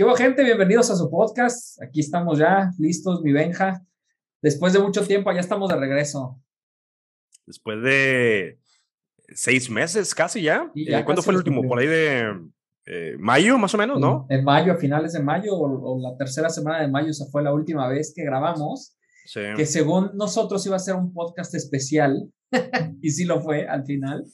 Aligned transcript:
¿Qué 0.00 0.04
hubo, 0.04 0.14
gente? 0.14 0.42
Bienvenidos 0.42 0.90
a 0.90 0.96
su 0.96 1.10
podcast. 1.10 1.78
Aquí 1.82 2.00
estamos 2.00 2.38
ya, 2.38 2.70
listos, 2.78 3.20
mi 3.20 3.32
Benja. 3.32 3.84
Después 4.40 4.72
de 4.72 4.78
mucho 4.78 5.06
tiempo, 5.06 5.30
ya 5.30 5.40
estamos 5.40 5.68
de 5.68 5.76
regreso. 5.76 6.40
Después 7.44 7.82
de 7.82 8.58
seis 9.34 9.68
meses, 9.68 10.14
casi 10.14 10.40
ya. 10.40 10.72
Eh, 10.74 11.04
¿Cuándo 11.04 11.20
fue 11.20 11.34
el 11.34 11.36
último? 11.36 11.62
Por 11.68 11.80
ahí 11.80 11.86
de 11.86 12.34
eh, 12.86 13.16
mayo, 13.18 13.58
más 13.58 13.74
o 13.74 13.76
menos, 13.76 14.00
¿no? 14.00 14.26
En, 14.30 14.42
mayo, 14.42 14.72
a 14.72 14.76
finales 14.76 15.12
de 15.12 15.20
mayo, 15.20 15.52
o, 15.54 16.00
la 16.00 16.16
tercera 16.16 16.48
semana 16.48 16.80
de 16.80 16.88
mayo, 16.88 17.10
esa 17.10 17.26
fue 17.26 17.42
la 17.42 17.52
última 17.52 17.86
vez 17.86 18.14
que 18.16 18.24
grabamos. 18.24 18.96
Sí. 19.26 19.42
Que 19.54 19.66
según 19.66 20.12
nosotros 20.14 20.64
iba 20.64 20.76
a 20.76 20.78
ser 20.78 20.94
un 20.94 21.12
podcast 21.12 21.54
especial, 21.54 22.32
y 23.02 23.10
sí 23.10 23.26
lo 23.26 23.42
fue 23.42 23.68
al 23.68 23.84
final. 23.84 24.24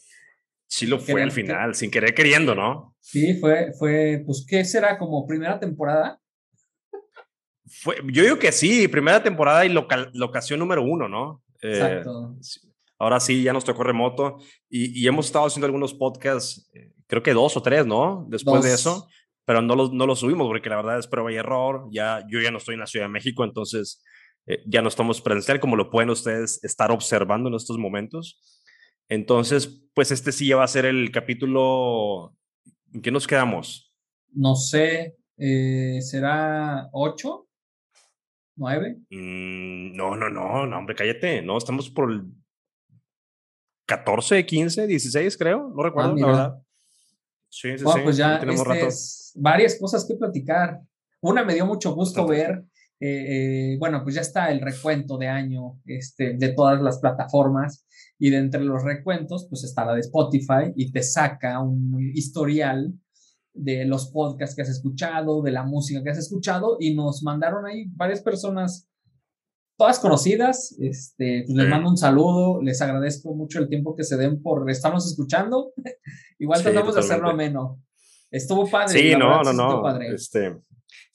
Sí 0.69 0.87
lo 0.87 0.99
fue 0.99 1.23
al 1.23 1.31
final, 1.31 1.75
sin 1.75 1.91
querer 1.91 2.15
queriendo, 2.15 2.55
¿no? 2.55 2.95
Sí, 3.01 3.39
fue, 3.39 3.73
fue, 3.79 4.23
pues, 4.27 4.45
¿qué 4.49 4.65
será? 4.65 4.99
¿Como 4.99 5.27
primera 5.27 5.61
temporada? 5.61 6.21
Fue, 7.67 7.97
yo 8.13 8.23
digo 8.23 8.39
que 8.39 8.53
sí, 8.53 8.89
primera 8.89 9.23
temporada 9.23 9.65
y 9.65 9.69
locación 9.69 10.59
número 10.59 10.83
uno, 10.83 11.09
¿no? 11.09 11.43
Eh, 11.63 11.73
Exacto. 11.73 12.37
ahora 12.99 13.21
sí, 13.21 13.43
ya 13.43 13.53
nos 13.53 13.65
tocó 13.65 13.83
remoto 13.83 14.39
y, 14.69 15.07
hemos 15.07 15.27
estado 15.27 15.47
haciendo 15.47 15.67
algunos 15.67 15.95
podcasts, 15.95 16.69
eh, 16.75 16.93
creo 17.07 17.23
que 17.23 17.33
dos 17.33 17.57
o 17.57 17.63
tres, 17.63 17.87
¿no? 17.87 18.27
Después 18.29 18.63
de 18.63 18.75
eso, 18.75 19.09
pero 19.45 19.63
no 19.63 19.77
los, 19.77 19.93
no 19.93 20.07
los 20.07 20.19
subimos 20.19 20.49
porque 20.49 20.69
la 20.69 20.77
verdad 20.77 20.99
es 20.99 21.07
prueba 21.07 21.33
y 21.33 21.37
error. 21.37 21.89
Ya, 21.93 22.25
yo 22.29 22.41
ya 22.41 22.51
no 22.51 22.59
estoy 22.59 22.75
en 22.75 22.81
la 22.81 22.87
Ciudad 22.87 23.07
de 23.07 23.13
México, 23.13 23.45
entonces 23.45 24.03
eh, 24.47 24.63
ya 24.67 24.83
no 24.83 24.89
estamos 24.89 25.21
presencial 25.21 25.61
como 25.61 25.77
lo 25.77 25.91
pueden 25.91 26.11
ustedes 26.11 26.63
estar 26.65 26.91
observando 26.91 27.49
en 27.49 27.55
estos 27.55 27.79
momentos. 27.79 28.41
Entonces, 29.09 29.83
pues 29.95 30.11
este 30.11 30.33
sí 30.33 30.49
ya 30.49 30.57
va 30.57 30.65
a 30.65 30.69
ser 30.69 30.85
el 30.85 31.11
capítulo. 31.11 32.35
¿En 32.93 33.03
qué 33.03 33.11
nos 33.11 33.27
quedamos? 33.27 33.93
No 34.33 34.55
sé, 34.55 35.17
eh, 35.39 35.99
¿será 36.03 36.89
8? 36.93 37.49
¿9? 38.59 38.97
Mm, 39.11 39.97
no, 39.97 40.17
no, 40.17 40.31
no, 40.31 40.67
no, 40.67 40.79
hombre, 40.79 40.95
cállate. 40.95 41.43
No, 41.43 41.59
estamos 41.59 41.91
por 41.91 42.11
el 42.11 42.25
14, 43.87 44.45
15, 44.45 44.87
16, 44.87 45.37
creo. 45.37 45.73
No 45.75 45.83
recuerdo, 45.83 46.13
ah, 46.13 46.17
la 46.19 46.27
verdad. 46.27 46.63
Sí, 47.49 47.79
sí, 47.79 47.85
sí. 47.87 48.01
Pues 48.03 48.17
ya 48.17 48.39
tenemos 48.41 48.67
este 48.67 49.41
varias 49.41 49.79
cosas 49.79 50.05
que 50.07 50.15
platicar. 50.15 50.81
Una 51.21 51.45
me 51.45 51.55
dio 51.55 51.65
mucho 51.65 51.95
gusto 51.95 52.27
ver. 52.27 52.65
Eh, 52.99 53.75
eh, 53.75 53.77
bueno, 53.79 54.03
pues 54.03 54.15
ya 54.15 54.23
está 54.23 54.51
el 54.51 54.61
recuento 54.61 55.19
de 55.19 55.29
año 55.29 55.79
este, 55.85 56.35
de 56.35 56.49
todas 56.55 56.81
las 56.81 56.99
plataformas 56.99 57.87
y 58.19 58.31
de 58.31 58.39
entre 58.39 58.65
los 58.65 58.83
recuentos, 58.83 59.47
pues 59.49 59.65
está 59.65 59.85
la 59.85 59.95
de 59.95 60.01
Spotify 60.01 60.73
y 60.75 60.91
te 60.91 61.03
saca 61.03 61.61
un 61.61 61.99
historial 62.15 62.95
de 63.53 63.85
los 63.85 64.11
podcasts 64.11 64.57
que 64.57 64.63
has 64.63 64.71
escuchado, 64.71 65.43
de 65.43 65.53
la 65.53 65.65
música 65.65 66.03
que 66.03 66.11
has 66.11 66.19
escuchado 66.19 66.77
y 66.81 66.95
nos 66.95 67.23
mandaron 67.23 67.67
ahí 67.67 67.87
varias 67.95 68.23
personas, 68.23 68.89
todas 69.77 69.99
conocidas. 69.99 70.75
Este, 70.79 71.45
pues 71.47 71.57
les 71.57 71.69
mando 71.69 71.91
un 71.91 71.97
saludo, 71.99 72.63
les 72.63 72.81
agradezco 72.81 73.35
mucho 73.35 73.59
el 73.59 73.69
tiempo 73.69 73.95
que 73.95 74.05
se 74.05 74.17
den 74.17 74.43
por 74.43 74.71
estarnos 74.71 75.07
escuchando. 75.07 75.73
Igual 76.39 76.63
tratamos 76.63 76.95
de 76.95 77.01
hacerlo 77.01 77.29
ameno. 77.29 77.83
Estuvo 78.37 78.69
padre. 78.69 78.99
Sí, 78.99 79.17
no, 79.17 79.43
no, 79.43 79.53
no. 79.53 80.01
Este, 80.01 80.55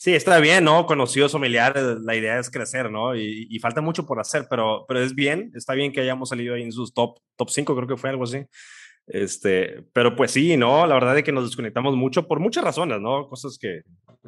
Sí, 0.02 0.16
está 0.16 0.40
bien, 0.40 0.64
¿no? 0.64 0.88
Conocidos 0.88 1.32
familiares, 1.32 1.84
la 2.02 2.16
idea 2.16 2.40
es 2.40 2.50
crecer, 2.50 2.90
¿no? 2.90 3.16
Y, 3.16 3.60
falta 3.60 3.82
mucho 3.82 4.04
por 4.04 4.20
hacer, 4.20 4.48
pero, 4.50 4.84
pero 4.88 5.00
es 5.00 5.14
bien, 5.14 5.52
está 5.54 5.76
bien 5.76 5.92
que 5.92 6.02
hayamos 6.02 6.30
salido 6.30 6.56
ahí 6.56 6.64
en 6.64 6.72
sus 6.72 6.92
top, 6.92 7.20
top 7.36 7.50
5, 7.52 7.76
creo 7.76 7.88
que 7.88 7.98
fue 7.98 8.10
algo 8.10 8.24
así. 8.24 8.44
Este, 9.06 9.84
pero 9.94 10.16
pues 10.16 10.32
sí, 10.32 10.58
¿no? 10.58 10.88
La 10.88 10.96
verdad 10.96 11.16
es 11.20 11.24
que 11.24 11.32
nos 11.32 11.46
desconectamos 11.46 11.96
mucho 11.96 12.28
por 12.28 12.40
muchas 12.40 12.64
razones, 12.64 13.00
¿no? 13.00 13.28
Cosas 13.28 13.60
que 13.60 13.82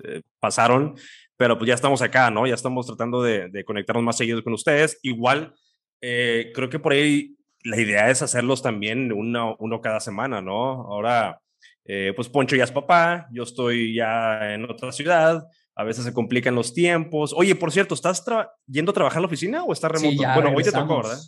eh, 0.03 0.21
pasaron, 0.39 0.93
pero 1.37 1.57
pues 1.57 1.67
ya 1.69 1.73
estamos 1.73 2.03
acá, 2.03 2.29
¿no? 2.29 2.45
Ya 2.45 2.53
estamos 2.53 2.85
tratando 2.85 3.23
de, 3.23 3.63
conectarnos 3.65 4.03
más 4.03 4.17
seguidos 4.17 4.43
con 4.43 4.53
ustedes. 4.53 4.99
Igual, 5.01 5.55
eh, 6.01 6.51
creo 6.53 6.69
que 6.69 6.77
por 6.77 6.93
ahí 6.93 7.35
la 7.63 7.81
idea 7.81 8.11
es 8.11 8.21
hacerlos 8.21 8.61
también 8.61 9.11
uno, 9.11 9.55
uno 9.57 9.81
cada 9.81 9.99
semana, 9.99 10.39
¿no? 10.39 10.83
Ahora, 10.83 11.39
eh, 11.85 12.13
pues 12.15 12.29
Poncho 12.29 12.55
ya 12.55 12.63
es 12.63 12.71
papá, 12.71 13.27
yo 13.31 13.43
estoy 13.43 13.95
ya 13.95 14.53
en 14.53 14.63
otra 14.69 14.91
ciudad, 14.91 15.45
a 15.75 15.83
veces 15.83 16.05
se 16.05 16.13
complican 16.13 16.55
los 16.55 16.73
tiempos. 16.73 17.33
Oye, 17.35 17.55
por 17.55 17.71
cierto, 17.71 17.95
¿estás 17.95 18.23
yendo 18.67 18.91
a 18.91 18.93
trabajar 18.93 19.17
a 19.19 19.21
la 19.21 19.27
oficina 19.27 19.63
o 19.63 19.73
estás 19.73 19.91
remoto? 19.91 20.23
bueno, 20.35 20.53
hoy 20.55 20.63
te 20.63 20.71
tocó, 20.71 20.97
¿verdad? 20.97 21.19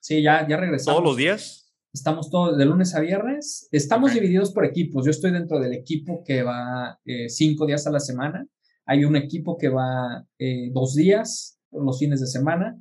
Sí, 0.00 0.22
ya, 0.22 0.46
ya 0.48 0.56
regresamos. 0.56 0.96
¿Todos 0.98 1.08
los 1.08 1.16
días? 1.16 1.72
Estamos 1.94 2.30
todos 2.30 2.56
de 2.56 2.64
lunes 2.64 2.94
a 2.94 3.00
viernes. 3.00 3.68
Estamos 3.70 4.14
divididos 4.14 4.52
por 4.52 4.64
equipos. 4.64 5.04
Yo 5.04 5.10
estoy 5.10 5.30
dentro 5.30 5.60
del 5.60 5.74
equipo 5.74 6.24
que 6.24 6.42
va 6.42 6.98
eh, 7.04 7.28
cinco 7.28 7.66
días 7.66 7.86
a 7.86 7.90
la 7.90 8.00
semana. 8.00 8.46
Hay 8.86 9.04
un 9.04 9.14
equipo 9.14 9.56
que 9.58 9.68
va 9.68 10.24
eh, 10.38 10.70
dos 10.72 10.94
días 10.94 11.60
los 11.70 11.98
fines 11.98 12.20
de 12.20 12.26
semana. 12.26 12.76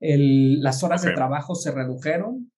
las 0.00 0.82
horas 0.82 1.02
de 1.02 1.12
trabajo 1.12 1.54
se 1.54 1.72
redujeron. 1.72 2.51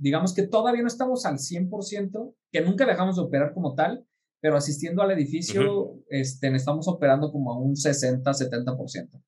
Digamos 0.00 0.34
que 0.34 0.46
todavía 0.46 0.82
no 0.82 0.88
estamos 0.88 1.24
al 1.26 1.38
100%, 1.38 2.34
que 2.52 2.60
nunca 2.60 2.86
dejamos 2.86 3.16
de 3.16 3.22
operar 3.22 3.52
como 3.54 3.74
tal, 3.74 4.04
pero 4.40 4.56
asistiendo 4.56 5.02
al 5.02 5.10
edificio, 5.10 5.94
este, 6.08 6.54
estamos 6.54 6.88
operando 6.88 7.30
como 7.30 7.52
a 7.52 7.58
un 7.58 7.76
60, 7.76 8.30
70%. 8.30 9.22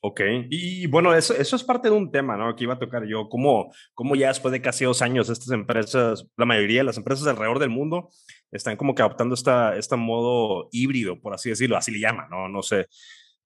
Ok, 0.00 0.20
y 0.48 0.86
bueno, 0.86 1.12
eso, 1.12 1.34
eso 1.34 1.56
es 1.56 1.64
parte 1.64 1.90
de 1.90 1.96
un 1.96 2.12
tema, 2.12 2.36
¿no? 2.36 2.54
Que 2.54 2.64
iba 2.64 2.74
a 2.74 2.78
tocar 2.78 3.04
yo, 3.04 3.28
cómo, 3.28 3.72
cómo 3.94 4.14
ya 4.14 4.28
después 4.28 4.52
de 4.52 4.62
casi 4.62 4.84
dos 4.84 5.02
años 5.02 5.28
estas 5.28 5.50
empresas, 5.50 6.24
la 6.36 6.44
mayoría 6.44 6.80
de 6.80 6.84
las 6.84 6.98
empresas 6.98 7.26
alrededor 7.26 7.58
del 7.58 7.70
mundo 7.70 8.08
están 8.52 8.76
como 8.76 8.94
que 8.94 9.02
adoptando 9.02 9.34
esta, 9.34 9.76
este 9.76 9.96
modo 9.96 10.68
híbrido, 10.70 11.20
por 11.20 11.34
así 11.34 11.48
decirlo, 11.48 11.76
así 11.76 11.90
le 11.90 11.98
llaman, 11.98 12.30
¿no? 12.30 12.48
No 12.48 12.62
sé, 12.62 12.86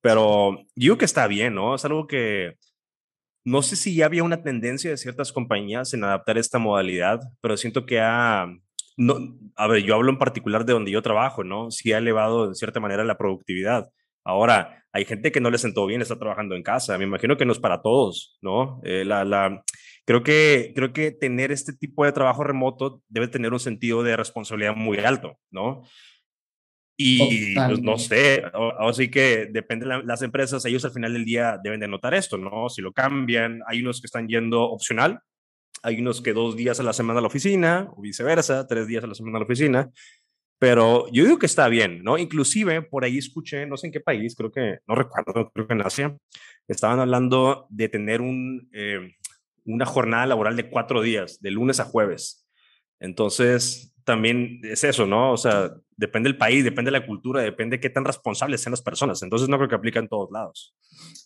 pero 0.02 0.58
digo 0.74 0.98
que 0.98 1.06
está 1.06 1.26
bien, 1.26 1.54
¿no? 1.54 1.74
Es 1.74 1.86
algo 1.86 2.06
que 2.06 2.56
no 3.44 3.62
sé 3.62 3.76
si 3.76 3.94
ya 3.94 4.06
había 4.06 4.22
una 4.22 4.42
tendencia 4.42 4.90
de 4.90 4.96
ciertas 4.96 5.32
compañías 5.32 5.94
en 5.94 6.04
adaptar 6.04 6.38
esta 6.38 6.58
modalidad, 6.58 7.20
pero 7.40 7.56
siento 7.56 7.86
que 7.86 8.00
ha, 8.00 8.46
no, 8.96 9.38
a 9.56 9.66
ver, 9.66 9.82
yo 9.82 9.94
hablo 9.94 10.10
en 10.10 10.18
particular 10.18 10.64
de 10.64 10.72
donde 10.72 10.90
yo 10.90 11.02
trabajo, 11.02 11.44
¿no? 11.44 11.70
Sí 11.70 11.92
ha 11.92 11.98
elevado 11.98 12.48
de 12.48 12.54
cierta 12.54 12.80
manera 12.80 13.04
la 13.04 13.18
productividad. 13.18 13.90
Ahora, 14.24 14.84
hay 14.92 15.04
gente 15.04 15.32
que 15.32 15.40
no 15.40 15.50
le 15.50 15.58
sentó 15.58 15.86
bien 15.86 16.02
está 16.02 16.18
trabajando 16.18 16.54
en 16.54 16.62
casa. 16.62 16.98
Me 16.98 17.04
imagino 17.04 17.36
que 17.36 17.44
no 17.44 17.52
es 17.52 17.58
para 17.58 17.82
todos, 17.82 18.38
¿no? 18.42 18.80
Eh, 18.84 19.04
creo, 20.04 20.22
que, 20.22 20.72
creo 20.76 20.92
que 20.92 21.10
tener 21.10 21.50
este 21.50 21.72
tipo 21.72 22.04
de 22.04 22.12
trabajo 22.12 22.44
remoto 22.44 23.02
debe 23.08 23.28
tener 23.28 23.52
un 23.52 23.60
sentido 23.60 24.02
de 24.02 24.16
responsabilidad 24.16 24.76
muy 24.76 24.98
alto, 24.98 25.38
¿no? 25.50 25.82
Y 26.96 27.54
pues, 27.54 27.80
no 27.80 27.98
sé, 27.98 28.44
ahora 28.52 28.92
sí 28.92 29.10
que 29.10 29.48
depende 29.50 29.86
de 29.86 30.02
las 30.04 30.22
empresas, 30.22 30.64
ellos 30.64 30.84
al 30.84 30.92
final 30.92 31.12
del 31.12 31.24
día 31.24 31.58
deben 31.62 31.80
de 31.80 31.88
notar 31.88 32.14
esto, 32.14 32.36
¿no? 32.36 32.68
Si 32.68 32.82
lo 32.82 32.92
cambian, 32.92 33.60
hay 33.66 33.80
unos 33.80 34.00
que 34.00 34.06
están 34.06 34.28
yendo 34.28 34.62
opcional, 34.62 35.20
hay 35.82 36.00
unos 36.00 36.20
que 36.20 36.32
dos 36.32 36.54
días 36.54 36.78
a 36.80 36.82
la 36.82 36.92
semana 36.92 37.18
a 37.18 37.22
la 37.22 37.28
oficina, 37.28 37.88
o 37.96 38.02
viceversa, 38.02 38.66
tres 38.66 38.86
días 38.86 39.02
a 39.02 39.06
la 39.06 39.14
semana 39.14 39.38
a 39.38 39.40
la 39.40 39.46
oficina, 39.46 39.90
pero 40.58 41.10
yo 41.10 41.24
digo 41.24 41.38
que 41.38 41.46
está 41.46 41.66
bien, 41.68 42.04
¿no? 42.04 42.18
Inclusive 42.18 42.82
por 42.82 43.04
ahí 43.04 43.18
escuché, 43.18 43.66
no 43.66 43.76
sé 43.76 43.88
en 43.88 43.92
qué 43.92 44.00
país, 44.00 44.36
creo 44.36 44.52
que, 44.52 44.78
no 44.86 44.94
recuerdo, 44.94 45.50
creo 45.50 45.66
que 45.66 45.74
en 45.74 45.82
Asia, 45.82 46.16
estaban 46.68 47.00
hablando 47.00 47.66
de 47.68 47.88
tener 47.88 48.20
un, 48.20 48.68
eh, 48.72 49.16
una 49.64 49.86
jornada 49.86 50.26
laboral 50.26 50.56
de 50.56 50.68
cuatro 50.70 51.02
días, 51.02 51.40
de 51.40 51.50
lunes 51.50 51.80
a 51.80 51.84
jueves. 51.84 52.46
Entonces, 53.00 53.91
también 54.04 54.60
es 54.62 54.84
eso, 54.84 55.06
¿no? 55.06 55.32
O 55.32 55.36
sea, 55.36 55.74
depende 55.96 56.28
del 56.28 56.38
país, 56.38 56.64
depende 56.64 56.90
de 56.90 56.98
la 56.98 57.06
cultura, 57.06 57.42
depende 57.42 57.76
de 57.76 57.80
qué 57.80 57.90
tan 57.90 58.04
responsables 58.04 58.60
sean 58.60 58.72
las 58.72 58.82
personas. 58.82 59.22
Entonces, 59.22 59.48
no 59.48 59.56
creo 59.56 59.68
que 59.68 59.74
aplique 59.74 59.98
en 59.98 60.08
todos 60.08 60.30
lados. 60.30 60.74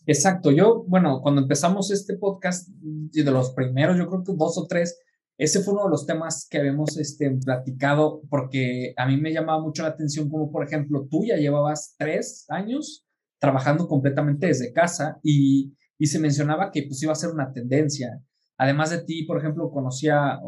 Exacto. 0.07 0.51
Yo, 0.51 0.85
bueno, 0.87 1.21
cuando 1.23 1.43
empezamos 1.43 1.91
este 1.91 2.17
podcast, 2.17 2.69
de 2.69 3.31
los 3.31 3.51
primeros, 3.51 3.97
yo 3.97 4.07
creo 4.09 4.23
que 4.25 4.33
dos 4.37 4.59
o 4.59 4.67
tres, 4.67 5.01
ese 5.39 5.61
fue 5.61 5.75
uno 5.75 5.85
de 5.85 5.91
los 5.91 6.07
temas 6.07 6.47
que 6.51 6.59
habíamos 6.59 6.97
este, 6.97 7.31
platicado, 7.45 8.23
porque 8.31 8.95
a 8.97 9.07
mí 9.07 9.17
me 9.19 9.33
llamaba 9.33 9.61
mucho 9.61 9.83
la 9.83 9.91
atención, 9.91 10.29
como 10.29 10.51
por 10.51 10.65
ejemplo, 10.65 11.07
tú 11.11 11.25
ya 11.27 11.37
llevabas 11.37 11.95
tres 11.99 12.47
años 12.49 13.07
trabajando 13.39 13.87
completamente 13.87 14.47
desde 14.47 14.73
casa 14.73 15.19
y, 15.23 15.75
y 15.99 16.07
se 16.07 16.19
mencionaba 16.19 16.71
que 16.71 16.85
pues 16.85 17.03
iba 17.03 17.13
a 17.13 17.17
ser 17.17 17.31
una 17.31 17.53
tendencia 17.53 18.23
Además 18.59 18.91
de 18.91 19.03
ti, 19.05 19.25
por 19.25 19.39
ejemplo, 19.39 19.71
conocía 19.71 20.41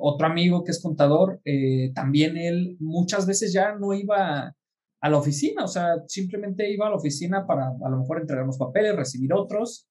otro 0.00 0.26
amigo 0.26 0.64
que 0.64 0.72
es 0.72 0.82
contador, 0.82 1.40
eh, 1.44 1.92
también 1.94 2.36
él 2.36 2.76
muchas 2.80 3.26
veces 3.26 3.52
ya 3.52 3.74
no 3.74 3.94
iba 3.94 4.54
a 5.00 5.08
la 5.08 5.16
oficina, 5.18 5.64
o 5.64 5.68
sea, 5.68 5.94
simplemente 6.06 6.70
iba 6.72 6.86
a 6.86 6.90
la 6.90 6.96
oficina 6.96 7.46
para 7.46 7.68
a 7.68 7.88
lo 7.88 7.98
mejor 7.98 8.20
entregar 8.20 8.46
los 8.46 8.58
papeles, 8.58 8.96
recibir 8.96 9.32
otros, 9.32 9.88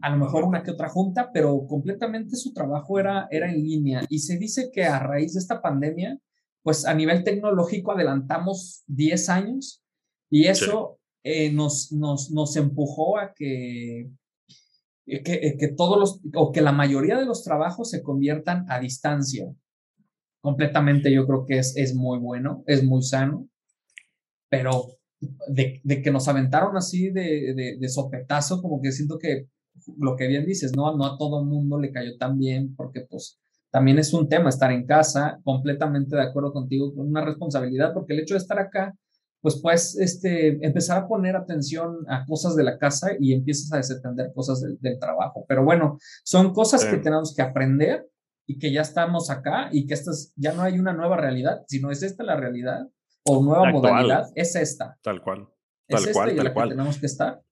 a 0.00 0.10
lo 0.10 0.16
mejor 0.16 0.44
una 0.44 0.62
que 0.62 0.70
otra 0.70 0.88
junta, 0.88 1.30
pero 1.32 1.66
completamente 1.66 2.36
su 2.36 2.52
trabajo 2.52 2.98
era, 2.98 3.28
era 3.30 3.50
en 3.50 3.62
línea. 3.62 4.02
Y 4.08 4.18
se 4.20 4.36
dice 4.36 4.70
que 4.72 4.84
a 4.84 4.98
raíz 4.98 5.34
de 5.34 5.40
esta 5.40 5.62
pandemia, 5.62 6.18
pues 6.62 6.84
a 6.84 6.94
nivel 6.94 7.24
tecnológico 7.24 7.92
adelantamos 7.92 8.82
10 8.88 9.28
años 9.28 9.84
y 10.28 10.46
eso 10.46 10.98
eh, 11.22 11.52
nos, 11.52 11.92
nos, 11.92 12.30
nos 12.30 12.56
empujó 12.56 13.18
a 13.18 13.32
que 13.32 14.10
que, 15.06 15.56
que, 15.58 15.68
todos 15.76 15.98
los, 15.98 16.20
o 16.34 16.52
que 16.52 16.60
la 16.60 16.72
mayoría 16.72 17.16
de 17.16 17.26
los 17.26 17.44
trabajos 17.44 17.90
se 17.90 18.02
conviertan 18.02 18.66
a 18.68 18.80
distancia. 18.80 19.46
Completamente 20.40 21.12
yo 21.12 21.26
creo 21.26 21.44
que 21.46 21.58
es, 21.58 21.76
es 21.76 21.94
muy 21.94 22.18
bueno, 22.18 22.62
es 22.66 22.84
muy 22.84 23.02
sano. 23.02 23.48
pero 24.48 24.96
de, 25.48 25.80
de 25.82 26.02
que 26.02 26.10
nos 26.10 26.28
aventaron 26.28 26.76
así 26.76 27.10
de, 27.10 27.54
de, 27.54 27.76
de, 27.80 27.88
sopetazo, 27.88 28.60
como 28.60 28.80
que 28.80 28.92
siento 28.92 29.18
que 29.18 29.46
lo 29.98 30.16
que 30.16 30.26
bien 30.26 30.44
dices, 30.44 30.74
¿no? 30.76 30.96
No 30.96 31.06
a 31.06 31.18
todo 31.18 31.44
mundo 31.44 31.78
le 31.78 31.92
cayó 31.92 32.16
tan 32.18 32.38
bien, 32.38 32.74
porque 32.76 33.02
pues 33.08 33.38
también 33.70 33.98
es 33.98 34.12
un 34.12 34.28
tema 34.28 34.48
estar 34.48 34.72
en 34.72 34.86
casa, 34.86 35.38
completamente 35.44 36.16
de 36.16 36.22
acuerdo 36.22 36.52
contigo, 36.52 36.94
con 36.94 37.08
una 37.08 37.24
responsabilidad, 37.24 37.92
porque 37.92 38.14
el 38.14 38.20
hecho 38.20 38.34
de 38.34 38.38
estar 38.38 38.58
acá, 38.58 38.94
pues 39.40 39.60
puedes 39.60 39.96
este, 39.98 40.64
empezar 40.66 40.98
a 40.98 41.08
poner 41.08 41.36
atención 41.36 42.04
a 42.08 42.24
cosas 42.26 42.56
de 42.56 42.64
la 42.64 42.78
casa 42.78 43.12
y 43.18 43.32
empiezas 43.32 43.72
a 43.72 43.76
desatender 43.76 44.32
cosas 44.34 44.60
del, 44.60 44.78
del 44.80 44.98
trabajo. 44.98 45.44
Pero 45.48 45.64
bueno, 45.64 45.98
son 46.24 46.52
cosas 46.52 46.84
que 46.84 46.96
tenemos 46.96 47.34
que 47.34 47.42
aprender 47.42 48.08
y 48.46 48.58
que 48.58 48.72
ya 48.72 48.80
estamos 48.80 49.30
acá 49.30 49.68
y 49.72 49.86
que 49.86 49.94
esta 49.94 50.12
ya 50.36 50.52
no 50.52 50.62
hay 50.62 50.78
una 50.78 50.92
nueva 50.92 51.16
realidad, 51.16 51.62
sino 51.66 51.90
es 51.90 52.02
esta 52.02 52.24
la 52.24 52.36
realidad 52.36 52.86
o 53.24 53.42
nueva 53.42 53.70
modalidad, 53.70 54.26
es 54.34 54.54
esta. 54.54 54.96
Tal 55.02 55.20
cual. 55.22 55.48
Tal 55.88 56.04
es 56.04 56.12
cual, 56.12 56.30
esta 56.30 56.42
tal 56.42 56.52
cual. 56.52 56.68
tenemos 56.70 56.98
que 56.98 57.06
estar. 57.06 57.42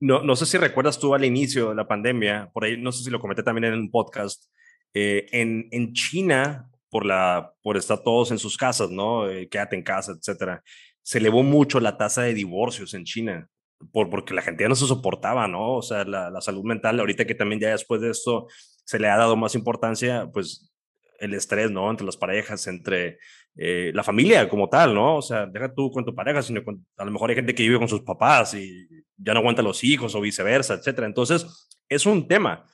No, 0.00 0.22
no 0.22 0.36
sé 0.36 0.46
si 0.46 0.58
recuerdas 0.58 0.98
tú 0.98 1.14
al 1.14 1.24
inicio 1.24 1.70
de 1.70 1.74
la 1.74 1.88
pandemia, 1.88 2.50
por 2.52 2.64
ahí 2.64 2.76
no 2.76 2.92
sé 2.92 3.04
si 3.04 3.10
lo 3.10 3.20
comenté 3.20 3.42
también 3.42 3.72
en 3.72 3.80
un 3.80 3.90
podcast, 3.90 4.44
eh, 4.92 5.26
en, 5.32 5.68
en 5.70 5.92
China, 5.94 6.70
por, 6.90 7.06
la, 7.06 7.54
por 7.62 7.76
estar 7.76 8.02
todos 8.02 8.30
en 8.30 8.38
sus 8.38 8.56
casas, 8.56 8.90
¿no? 8.90 9.28
Eh, 9.28 9.48
quédate 9.48 9.76
en 9.76 9.82
casa, 9.82 10.12
etcétera. 10.12 10.62
Se 11.04 11.18
elevó 11.18 11.44
mucho 11.44 11.78
la 11.78 11.96
tasa 11.96 12.22
de 12.22 12.34
divorcios 12.34 12.92
en 12.94 13.04
China, 13.04 13.48
por, 13.92 14.10
porque 14.10 14.34
la 14.34 14.42
gente 14.42 14.64
ya 14.64 14.68
no 14.68 14.74
se 14.74 14.86
soportaba, 14.86 15.46
¿no? 15.46 15.76
O 15.76 15.82
sea, 15.82 16.04
la, 16.04 16.40
salud 16.40 16.64
mental, 16.64 16.98
ahorita 16.98 17.24
que 17.24 17.36
también 17.36 17.60
ya 17.60 17.70
después 17.70 18.00
de 18.00 18.10
esto 18.10 18.48
se 18.84 18.98
le 18.98 19.08
ha 19.08 19.16
dado 19.16 19.36
más 19.36 19.54
importancia, 19.54 20.28
pues 20.32 20.72
el 21.20 21.34
estrés, 21.34 21.70
¿no? 21.70 21.90
Entre 21.90 22.04
las 22.04 22.16
parejas, 22.16 22.66
entre 22.66 23.18
eh, 23.56 23.92
la 23.94 24.02
familia 24.02 24.48
como 24.48 24.68
tal, 24.68 24.94
¿no? 24.94 25.16
O 25.16 25.22
sea, 25.22 25.46
deja 25.46 25.72
tú 25.72 25.90
con 25.92 26.04
tu 26.04 26.14
pareja, 26.14 26.42
sino 26.42 26.64
con, 26.64 26.84
a 26.96 27.04
lo 27.04 27.12
mejor 27.12 27.30
hay 27.30 27.36
gente 27.36 27.54
que 27.54 27.62
vive 27.62 27.78
con 27.78 27.88
sus 27.88 28.02
papás 28.02 28.54
y 28.54 28.88
ya 29.16 29.32
no 29.32 29.40
aguanta 29.40 29.62
los 29.62 29.84
hijos 29.84 30.14
o 30.14 30.20
viceversa, 30.20 30.74
etcétera. 30.74 31.06
Entonces, 31.06 31.46
es 31.88 32.06
un 32.06 32.26
tema 32.26 32.66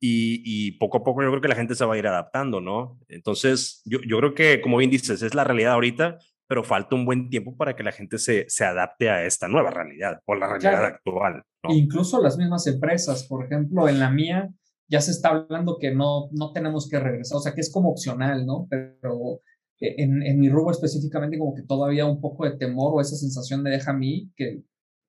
y, 0.00 0.42
y, 0.44 0.72
poco 0.72 0.98
a 0.98 1.04
poco 1.04 1.22
yo 1.22 1.30
creo 1.30 1.40
que 1.40 1.48
la 1.48 1.56
gente 1.56 1.74
se 1.74 1.84
va 1.84 1.94
a 1.94 1.98
ir 1.98 2.06
adaptando, 2.06 2.60
¿no? 2.60 3.00
Entonces, 3.08 3.82
yo, 3.84 3.98
yo 4.06 4.18
creo 4.18 4.34
que, 4.34 4.60
como 4.60 4.76
bien 4.76 4.90
dices, 4.90 5.22
es 5.22 5.34
la 5.34 5.44
realidad 5.44 5.72
ahorita, 5.72 6.18
pero 6.48 6.64
falta 6.64 6.96
un 6.96 7.04
buen 7.04 7.28
tiempo 7.28 7.56
para 7.56 7.76
que 7.76 7.82
la 7.82 7.92
gente 7.92 8.18
se, 8.18 8.46
se 8.48 8.64
adapte 8.64 9.10
a 9.10 9.24
esta 9.24 9.46
nueva 9.46 9.70
realidad 9.70 10.20
o 10.24 10.34
la 10.34 10.48
realidad 10.48 10.78
claro. 10.78 10.86
actual. 10.86 11.42
¿no? 11.62 11.74
Incluso 11.74 12.20
las 12.20 12.38
mismas 12.38 12.66
empresas, 12.66 13.24
por 13.24 13.44
ejemplo, 13.44 13.88
en 13.88 14.00
la 14.00 14.10
mía, 14.10 14.48
ya 14.88 15.00
se 15.00 15.10
está 15.10 15.28
hablando 15.28 15.76
que 15.78 15.94
no, 15.94 16.28
no 16.32 16.52
tenemos 16.52 16.88
que 16.88 16.98
regresar, 16.98 17.36
o 17.36 17.40
sea, 17.40 17.54
que 17.54 17.60
es 17.60 17.70
como 17.70 17.90
opcional, 17.90 18.46
¿no? 18.46 18.66
Pero 18.70 19.42
en, 19.78 20.22
en 20.22 20.40
mi 20.40 20.48
rubro 20.48 20.72
específicamente 20.72 21.38
como 21.38 21.54
que 21.54 21.62
todavía 21.62 22.06
un 22.06 22.20
poco 22.20 22.44
de 22.46 22.56
temor 22.56 22.94
o 22.94 23.00
esa 23.00 23.16
sensación 23.16 23.62
me 23.62 23.70
deja 23.70 23.90
a 23.90 23.94
mí 23.94 24.32
que 24.34 24.62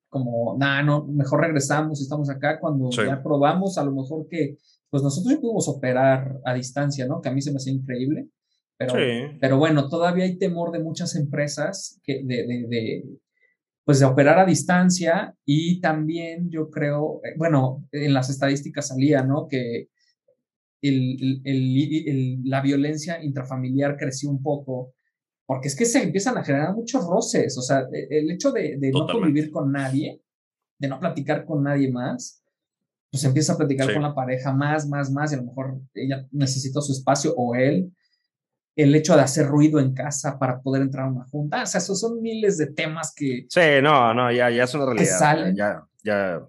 como, 0.10 0.58
nada, 0.58 0.84
no, 0.84 1.06
mejor 1.06 1.42
regresamos, 1.42 2.02
estamos 2.02 2.30
acá, 2.30 2.60
cuando 2.60 2.92
sí. 2.92 3.02
ya 3.06 3.22
probamos, 3.22 3.78
a 3.78 3.84
lo 3.84 3.92
mejor 3.92 4.28
que, 4.28 4.58
pues 4.90 5.04
nosotros 5.04 5.34
ya 5.34 5.40
pudimos 5.40 5.68
operar 5.70 6.40
a 6.44 6.54
distancia, 6.54 7.06
¿no? 7.06 7.22
Que 7.22 7.30
a 7.30 7.32
mí 7.32 7.42
se 7.42 7.52
me 7.52 7.58
hacía 7.58 7.74
increíble, 7.74 8.28
pero, 8.80 8.94
sí. 8.94 9.38
pero 9.42 9.58
bueno, 9.58 9.90
todavía 9.90 10.24
hay 10.24 10.38
temor 10.38 10.72
de 10.72 10.80
muchas 10.80 11.18
empresas 11.18 12.00
que 12.02 12.24
de, 12.24 12.48
de, 12.48 12.66
de, 12.70 13.04
pues 13.84 14.00
de 14.00 14.06
operar 14.06 14.40
a 14.40 14.46
distancia 14.46 15.36
y 15.44 15.82
también 15.82 16.50
yo 16.50 16.70
creo, 16.70 17.20
eh, 17.26 17.34
bueno, 17.38 17.86
en 17.92 18.14
las 18.14 18.30
estadísticas 18.30 18.88
salía, 18.88 19.22
¿no? 19.22 19.50
Que 19.50 19.90
el, 20.82 21.42
el, 21.44 22.08
el, 22.08 22.40
la 22.46 22.62
violencia 22.62 23.22
intrafamiliar 23.22 23.98
creció 23.98 24.30
un 24.30 24.42
poco, 24.42 24.94
porque 25.46 25.68
es 25.68 25.76
que 25.76 25.84
se 25.84 26.02
empiezan 26.02 26.38
a 26.38 26.44
generar 26.46 26.74
muchos 26.74 27.06
roces, 27.06 27.58
o 27.58 27.62
sea, 27.62 27.82
e, 27.92 28.08
el 28.10 28.32
hecho 28.32 28.54
de, 28.54 28.78
de 28.78 28.92
no 28.92 29.08
convivir 29.08 29.52
con 29.52 29.74
nadie, 29.74 30.22
de 30.78 30.88
no 30.88 31.02
platicar 31.02 31.44
con 31.44 31.64
nadie 31.64 31.92
más, 31.92 32.46
pues 33.12 33.26
empieza 33.26 33.54
a 33.54 33.58
platicar 33.58 33.88
sí. 33.88 33.94
con 33.94 34.04
la 34.04 34.16
pareja 34.16 34.54
más, 34.54 34.88
más, 34.88 35.12
más, 35.12 35.34
y 35.34 35.36
a 35.36 35.40
lo 35.40 35.48
mejor 35.48 35.82
ella 35.96 36.26
necesita 36.32 36.80
su 36.80 36.94
espacio 36.94 37.34
o 37.36 37.56
él, 37.56 37.92
el 38.82 38.96
hecho 38.96 39.16
de 39.16 39.22
hacer 39.22 39.46
ruido 39.48 39.80
en 39.80 39.94
casa 39.94 40.40
para 40.40 40.62
poder 40.62 40.82
entrar 40.82 41.06
a 41.06 41.12
una 41.12 41.26
junta, 41.26 41.64
o 41.64 41.66
sea, 41.66 41.80
esos 41.80 42.00
son 42.00 42.22
miles 42.22 42.58
de 42.58 42.68
temas 42.68 43.14
que... 43.14 43.46
Sí, 43.50 43.82
no, 43.84 44.14
no, 44.14 44.32
ya, 44.32 44.50
ya 44.50 44.64
es 44.64 44.74
una 44.74 44.86
realidad. 44.86 45.20
Salen. 45.20 45.56
Ya, 45.56 45.84
ya, 46.04 46.42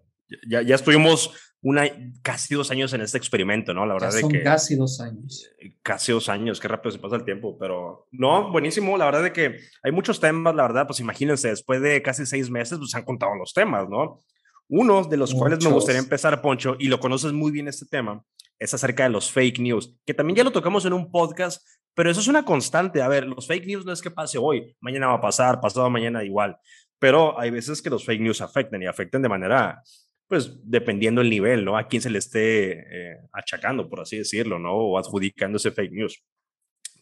ya, 0.49 0.63
ya 0.63 0.75
estuvimos 0.75 1.33
una, 1.63 1.85
casi 2.23 2.55
dos 2.55 2.71
años 2.71 2.93
en 2.93 3.01
este 3.01 3.19
experimento, 3.19 3.75
¿no? 3.75 3.85
La 3.85 3.95
verdad 3.95 4.13
ya 4.13 4.21
son 4.21 4.31
de 4.31 4.39
que... 4.39 4.45
casi 4.45 4.77
dos 4.77 5.01
años. 5.01 5.51
Casi 5.83 6.13
dos 6.13 6.29
años, 6.29 6.61
qué 6.61 6.69
rápido 6.69 6.93
se 6.93 6.99
pasa 6.99 7.17
el 7.17 7.25
tiempo, 7.25 7.59
pero 7.59 8.07
no, 8.13 8.51
buenísimo, 8.53 8.97
la 8.97 9.07
verdad 9.07 9.25
de 9.25 9.33
que 9.33 9.59
hay 9.83 9.93
muchos 9.93 10.21
temas, 10.21 10.55
la 10.55 10.63
verdad, 10.63 10.87
pues 10.87 11.01
imagínense, 11.01 11.49
después 11.49 11.83
de 11.83 12.01
casi 12.01 12.27
seis 12.27 12.49
meses, 12.49 12.79
pues 12.79 12.91
se 12.91 12.99
han 12.99 13.05
contado 13.05 13.35
los 13.35 13.53
temas, 13.53 13.89
¿no? 13.89 14.21
Uno 14.69 15.03
de 15.03 15.17
los 15.17 15.31
Muchos. 15.31 15.41
cuales 15.41 15.65
me 15.65 15.73
gustaría 15.73 16.01
empezar, 16.01 16.41
Poncho, 16.41 16.77
y 16.79 16.87
lo 16.87 17.01
conoces 17.01 17.33
muy 17.33 17.51
bien 17.51 17.67
este 17.67 17.87
tema, 17.87 18.23
es 18.57 18.73
acerca 18.73 19.03
de 19.03 19.11
los 19.11 19.33
fake 19.33 19.59
news, 19.59 19.97
que 20.07 20.15
también 20.15 20.37
ya 20.37 20.45
lo 20.45 20.53
tocamos 20.53 20.85
en 20.85 20.93
un 20.93 21.11
podcast, 21.11 21.67
pero 22.01 22.13
eso 22.13 22.21
es 22.21 22.29
una 22.29 22.47
constante. 22.47 23.03
A 23.03 23.09
ver, 23.09 23.27
los 23.27 23.47
fake 23.47 23.67
news 23.67 23.85
no 23.85 23.93
es 23.93 24.01
que 24.01 24.11
pase 24.11 24.39
hoy, 24.39 24.75
mañana 24.81 25.09
va 25.09 25.17
a 25.17 25.21
pasar, 25.21 25.61
pasado 25.61 25.91
mañana 25.91 26.25
igual, 26.25 26.57
pero 26.99 27.39
hay 27.39 27.51
veces 27.51 27.83
que 27.83 27.91
los 27.91 28.07
fake 28.07 28.23
news 28.23 28.41
afectan 28.41 28.83
y 28.83 28.87
afectan 28.87 29.21
de 29.21 29.29
manera, 29.29 29.83
pues, 30.27 30.59
dependiendo 30.65 31.21
el 31.21 31.29
nivel, 31.29 31.63
¿no? 31.63 31.77
A 31.77 31.89
quién 31.89 32.01
se 32.01 32.09
le 32.09 32.19
esté 32.19 32.71
eh, 32.73 33.19
achacando, 33.35 33.87
por 33.87 34.01
así 34.01 34.17
decirlo, 34.17 34.59
¿no? 34.59 34.73
O 34.73 34.97
adjudicando 34.97 35.59
ese 35.59 35.73
fake 35.73 35.93
news. 35.93 36.25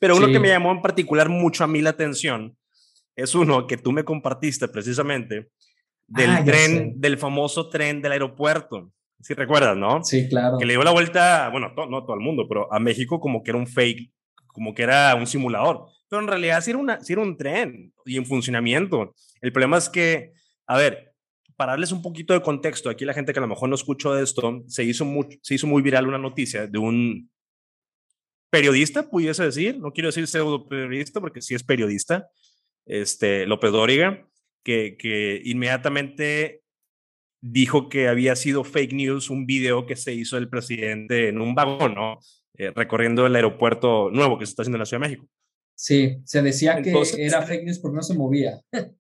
Pero 0.00 0.16
uno 0.16 0.26
sí. 0.26 0.32
que 0.32 0.40
me 0.40 0.48
llamó 0.48 0.72
en 0.72 0.82
particular 0.82 1.28
mucho 1.28 1.62
a 1.62 1.68
mí 1.68 1.80
la 1.80 1.90
atención 1.90 2.56
es 3.14 3.36
uno 3.36 3.68
que 3.68 3.76
tú 3.76 3.92
me 3.92 4.02
compartiste 4.02 4.66
precisamente 4.66 5.52
del 6.08 6.30
ah, 6.30 6.44
tren, 6.44 7.00
del 7.00 7.18
famoso 7.18 7.68
tren 7.68 8.02
del 8.02 8.10
aeropuerto. 8.10 8.90
Si 9.20 9.28
¿Sí 9.28 9.34
recuerdas, 9.34 9.76
¿no? 9.76 10.02
Sí, 10.02 10.28
claro. 10.28 10.58
Que 10.58 10.66
le 10.66 10.72
dio 10.72 10.82
la 10.82 10.90
vuelta, 10.90 11.50
bueno, 11.50 11.72
to, 11.76 11.86
no 11.86 12.02
todo 12.02 12.14
el 12.14 12.20
mundo, 12.20 12.46
pero 12.48 12.72
a 12.74 12.80
México 12.80 13.20
como 13.20 13.44
que 13.44 13.52
era 13.52 13.58
un 13.58 13.68
fake, 13.68 14.12
como 14.58 14.74
que 14.74 14.82
era 14.82 15.14
un 15.14 15.28
simulador. 15.28 15.86
Pero 16.08 16.20
en 16.20 16.26
realidad 16.26 16.60
sí 16.60 16.70
era, 16.70 16.80
una, 16.80 17.00
sí 17.00 17.12
era 17.12 17.22
un 17.22 17.36
tren 17.36 17.92
y 18.04 18.16
en 18.16 18.26
funcionamiento. 18.26 19.14
El 19.40 19.52
problema 19.52 19.78
es 19.78 19.88
que, 19.88 20.32
a 20.66 20.76
ver, 20.76 21.14
para 21.54 21.72
darles 21.72 21.92
un 21.92 22.02
poquito 22.02 22.34
de 22.34 22.42
contexto, 22.42 22.90
aquí 22.90 23.04
la 23.04 23.14
gente 23.14 23.32
que 23.32 23.38
a 23.38 23.42
lo 23.42 23.46
mejor 23.46 23.68
no 23.68 23.76
escuchó 23.76 24.14
de 24.14 24.24
esto, 24.24 24.64
se 24.66 24.82
hizo 24.82 25.04
muy, 25.04 25.38
se 25.42 25.54
hizo 25.54 25.68
muy 25.68 25.80
viral 25.80 26.08
una 26.08 26.18
noticia 26.18 26.66
de 26.66 26.78
un 26.78 27.30
periodista, 28.50 29.08
pudiese 29.08 29.44
decir, 29.44 29.78
no 29.78 29.92
quiero 29.92 30.08
decir 30.08 30.26
pseudo 30.26 30.66
periodista 30.66 31.20
porque 31.20 31.40
sí 31.40 31.54
es 31.54 31.62
periodista, 31.62 32.28
este, 32.84 33.46
López 33.46 33.70
Dóriga, 33.70 34.26
que, 34.64 34.96
que 34.98 35.40
inmediatamente 35.44 36.62
dijo 37.40 37.88
que 37.88 38.08
había 38.08 38.34
sido 38.34 38.64
fake 38.64 38.92
news 38.92 39.30
un 39.30 39.46
video 39.46 39.86
que 39.86 39.94
se 39.94 40.14
hizo 40.14 40.34
del 40.34 40.48
presidente 40.48 41.28
en 41.28 41.40
un 41.40 41.54
vagón, 41.54 41.94
¿no? 41.94 42.18
Eh, 42.58 42.72
recorriendo 42.74 43.24
el 43.24 43.36
aeropuerto 43.36 44.10
nuevo 44.10 44.36
que 44.36 44.44
se 44.44 44.50
está 44.50 44.62
haciendo 44.62 44.76
en 44.76 44.80
la 44.80 44.86
Ciudad 44.86 45.00
de 45.00 45.08
México. 45.08 45.28
Sí, 45.76 46.18
se 46.24 46.42
decía 46.42 46.76
Entonces, 46.76 47.14
que 47.14 47.24
era 47.24 47.42
fake 47.42 47.64
news 47.64 47.78
porque 47.78 47.96
no 47.96 48.02
se 48.02 48.14
movía. 48.14 48.60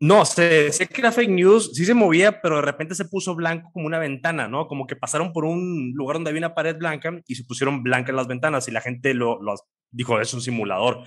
No, 0.00 0.26
se 0.26 0.42
decía 0.42 0.86
que 0.86 1.00
era 1.00 1.12
fake 1.12 1.30
news, 1.30 1.70
sí 1.72 1.86
se 1.86 1.94
movía, 1.94 2.42
pero 2.42 2.56
de 2.56 2.62
repente 2.62 2.94
se 2.94 3.06
puso 3.06 3.34
blanco 3.34 3.70
como 3.72 3.86
una 3.86 3.98
ventana, 3.98 4.48
¿no? 4.48 4.66
Como 4.66 4.86
que 4.86 4.96
pasaron 4.96 5.32
por 5.32 5.46
un 5.46 5.92
lugar 5.94 6.16
donde 6.16 6.28
había 6.28 6.40
una 6.40 6.54
pared 6.54 6.76
blanca 6.76 7.22
y 7.26 7.36
se 7.36 7.44
pusieron 7.44 7.82
blancas 7.82 8.14
las 8.14 8.26
ventanas 8.26 8.68
y 8.68 8.72
la 8.72 8.82
gente 8.82 9.14
lo, 9.14 9.40
lo 9.40 9.54
dijo, 9.92 10.20
es 10.20 10.34
un 10.34 10.42
simulador. 10.42 11.04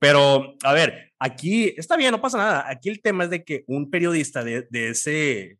Pero, 0.00 0.56
a 0.64 0.72
ver, 0.72 1.12
aquí 1.20 1.72
está 1.76 1.96
bien, 1.96 2.10
no 2.10 2.20
pasa 2.20 2.38
nada. 2.38 2.64
Aquí 2.68 2.88
el 2.88 3.00
tema 3.00 3.24
es 3.24 3.30
de 3.30 3.44
que 3.44 3.62
un 3.68 3.90
periodista 3.90 4.42
de, 4.42 4.66
de 4.70 4.88
ese, 4.88 5.58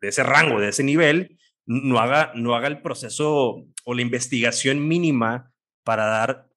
de 0.00 0.08
ese 0.08 0.22
rango, 0.22 0.60
de 0.60 0.68
ese 0.68 0.84
nivel, 0.84 1.36
no 1.66 1.98
haga, 1.98 2.32
no 2.34 2.54
haga 2.54 2.68
el 2.68 2.80
proceso 2.80 3.64
o 3.84 3.94
la 3.94 4.02
investigación 4.02 4.86
mínima 4.86 5.52
para 5.84 6.06
dar 6.06 6.48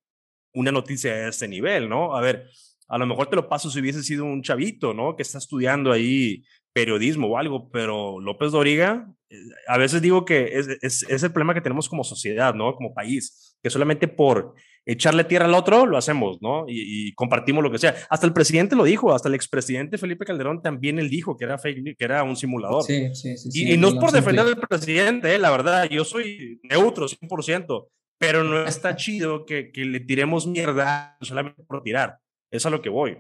una 0.54 0.72
noticia 0.72 1.14
de 1.14 1.30
ese 1.30 1.48
nivel, 1.48 1.90
¿no? 1.90 2.16
A 2.16 2.22
ver, 2.22 2.50
a 2.88 2.98
lo 2.98 3.06
mejor 3.06 3.28
te 3.28 3.36
lo 3.36 3.48
paso 3.48 3.70
si 3.70 3.80
hubiese 3.80 4.04
sido 4.04 4.26
un 4.26 4.42
chavito, 4.42 4.94
¿no? 4.94 5.16
Que 5.16 5.24
está 5.24 5.38
estudiando 5.38 5.92
ahí 5.92 6.44
periodismo 6.74 7.28
o 7.28 7.38
algo, 7.38 7.70
pero 7.70 8.20
López 8.20 8.52
Doriga, 8.52 9.08
eh, 9.30 9.38
a 9.68 9.78
veces 9.78 10.02
digo 10.02 10.26
que 10.26 10.58
es, 10.58 10.68
es, 10.82 11.04
es, 11.04 11.24
el 11.24 11.32
problema 11.32 11.54
que 11.54 11.62
tenemos 11.62 11.90
como 11.90 12.04
sociedad, 12.04 12.54
¿no? 12.54 12.76
Como 12.76 12.94
país, 12.94 13.58
que 13.62 13.70
solamente 13.70 14.08
por 14.08 14.56
echarle 14.92 15.24
tierra 15.24 15.46
al 15.46 15.54
otro 15.54 15.86
lo 15.86 15.98
hacemos, 15.98 16.42
¿no? 16.42 16.66
Y, 16.68 17.10
y 17.10 17.14
compartimos 17.14 17.64
lo 17.64 17.72
que 17.72 17.78
sea. 17.78 17.96
Hasta 18.10 18.26
el 18.26 18.34
presidente 18.34 18.76
lo 18.76 18.84
dijo, 18.84 19.14
hasta 19.14 19.30
el 19.30 19.36
expresidente 19.36 19.98
Felipe 19.98 20.26
Calderón 20.26 20.62
también 20.62 20.98
él 20.98 21.10
dijo 21.10 21.38
que 21.38 21.46
era 21.46 21.58
fake, 21.58 21.96
que 21.98 22.04
era 22.04 22.24
un 22.24 22.36
simulador. 22.36 22.84
Sí, 22.84 23.14
sí, 23.14 23.38
sí. 23.38 23.50
Y, 23.50 23.52
sí, 23.52 23.74
y 23.74 23.78
no 23.78 23.90
es 23.90 23.96
por 23.96 24.12
defender 24.12 24.48
al 24.48 24.58
presidente, 24.58 25.36
eh, 25.36 25.40
la 25.40 25.52
verdad, 25.52 25.88
yo 25.90 26.04
soy 26.04 26.60
neutro 26.64 27.08
100%, 27.08 27.88
pero 28.18 28.44
no 28.44 28.66
está 28.66 28.96
chido 28.96 29.46
que, 29.46 29.72
que 29.72 29.86
le 29.86 30.00
tiremos 30.00 30.48
mierda 30.48 31.18
solamente 31.22 31.64
por 31.64 31.84
tirar. 31.84 32.18
Es 32.52 32.66
a 32.66 32.72
lo 32.72 32.82
que 32.82 32.90
voy, 32.90 33.18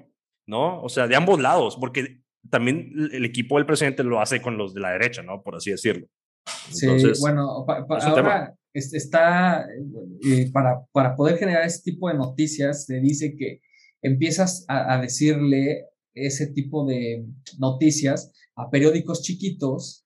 ¿no? 0.48 0.82
O 0.82 0.90
sea, 0.90 1.08
de 1.08 1.16
ambos 1.16 1.40
lados, 1.40 1.78
porque 1.80 2.22
también 2.50 2.92
el 3.12 3.26
equipo 3.26 3.58
del 3.58 3.68
presidente 3.68 4.04
lo 4.04 4.20
hace 4.20 4.42
con 4.42 4.58
los 4.58 4.74
de 4.74 4.82
la 4.82 4.92
derecha, 4.92 5.22
¿no? 5.22 5.44
Por 5.44 5.56
así 5.56 5.70
decirlo. 5.70 6.08
Entonces, 6.82 7.18
sí, 7.18 7.22
bueno, 7.22 7.64
pa, 7.68 7.86
pa, 7.86 7.98
ahora 7.98 8.56
está, 8.74 9.66
eh, 10.24 10.50
para, 10.52 10.86
para 10.92 11.16
poder 11.16 11.38
generar 11.38 11.66
este 11.66 11.92
tipo 11.92 12.10
de 12.10 12.16
noticias, 12.16 12.86
se 12.86 13.00
dice 13.00 13.36
que 13.38 13.62
empiezas 14.02 14.66
a, 14.68 14.94
a, 14.94 15.02
decirle 15.02 15.86
ese 16.14 16.48
tipo 16.48 16.86
de 16.86 17.26
noticias 17.58 18.32
a 18.56 18.70
periódicos 18.70 19.22
chiquitos, 19.22 20.06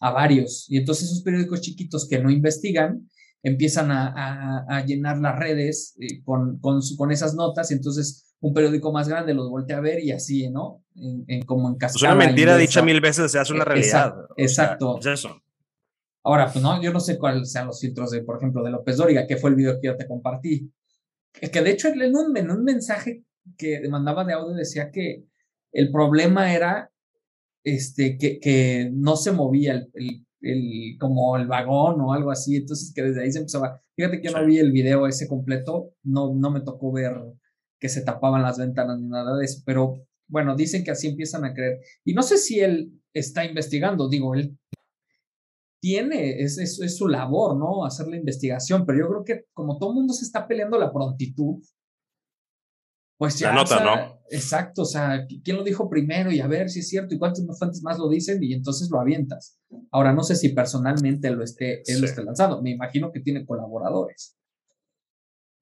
a 0.00 0.10
varios. 0.12 0.66
Y 0.68 0.78
entonces 0.78 1.08
esos 1.08 1.22
periódicos 1.22 1.60
chiquitos 1.60 2.08
que 2.08 2.18
no 2.18 2.30
investigan 2.30 3.08
empiezan 3.42 3.90
a, 3.90 4.84
llenar 4.86 5.18
las 5.18 5.38
redes 5.38 5.96
eh, 6.00 6.22
con, 6.24 6.58
con, 6.58 6.80
con, 6.96 7.10
esas 7.10 7.34
notas 7.34 7.70
y 7.70 7.74
entonces 7.74 8.34
un 8.40 8.54
periódico 8.54 8.92
más 8.92 9.08
grande 9.08 9.34
los 9.34 9.48
voltea 9.48 9.78
a 9.78 9.80
ver 9.80 10.02
y 10.02 10.12
así, 10.12 10.50
¿no? 10.50 10.82
En, 10.96 11.42
como 11.42 11.68
en 11.68 11.76
cascada. 11.76 12.12
Es 12.12 12.16
una 12.16 12.26
mentira 12.26 12.56
dicha 12.56 12.82
mil 12.82 13.00
veces 13.00 13.32
se 13.32 13.38
hace 13.38 13.52
una 13.52 13.64
realidad. 13.64 14.14
Exacto. 14.36 14.98
es 14.98 15.06
eso. 15.06 15.42
Ahora, 16.22 16.50
pues 16.52 16.62
no, 16.62 16.80
yo 16.82 16.92
no 16.92 17.00
sé 17.00 17.18
cuáles 17.18 17.50
sean 17.50 17.66
los 17.66 17.80
filtros 17.80 18.10
de, 18.10 18.22
por 18.22 18.36
ejemplo, 18.36 18.62
de 18.62 18.70
López 18.70 18.96
Dóriga, 18.96 19.26
que 19.26 19.36
fue 19.36 19.50
el 19.50 19.56
video 19.56 19.80
que 19.80 19.86
yo 19.88 19.96
te 19.96 20.06
compartí. 20.06 20.70
Que 21.32 21.62
de 21.62 21.70
hecho 21.70 21.88
en 21.88 22.14
un, 22.14 22.36
en 22.36 22.50
un 22.50 22.64
mensaje 22.64 23.24
que 23.56 23.80
mandaba 23.88 24.24
de 24.24 24.34
audio 24.34 24.54
decía 24.54 24.90
que 24.90 25.24
el 25.72 25.90
problema 25.90 26.52
era 26.54 26.90
este, 27.64 28.18
que, 28.18 28.40
que 28.40 28.90
no 28.92 29.16
se 29.16 29.32
movía 29.32 29.74
el, 29.94 30.26
el, 30.40 30.96
como 30.98 31.36
el 31.36 31.46
vagón 31.46 32.00
o 32.00 32.12
algo 32.12 32.30
así, 32.30 32.56
entonces 32.56 32.92
que 32.94 33.02
desde 33.02 33.22
ahí 33.22 33.32
se 33.32 33.38
empezaba. 33.38 33.80
Fíjate 33.96 34.20
que 34.20 34.28
yo 34.28 34.36
no 34.36 34.44
vi 34.44 34.58
el 34.58 34.72
video 34.72 35.06
ese 35.06 35.28
completo, 35.28 35.92
no, 36.02 36.34
no 36.34 36.50
me 36.50 36.62
tocó 36.62 36.92
ver 36.92 37.12
que 37.78 37.88
se 37.88 38.02
tapaban 38.02 38.42
las 38.42 38.58
ventanas 38.58 38.98
ni 38.98 39.08
nada 39.08 39.36
de 39.36 39.44
eso, 39.44 39.62
pero 39.64 40.06
bueno, 40.28 40.54
dicen 40.54 40.84
que 40.84 40.90
así 40.90 41.08
empiezan 41.08 41.44
a 41.44 41.54
creer. 41.54 41.80
Y 42.04 42.14
no 42.14 42.22
sé 42.22 42.38
si 42.38 42.60
él 42.60 42.92
está 43.12 43.44
investigando, 43.44 44.08
digo, 44.08 44.34
él 44.34 44.56
tiene, 45.80 46.42
es, 46.42 46.58
es, 46.58 46.80
es, 46.80 46.96
su 46.96 47.08
labor, 47.08 47.56
¿no? 47.56 47.84
Hacer 47.84 48.06
la 48.08 48.16
investigación, 48.16 48.84
pero 48.86 48.98
yo 48.98 49.08
creo 49.08 49.24
que 49.24 49.44
como 49.52 49.78
todo 49.78 49.90
el 49.90 49.96
mundo 49.96 50.12
se 50.12 50.24
está 50.24 50.46
peleando 50.46 50.78
la 50.78 50.92
prontitud, 50.92 51.62
pues 53.18 53.38
ya. 53.38 53.48
La 53.48 53.54
nota, 53.56 53.84
¿no? 53.84 54.20
Exacto, 54.30 54.82
o 54.82 54.84
sea, 54.84 55.26
¿quién 55.42 55.56
lo 55.56 55.64
dijo 55.64 55.88
primero? 55.88 56.30
Y 56.30 56.40
a 56.40 56.46
ver 56.46 56.70
si 56.70 56.80
es 56.80 56.88
cierto, 56.88 57.14
y 57.14 57.18
cuántos 57.18 57.44
fuentes 57.58 57.82
más 57.82 57.98
lo 57.98 58.08
dicen, 58.08 58.42
y 58.42 58.52
entonces 58.52 58.88
lo 58.90 59.00
avientas. 59.00 59.58
Ahora, 59.90 60.12
no 60.12 60.22
sé 60.22 60.36
si 60.36 60.50
personalmente 60.50 61.30
lo 61.30 61.42
esté, 61.42 61.82
él 61.86 62.00
lo 62.00 62.06
esté 62.06 62.22
lanzando, 62.22 62.62
me 62.62 62.70
imagino 62.70 63.10
que 63.10 63.20
tiene 63.20 63.44
colaboradores. 63.44 64.36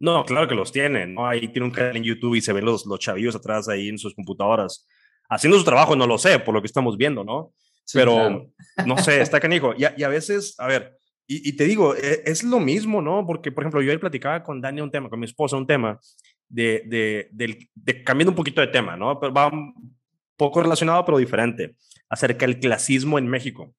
No, 0.00 0.24
claro 0.24 0.46
que 0.46 0.54
los 0.54 0.70
tienen, 0.70 1.14
¿no? 1.14 1.26
Ahí 1.26 1.50
tiene 1.50 1.66
un 1.66 1.72
canal 1.72 1.96
en 1.96 2.04
YouTube 2.04 2.36
y 2.36 2.40
se 2.40 2.52
ven 2.52 2.64
los, 2.64 2.86
los 2.86 3.00
chavillos 3.00 3.34
atrás 3.34 3.68
ahí 3.68 3.88
en 3.88 3.98
sus 3.98 4.14
computadoras 4.14 4.86
haciendo 5.28 5.58
su 5.58 5.64
trabajo, 5.64 5.94
no 5.96 6.06
lo 6.06 6.18
sé, 6.18 6.38
por 6.38 6.54
lo 6.54 6.60
que 6.60 6.66
estamos 6.66 6.96
viendo, 6.96 7.24
¿no? 7.24 7.52
Pero 7.92 8.50
no 8.86 8.98
sé, 8.98 9.20
está 9.20 9.40
canijo. 9.40 9.74
Y 9.76 9.84
a, 9.84 9.94
y 9.96 10.02
a 10.02 10.08
veces, 10.08 10.54
a 10.58 10.66
ver, 10.66 10.98
y, 11.30 11.52
te 11.52 11.64
digo, 11.64 11.94
e, 11.94 12.22
es, 12.24 12.42
lo 12.42 12.58
mismo, 12.58 13.02
¿no? 13.02 13.26
Porque, 13.26 13.52
por 13.52 13.62
ejemplo, 13.62 13.82
yo 13.82 13.92
ahí 13.92 13.98
platicaba 13.98 14.42
con 14.42 14.62
Dani 14.62 14.80
un 14.80 14.90
tema, 14.90 15.10
con 15.10 15.20
mi 15.20 15.26
esposa 15.26 15.56
un 15.56 15.66
tema, 15.66 16.00
de, 16.48 16.82
de, 16.86 17.28
de, 17.32 17.68
de 17.74 18.02
cambiando 18.02 18.30
un 18.30 18.36
poquito 18.36 18.62
de 18.62 18.68
tema, 18.68 18.96
¿no? 18.96 19.20
Pero 19.20 19.34
va 19.34 19.48
un 19.48 19.94
poco 20.36 20.62
relacionado, 20.62 21.04
pero 21.04 21.18
diferente, 21.18 21.76
acerca 22.08 22.46
del 22.46 22.58
clasismo 22.58 23.18
en 23.18 23.26
México. 23.26 23.74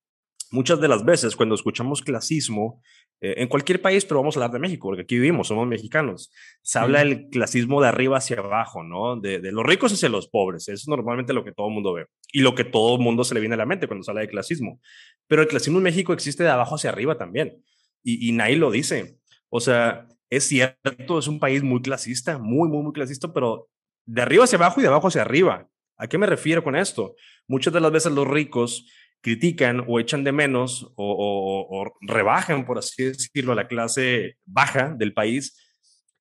Muchas 0.52 0.82
de 0.82 0.88
las 0.88 1.06
veces 1.06 1.36
cuando 1.36 1.56
escuchamos 1.56 2.02
clasismo, 2.02 2.82
eh, 3.22 3.36
en 3.38 3.48
cualquier 3.50 3.82
país, 3.82 4.06
pero 4.06 4.22
vamos 4.22 4.36
a 4.36 4.40
hablar 4.40 4.52
de 4.52 4.60
México, 4.60 4.88
porque 4.88 5.02
aquí 5.04 5.16
vivimos, 5.16 5.48
somos 5.48 5.68
mexicanos. 5.68 6.32
Se 6.62 6.80
habla 6.80 7.00
del 7.00 7.30
clasismo 7.30 7.82
de 7.82 7.90
arriba 7.90 8.18
hacia 8.18 8.40
abajo, 8.40 8.84
¿no? 8.84 9.18
De, 9.18 9.40
de, 9.40 9.52
los 9.52 9.66
ricos 9.66 9.92
hacia 9.92 10.08
los 10.08 10.30
pobres. 10.30 10.70
es 10.70 10.88
normalmente 10.88 11.34
lo 11.34 11.44
que 11.44 11.52
todo 11.52 11.68
el 11.68 11.74
mundo 11.74 11.94
ve 11.94 12.08
y 12.32 12.42
lo 12.42 12.56
que 12.56 12.64
todo 12.64 12.96
el 12.96 13.02
mundo 13.02 13.24
se 13.24 13.34
le 13.34 13.42
viene 13.42 13.56
a 13.56 13.58
la 13.58 13.66
mente 13.66 13.88
cuando 13.88 14.04
se 14.04 14.12
habla 14.12 14.22
de 14.22 14.30
clasismo. 14.30 14.80
Pero 15.28 15.42
el 15.42 15.48
clasismo 15.48 15.80
en 15.80 15.84
México 15.84 16.14
existe 16.14 16.44
de 16.44 16.50
abajo 16.50 16.76
hacia 16.76 16.92
arriba 16.92 17.18
también. 17.18 17.62
Y, 18.04 18.30
y 18.30 18.32
nadie 18.32 18.56
lo 18.56 18.72
dice. 18.72 19.18
O 19.50 19.60
sea, 19.60 20.08
es 20.30 20.48
cierto, 20.48 21.20
es 21.20 21.28
un 21.28 21.40
país 21.40 21.62
muy 21.62 21.82
clasista, 21.82 22.38
muy, 22.38 22.70
muy, 22.70 22.84
muy 22.84 22.94
clasista, 22.94 23.34
pero 23.34 23.68
de 24.06 24.22
arriba 24.22 24.46
hacia 24.46 24.58
abajo 24.58 24.80
y 24.80 24.84
de 24.84 24.90
abajo 24.90 25.08
hacia 25.10 25.22
arriba. 25.22 25.68
¿A 25.98 26.08
qué 26.08 26.18
me 26.18 26.26
refiero 26.26 26.64
con 26.64 26.78
esto? 26.78 27.16
Muchas 27.48 27.74
de 27.74 27.82
las 27.82 27.92
veces 27.92 28.14
los 28.14 28.28
ricos 28.28 28.86
critican 29.22 29.84
o 29.88 30.00
echan 30.00 30.24
de 30.24 30.32
menos 30.32 30.92
o, 30.96 31.86
rebajan, 32.02 32.66
por 32.66 32.78
así 32.78 33.04
decirlo, 33.04 33.54
a 33.54 33.56
la 33.56 33.68
clase 33.68 34.38
baja 34.46 34.96
del 34.98 35.14
país, 35.14 35.58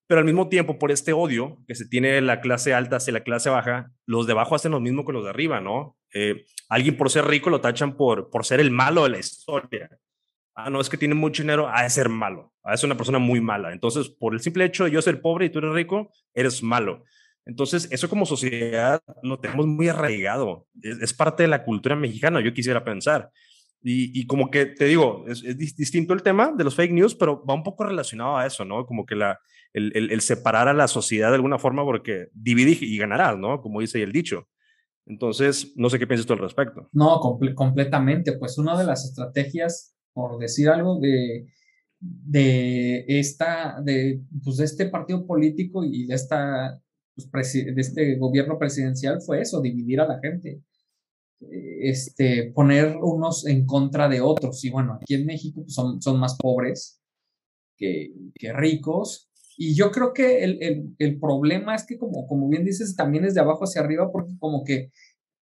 pero 0.06 0.20
al 0.20 0.24
mismo 0.24 0.48
tiempo 0.48 0.78
por 0.78 0.90
este 0.90 1.12
odio 1.12 1.58
que 1.66 1.74
se 1.74 1.86
tiene 1.86 2.08
de 2.08 2.20
la 2.22 2.40
clase 2.40 2.72
alta 2.72 2.96
hacia 2.96 3.12
la 3.12 3.22
clase 3.22 3.50
baja, 3.50 3.90
los 4.06 4.26
de 4.26 4.32
abajo 4.32 4.54
hacen 4.54 4.72
lo 4.72 4.80
mismo 4.80 5.04
que 5.04 5.12
los 5.12 5.24
de 5.24 5.30
arriba, 5.30 5.60
¿no? 5.60 5.96
Eh, 6.14 6.46
alguien 6.68 6.96
por 6.96 7.10
ser 7.10 7.26
rico 7.26 7.50
lo 7.50 7.60
tachan 7.60 7.96
por, 7.96 8.30
por 8.30 8.46
ser 8.46 8.60
el 8.60 8.70
malo 8.70 9.04
de 9.04 9.10
la 9.10 9.18
historia. 9.18 9.90
Ah, 10.54 10.70
no, 10.70 10.80
es 10.80 10.88
que 10.88 10.96
tiene 10.96 11.14
mucho 11.14 11.42
dinero, 11.42 11.68
a 11.68 11.88
ser 11.88 12.08
malo, 12.08 12.52
a 12.64 12.74
es 12.74 12.82
una 12.82 12.96
persona 12.96 13.18
muy 13.18 13.40
mala. 13.40 13.72
Entonces, 13.72 14.08
por 14.08 14.34
el 14.34 14.40
simple 14.40 14.64
hecho 14.64 14.84
de 14.84 14.90
yo 14.90 15.02
ser 15.02 15.20
pobre 15.20 15.46
y 15.46 15.50
tú 15.50 15.58
eres 15.58 15.72
rico, 15.72 16.10
eres 16.34 16.62
malo. 16.62 17.04
Entonces, 17.48 17.88
eso 17.90 18.10
como 18.10 18.26
sociedad 18.26 19.00
lo 19.22 19.40
tenemos 19.40 19.66
muy 19.66 19.88
arraigado. 19.88 20.66
Es, 20.82 21.14
parte 21.14 21.44
de 21.44 21.48
la 21.48 21.64
cultura 21.64 21.96
mexicana, 21.96 22.42
yo 22.42 22.52
quisiera 22.52 22.84
pensar. 22.84 23.30
Y, 23.82 24.26
como 24.26 24.50
que 24.50 24.66
te 24.66 24.84
digo, 24.84 25.24
es, 25.26 25.56
distinto 25.56 26.12
el 26.12 26.22
tema 26.22 26.52
de 26.54 26.62
los 26.62 26.74
fake 26.74 26.92
news, 26.92 27.14
pero 27.14 27.42
va 27.46 27.54
un 27.54 27.62
poco 27.62 27.84
relacionado 27.84 28.36
a 28.36 28.44
eso, 28.44 28.66
¿no? 28.66 28.84
Como 28.84 29.06
que 29.06 29.16
la, 29.16 29.40
el, 29.72 30.20
separar 30.20 30.68
a 30.68 30.74
la 30.74 30.88
sociedad 30.88 31.30
de 31.30 31.36
alguna 31.36 31.58
forma 31.58 31.84
porque 31.84 32.28
divide 32.34 32.76
y 32.78 32.98
ganarás, 32.98 33.38
¿no? 33.38 33.62
Como 33.62 33.80
dice 33.80 34.02
el 34.02 34.12
dicho. 34.12 34.46
Entonces, 35.06 35.72
no 35.74 35.88
sé 35.88 35.98
qué 35.98 36.06
piensas 36.06 36.26
tú 36.26 36.34
al 36.34 36.40
respecto. 36.40 36.90
No, 36.92 37.18
completamente. 37.54 38.36
Pues 38.36 38.58
una 38.58 38.78
de 38.78 38.84
las 38.84 39.06
estrategias, 39.06 39.96
por 40.12 40.38
decir 40.38 40.68
algo, 40.68 41.00
de, 41.00 41.46
de, 41.98 43.06
esta, 43.08 43.80
de, 43.80 44.20
pues 44.44 44.58
de 44.58 44.66
este 44.66 44.84
partido 44.90 45.26
político 45.26 45.82
y 45.82 46.04
de 46.04 46.14
esta 46.14 46.78
pues, 47.30 47.52
de 47.52 47.74
este 47.76 48.16
gobierno 48.16 48.58
presidencial 48.58 49.20
fue 49.20 49.40
eso, 49.40 49.60
dividir 49.60 50.00
a 50.00 50.08
la 50.08 50.20
gente, 50.20 50.62
este, 51.40 52.52
poner 52.54 52.96
unos 52.96 53.46
en 53.46 53.66
contra 53.66 54.08
de 54.08 54.20
otros. 54.20 54.64
Y 54.64 54.70
bueno, 54.70 54.98
aquí 55.00 55.14
en 55.14 55.26
México 55.26 55.62
pues, 55.62 55.74
son, 55.74 56.00
son 56.02 56.18
más 56.18 56.36
pobres 56.36 57.00
que, 57.76 58.12
que 58.34 58.52
ricos. 58.52 59.30
Y 59.56 59.74
yo 59.74 59.90
creo 59.90 60.12
que 60.12 60.44
el, 60.44 60.62
el, 60.62 60.94
el, 60.98 61.18
problema 61.18 61.74
es 61.74 61.84
que, 61.84 61.98
como, 61.98 62.26
como 62.26 62.48
bien 62.48 62.64
dices, 62.64 62.94
también 62.94 63.24
es 63.24 63.34
de 63.34 63.40
abajo 63.40 63.64
hacia 63.64 63.80
arriba, 63.80 64.10
porque 64.12 64.34
como 64.38 64.62
que 64.62 64.92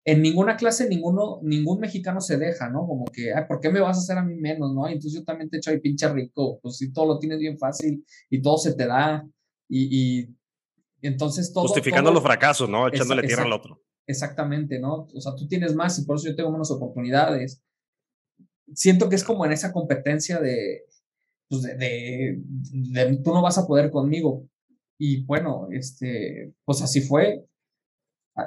en 0.04 0.22
ninguna 0.22 0.56
clase 0.56 0.88
ninguno, 0.88 1.40
ningún 1.42 1.80
mexicano 1.80 2.20
se 2.20 2.38
deja, 2.38 2.70
¿no? 2.70 2.86
Como 2.86 3.04
que, 3.06 3.34
ay, 3.34 3.44
¿por 3.46 3.60
qué 3.60 3.70
me 3.70 3.80
vas 3.80 3.98
a 3.98 4.00
hacer 4.00 4.16
a 4.16 4.24
mí 4.24 4.36
menos, 4.36 4.72
no? 4.72 4.86
Entonces 4.88 5.12
yo 5.12 5.24
también 5.24 5.50
te 5.50 5.58
echo 5.58 5.70
ahí 5.70 5.80
pinche 5.80 6.08
rico, 6.08 6.60
pues 6.62 6.78
si 6.78 6.92
todo 6.92 7.06
lo 7.06 7.18
tienes 7.18 7.38
bien 7.40 7.58
fácil 7.58 8.04
y 8.30 8.40
todo 8.40 8.56
se 8.56 8.74
te 8.74 8.86
da 8.86 9.28
y, 9.68 10.20
y 10.20 10.37
entonces 11.02 11.52
todo... 11.52 11.64
Justificando 11.64 12.10
los 12.12 12.22
fracasos, 12.22 12.68
¿no? 12.68 12.88
Echándole 12.88 13.22
tierra 13.22 13.44
al 13.44 13.52
otro. 13.52 13.82
Exactamente, 14.06 14.78
¿no? 14.78 15.06
O 15.14 15.20
sea, 15.20 15.34
tú 15.34 15.46
tienes 15.46 15.74
más 15.74 15.98
y 15.98 16.04
por 16.04 16.16
eso 16.16 16.28
yo 16.28 16.36
tengo 16.36 16.50
menos 16.50 16.70
oportunidades. 16.70 17.62
Siento 18.74 19.08
que 19.08 19.16
es 19.16 19.24
como 19.24 19.44
en 19.44 19.52
esa 19.52 19.72
competencia 19.72 20.40
de, 20.40 20.84
pues 21.48 21.62
de, 21.62 22.40
de, 22.72 23.20
tú 23.22 23.32
no 23.32 23.42
vas 23.42 23.58
a 23.58 23.66
poder 23.66 23.90
conmigo. 23.90 24.48
Y 24.98 25.24
bueno, 25.24 25.68
este, 25.70 26.54
pues 26.64 26.82
así 26.82 27.00
fue, 27.00 27.46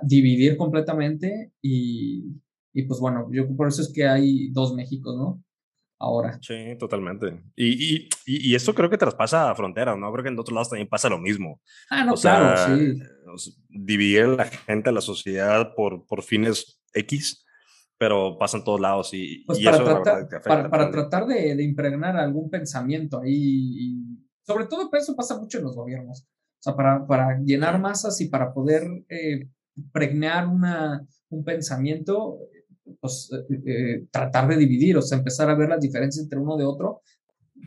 dividir 0.03 0.57
completamente 0.57 1.53
y, 1.61 2.41
y 2.73 2.83
pues 2.83 2.99
bueno, 2.99 3.29
yo 3.31 3.55
por 3.55 3.67
eso 3.67 3.81
es 3.81 3.91
que 3.93 4.07
hay 4.07 4.49
dos 4.51 4.73
Méxicos, 4.73 5.15
¿no? 5.15 5.43
Ahora. 6.01 6.39
Sí, 6.41 6.75
totalmente. 6.77 7.41
Y, 7.55 7.95
y, 7.95 8.09
y, 8.25 8.55
esto 8.55 8.73
creo 8.73 8.89
que 8.89 8.97
traspasa 8.97 9.53
fronteras, 9.55 9.97
¿no? 9.97 10.11
Creo 10.11 10.23
que 10.23 10.29
en 10.29 10.39
otros 10.39 10.53
lados 10.53 10.69
también 10.69 10.89
pasa 10.89 11.09
lo 11.09 11.19
mismo. 11.19 11.61
Ah, 11.89 12.03
no, 12.03 12.15
claro, 12.15 12.77
sí. 12.77 13.53
Dividir 13.69 14.27
la 14.29 14.45
gente, 14.45 14.91
la 14.91 15.01
sociedad 15.01 15.73
por, 15.75 16.05
por 16.05 16.23
fines 16.23 16.81
X, 16.93 17.45
pero 17.97 18.37
pasa 18.37 18.57
en 18.57 18.63
todos 18.63 18.81
lados 18.81 19.13
y, 19.13 19.43
pues 19.45 19.59
y 19.59 19.63
para 19.63 19.77
eso 19.77 19.85
tratar, 19.85 20.41
para, 20.43 20.69
para, 20.69 20.91
tratar 20.91 21.27
de, 21.27 21.55
de, 21.55 21.63
impregnar 21.63 22.17
algún 22.17 22.49
pensamiento 22.49 23.21
ahí, 23.21 23.95
sobre 24.41 24.65
todo 24.65 24.89
eso 24.93 25.15
pasa 25.15 25.39
mucho 25.39 25.59
en 25.59 25.65
los 25.65 25.75
gobiernos, 25.75 26.23
o 26.23 26.63
sea, 26.63 26.75
para, 26.75 27.05
para 27.05 27.39
llenar 27.39 27.79
masas 27.79 28.19
y 28.19 28.27
para 28.27 28.53
poder 28.53 28.83
eh, 29.07 29.47
pregnar 29.91 30.47
una, 30.47 31.05
un 31.29 31.43
pensamiento, 31.43 32.39
pues, 32.99 33.29
eh, 33.31 33.61
eh, 33.65 34.05
tratar 34.11 34.47
de 34.47 34.57
dividir, 34.57 34.97
o 34.97 35.01
sea, 35.01 35.17
empezar 35.17 35.49
a 35.49 35.55
ver 35.55 35.69
las 35.69 35.79
diferencias 35.79 36.23
entre 36.23 36.39
uno 36.39 36.57
de 36.57 36.65
otro 36.65 37.01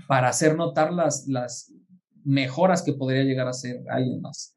para 0.07 0.29
hacer 0.29 0.57
notar 0.57 0.93
las, 0.93 1.27
las 1.29 1.73
mejoras 2.25 2.83
que 2.83 2.95
podría 2.95 3.23
llegar 3.23 3.47
a 3.47 3.51
hacer 3.51 3.83
alguien 3.89 4.21
más. 4.21 4.57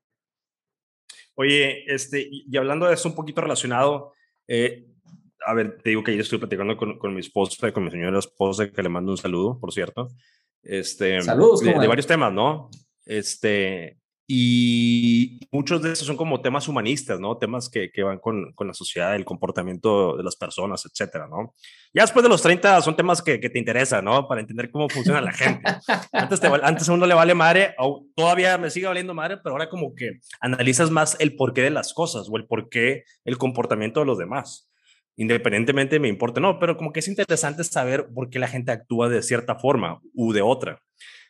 Oye, 1.35 1.83
este, 1.93 2.27
y 2.31 2.57
hablando 2.57 2.87
de 2.87 2.95
eso 2.95 3.09
un 3.09 3.15
poquito 3.15 3.41
relacionado, 3.41 4.13
eh, 4.47 4.87
a 5.45 5.53
ver, 5.53 5.77
te 5.81 5.89
digo 5.89 6.03
que 6.03 6.15
yo 6.15 6.21
estoy 6.21 6.39
platicando 6.39 6.75
con, 6.75 6.97
con, 6.97 7.13
mi 7.13 7.19
esposa, 7.19 7.71
con 7.71 7.85
mi 7.85 7.91
señora 7.91 8.17
esposa, 8.17 8.71
que 8.71 8.83
le 8.83 8.89
mando 8.89 9.11
un 9.11 9.17
saludo, 9.17 9.59
por 9.59 9.71
cierto. 9.71 10.09
Este, 10.63 11.21
Saludos. 11.21 11.61
De, 11.61 11.73
de 11.77 11.87
varios 11.87 12.07
temas, 12.07 12.33
¿no? 12.33 12.69
Este, 13.05 13.99
Y 14.29 15.47
muchos 15.53 15.81
de 15.81 15.93
esos 15.93 16.05
son 16.05 16.17
como 16.17 16.41
temas 16.41 16.67
humanistas, 16.67 17.17
¿no? 17.17 17.37
Temas 17.37 17.69
que, 17.69 17.89
que 17.93 18.03
van 18.03 18.19
con, 18.19 18.51
con, 18.55 18.67
la 18.67 18.73
sociedad, 18.73 19.15
el 19.15 19.23
comportamiento 19.23 20.17
de 20.17 20.23
las 20.23 20.35
personas, 20.35 20.85
etcétera, 20.85 21.27
¿no? 21.29 21.55
Ya 21.93 22.01
después 22.01 22.23
de 22.23 22.29
los 22.29 22.41
30 22.41 22.81
son 22.81 22.97
temas 22.97 23.21
que, 23.21 23.39
que 23.39 23.49
te 23.49 23.57
interesan, 23.57 24.03
¿no? 24.03 24.27
Para 24.27 24.41
entender 24.41 24.69
cómo 24.69 24.89
funciona 24.89 25.21
la 25.21 25.31
gente. 25.31 25.63
Antes, 26.11 26.41
te, 26.41 26.47
antes 26.47 26.89
a 26.89 26.93
uno 26.93 27.05
le 27.05 27.13
vale 27.13 27.33
madre, 27.35 27.73
o 27.77 28.05
todavía 28.15 28.57
me 28.57 28.69
sigue 28.69 28.87
valiendo 28.87 29.13
madre, 29.13 29.37
pero 29.37 29.53
ahora 29.53 29.69
como 29.69 29.95
que 29.95 30.19
analizas 30.41 30.91
más 30.91 31.15
el 31.21 31.37
porqué 31.37 31.61
de 31.61 31.69
las 31.69 31.93
cosas 31.93 32.27
o 32.29 32.35
el 32.35 32.47
porqué, 32.47 33.05
el 33.23 33.37
comportamiento 33.37 34.01
de 34.01 34.07
los 34.07 34.17
demás. 34.17 34.69
Independientemente 35.15 36.01
me 36.01 36.09
importa, 36.09 36.41
no, 36.41 36.59
pero 36.59 36.75
como 36.75 36.91
que 36.91 36.99
es 36.99 37.07
interesante 37.07 37.63
saber 37.63 38.09
por 38.13 38.29
qué 38.29 38.39
la 38.39 38.49
gente 38.49 38.73
actúa 38.73 39.07
de 39.07 39.23
cierta 39.23 39.55
forma 39.55 40.01
u 40.13 40.33
de 40.33 40.41
otra, 40.41 40.81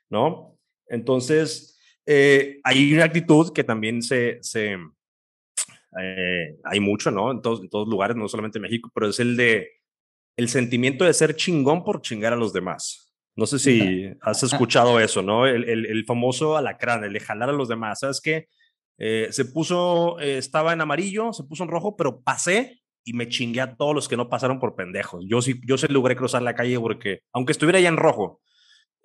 ¿no? 0.09 0.57
Entonces, 0.87 1.76
eh, 2.07 2.59
hay 2.63 2.93
una 2.93 3.03
actitud 3.03 3.53
que 3.53 3.63
también 3.63 4.01
se, 4.01 4.39
se 4.41 4.77
eh, 6.01 6.57
hay 6.63 6.79
mucho, 6.79 7.11
¿no? 7.11 7.31
En 7.31 7.41
todos, 7.41 7.61
en 7.61 7.69
todos 7.69 7.87
lugares, 7.87 8.17
no 8.17 8.27
solamente 8.27 8.57
en 8.57 8.63
México, 8.63 8.89
pero 8.93 9.09
es 9.09 9.19
el 9.19 9.37
de 9.37 9.69
el 10.37 10.49
sentimiento 10.49 11.03
de 11.03 11.13
ser 11.13 11.35
chingón 11.35 11.83
por 11.83 12.01
chingar 12.01 12.33
a 12.33 12.37
los 12.37 12.53
demás. 12.53 13.13
No 13.35 13.45
sé 13.45 13.59
si 13.59 14.09
has 14.21 14.41
escuchado 14.41 14.99
eso, 14.99 15.21
¿no? 15.21 15.45
El, 15.45 15.69
el, 15.69 15.85
el 15.85 16.05
famoso 16.05 16.57
alacrán, 16.57 17.03
el 17.03 17.13
de 17.13 17.19
jalar 17.19 17.49
a 17.49 17.53
los 17.53 17.67
demás. 17.67 17.99
¿Sabes 17.99 18.19
qué? 18.19 18.47
Eh, 18.99 19.27
se 19.29 19.45
puso, 19.45 20.19
eh, 20.19 20.37
estaba 20.37 20.73
en 20.73 20.81
amarillo, 20.81 21.33
se 21.33 21.43
puso 21.43 21.63
en 21.63 21.69
rojo, 21.69 21.95
pero 21.95 22.21
pasé 22.21 22.81
y 23.03 23.13
me 23.13 23.29
chingué 23.29 23.61
a 23.61 23.75
todos 23.75 23.93
los 23.93 24.07
que 24.07 24.17
no 24.17 24.27
pasaron 24.27 24.59
por 24.59 24.75
pendejos. 24.75 25.23
Yo 25.27 25.41
sí, 25.41 25.61
yo 25.65 25.77
sí 25.77 25.87
logré 25.87 26.15
cruzar 26.15 26.41
la 26.41 26.55
calle 26.55 26.79
porque, 26.79 27.19
aunque 27.31 27.51
estuviera 27.51 27.79
ya 27.79 27.89
en 27.89 27.97
rojo, 27.97 28.41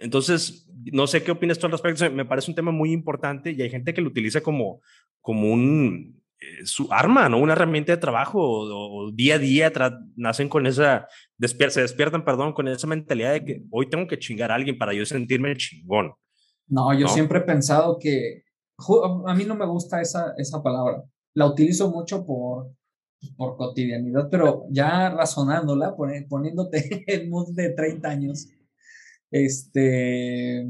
entonces, 0.02 0.68
no 0.92 1.06
sé 1.06 1.22
qué 1.22 1.30
opinas 1.30 1.58
tú 1.58 1.66
al 1.66 1.72
respecto. 1.72 2.10
Me 2.10 2.24
parece 2.24 2.50
un 2.50 2.54
tema 2.54 2.72
muy 2.72 2.92
importante 2.92 3.52
y 3.52 3.62
hay 3.62 3.70
gente 3.70 3.94
que 3.94 4.00
lo 4.00 4.08
utiliza 4.08 4.40
como, 4.40 4.80
como 5.20 5.52
un, 5.52 6.20
eh, 6.40 6.66
su 6.66 6.88
arma, 6.90 7.28
¿no? 7.28 7.38
Una 7.38 7.52
herramienta 7.52 7.92
de 7.92 7.98
trabajo 7.98 8.40
o, 8.40 9.12
día 9.12 9.36
a 9.36 9.38
día 9.38 9.72
nacen 10.16 10.48
con 10.48 10.66
esa, 10.66 11.06
se 11.38 11.80
despiertan, 11.80 12.24
perdón, 12.24 12.52
con 12.52 12.66
esa 12.66 12.86
mentalidad 12.86 13.32
de 13.32 13.44
que 13.44 13.62
hoy 13.70 13.88
tengo 13.88 14.08
que 14.08 14.18
chingar 14.18 14.50
a 14.50 14.56
alguien 14.56 14.76
para 14.76 14.92
yo 14.92 15.06
sentirme 15.06 15.56
chingón. 15.56 16.12
No, 16.66 16.92
yo 16.98 17.06
siempre 17.06 17.38
he 17.38 17.42
pensado 17.42 17.98
que 18.00 18.42
a 19.26 19.34
mí 19.34 19.44
no 19.44 19.54
me 19.54 19.66
gusta 19.66 20.00
esa, 20.00 20.34
esa 20.36 20.62
palabra. 20.62 21.04
La 21.34 21.46
utilizo 21.46 21.90
mucho 21.90 22.26
por, 22.26 22.72
por 23.36 23.56
cotidianidad, 23.56 24.28
pero 24.30 24.64
ya 24.70 25.10
razonándola, 25.10 25.94
poniéndote 25.94 27.04
en 27.06 27.30
mood 27.30 27.54
de 27.54 27.70
30 27.70 28.08
años, 28.08 28.48
este, 29.32 30.64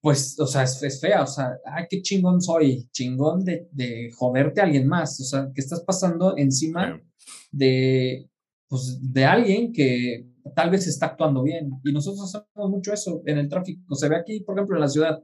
pues, 0.00 0.38
o 0.38 0.46
sea, 0.46 0.62
es, 0.62 1.00
fea, 1.00 1.22
o 1.22 1.26
sea, 1.26 1.58
ay, 1.64 1.86
qué 1.90 2.00
chingón 2.02 2.40
soy, 2.40 2.88
chingón 2.92 3.44
de, 3.44 3.68
de 3.72 4.10
joderte 4.16 4.60
a 4.60 4.64
alguien 4.64 4.86
más, 4.86 5.20
o 5.20 5.24
sea, 5.24 5.50
que 5.52 5.60
estás 5.60 5.82
pasando 5.82 6.36
encima 6.36 7.02
de, 7.50 8.30
pues, 8.68 8.98
de 9.02 9.24
alguien 9.24 9.72
que 9.72 10.28
tal 10.54 10.70
vez 10.70 10.86
está 10.86 11.06
actuando 11.06 11.42
bien. 11.42 11.70
Y 11.84 11.92
nosotros 11.92 12.34
hacemos 12.34 12.70
mucho 12.70 12.92
eso 12.92 13.22
en 13.26 13.38
el 13.38 13.48
tráfico. 13.48 13.94
Se 13.94 14.08
ve 14.08 14.16
aquí, 14.16 14.40
por 14.40 14.56
ejemplo, 14.56 14.76
en 14.76 14.82
la 14.82 14.88
ciudad, 14.88 15.18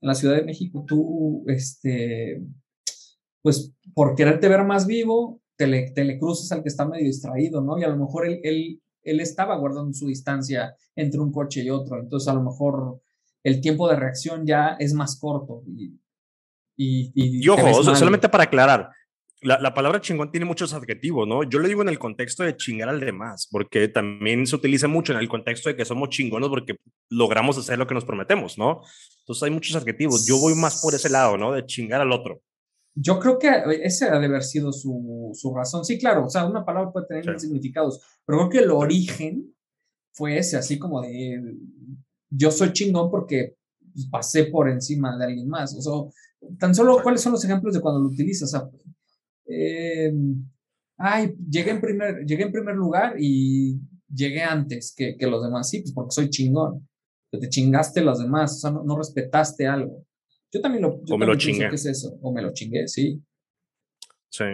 en 0.00 0.08
la 0.08 0.14
Ciudad 0.14 0.36
de 0.36 0.44
México, 0.44 0.84
tú, 0.86 1.44
este, 1.46 2.42
pues, 3.42 3.72
por 3.94 4.14
quererte 4.14 4.48
ver 4.48 4.64
más 4.64 4.86
vivo, 4.86 5.40
te 5.56 5.66
le, 5.66 5.90
te 5.90 6.04
le 6.04 6.18
cruzas 6.18 6.50
al 6.52 6.62
que 6.62 6.68
está 6.68 6.86
medio 6.86 7.04
distraído, 7.04 7.60
¿no? 7.62 7.78
Y 7.78 7.84
a 7.84 7.88
lo 7.88 7.96
mejor 7.96 8.26
él, 8.26 8.40
él 8.42 8.80
él 9.10 9.20
estaba 9.20 9.56
guardando 9.56 9.92
su 9.92 10.06
distancia 10.06 10.74
entre 10.94 11.20
un 11.20 11.32
coche 11.32 11.62
y 11.62 11.70
otro, 11.70 11.98
entonces 12.00 12.28
a 12.28 12.34
lo 12.34 12.42
mejor 12.42 13.00
el 13.42 13.60
tiempo 13.60 13.88
de 13.88 13.96
reacción 13.96 14.46
ya 14.46 14.76
es 14.78 14.92
más 14.94 15.18
corto. 15.18 15.62
Y, 16.76 17.10
y, 17.14 17.48
ojo, 17.48 17.82
solamente 17.94 18.28
para 18.28 18.44
aclarar, 18.44 18.90
la, 19.40 19.58
la, 19.60 19.74
palabra 19.74 20.00
chingón 20.00 20.30
tiene 20.30 20.46
muchos 20.46 20.72
adjetivos, 20.72 21.26
¿no? 21.26 21.42
Yo 21.44 21.58
lo 21.58 21.68
digo 21.68 21.82
en 21.82 21.88
el 21.88 21.98
contexto 21.98 22.42
de 22.42 22.56
chingar 22.56 22.88
al 22.88 23.00
demás, 23.00 23.48
porque 23.50 23.88
también 23.88 24.46
se 24.46 24.56
utiliza 24.56 24.88
mucho 24.88 25.12
en 25.12 25.18
el 25.18 25.28
contexto 25.28 25.68
de 25.68 25.76
que 25.76 25.84
somos 25.84 26.08
chingones 26.10 26.48
porque 26.48 26.76
logramos 27.10 27.58
hacer 27.58 27.78
lo 27.78 27.86
que 27.86 27.94
nos 27.94 28.04
prometemos, 28.04 28.58
¿no? 28.58 28.82
Entonces 29.20 29.42
hay 29.42 29.50
muchos 29.50 29.76
adjetivos. 29.76 30.26
Yo 30.26 30.38
voy 30.38 30.54
más 30.54 30.80
por 30.82 30.94
ese 30.94 31.08
lado, 31.08 31.36
¿no? 31.36 31.52
De 31.52 31.64
chingar 31.66 32.00
al 32.00 32.12
otro. 32.12 32.40
Yo 33.00 33.18
creo 33.20 33.38
que 33.38 33.48
ese 33.82 34.06
ha 34.06 34.18
de 34.18 34.26
haber 34.26 34.42
sido 34.42 34.72
su, 34.72 35.30
su 35.34 35.54
razón. 35.54 35.84
Sí, 35.84 35.98
claro, 35.98 36.24
o 36.24 36.28
sea, 36.28 36.46
una 36.46 36.64
palabra 36.64 36.90
puede 36.90 37.06
tener 37.06 37.38
significados, 37.38 38.00
pero 38.24 38.38
creo 38.38 38.50
que 38.50 38.58
el 38.58 38.70
origen 38.70 39.54
fue 40.12 40.38
ese, 40.38 40.56
así 40.56 40.78
como 40.78 41.00
de 41.00 41.40
yo 42.30 42.50
soy 42.50 42.72
chingón 42.72 43.10
porque 43.10 43.56
pasé 44.10 44.44
por 44.46 44.68
encima 44.68 45.16
de 45.16 45.24
alguien 45.24 45.48
más. 45.48 45.74
O 45.76 45.80
sea, 45.80 46.48
tan 46.58 46.74
solo 46.74 47.00
cuáles 47.02 47.20
son 47.20 47.32
los 47.32 47.44
ejemplos 47.44 47.74
de 47.74 47.80
cuando 47.80 48.00
lo 48.00 48.08
utilizas. 48.08 48.54
O 48.54 48.58
sea, 48.58 48.68
eh, 49.46 50.12
ay, 50.96 51.34
llegué 51.48 51.70
en, 51.70 51.80
primer, 51.80 52.24
llegué 52.24 52.44
en 52.44 52.52
primer 52.52 52.76
lugar 52.76 53.14
y 53.18 53.80
llegué 54.12 54.42
antes 54.42 54.94
que, 54.96 55.16
que 55.16 55.26
los 55.26 55.42
demás. 55.42 55.68
Sí, 55.70 55.80
pues 55.80 55.92
porque 55.92 56.12
soy 56.12 56.30
chingón. 56.30 56.86
Te 57.30 57.48
chingaste 57.48 58.00
los 58.00 58.20
demás, 58.20 58.56
o 58.56 58.58
sea, 58.58 58.70
no 58.70 58.96
respetaste 58.96 59.66
algo. 59.66 60.06
Yo 60.52 60.60
también 60.60 60.82
lo, 60.82 61.00
yo 61.04 61.14
o 61.14 61.18
me 61.18 61.26
lo 61.26 61.36
chingué. 61.36 61.68
¿Qué 61.68 61.74
es 61.74 61.86
eso? 61.86 62.18
O 62.22 62.32
me 62.32 62.42
lo 62.42 62.52
chingué, 62.52 62.88
sí. 62.88 63.22
Sí. 64.30 64.44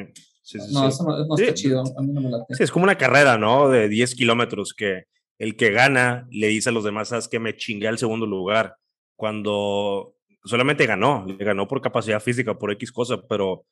Sí, 0.42 0.60
sí, 0.60 0.74
no, 0.74 0.86
eso 0.86 1.04
no, 1.04 1.36
está 1.36 1.54
chido. 1.54 1.82
A 1.96 2.02
mí 2.02 2.12
no 2.12 2.20
me 2.20 2.28
late. 2.28 2.54
Sí, 2.54 2.62
es 2.62 2.70
como 2.70 2.84
una 2.84 2.98
carrera, 2.98 3.38
¿no? 3.38 3.70
De 3.70 3.88
10 3.88 4.14
kilómetros 4.14 4.74
que 4.74 5.04
el 5.38 5.56
que 5.56 5.70
gana 5.70 6.28
le 6.30 6.48
dice 6.48 6.68
a 6.68 6.72
los 6.72 6.84
demás, 6.84 7.08
sabes 7.08 7.28
que 7.28 7.38
me 7.38 7.56
chingué 7.56 7.88
al 7.88 7.98
segundo 7.98 8.26
lugar. 8.26 8.76
Cuando 9.16 10.16
solamente 10.44 10.86
ganó, 10.86 11.24
le 11.26 11.42
ganó 11.42 11.66
por 11.66 11.80
capacidad 11.80 12.20
física, 12.20 12.58
por 12.58 12.70
X 12.72 12.92
cosa, 12.92 13.22
pero 13.26 13.64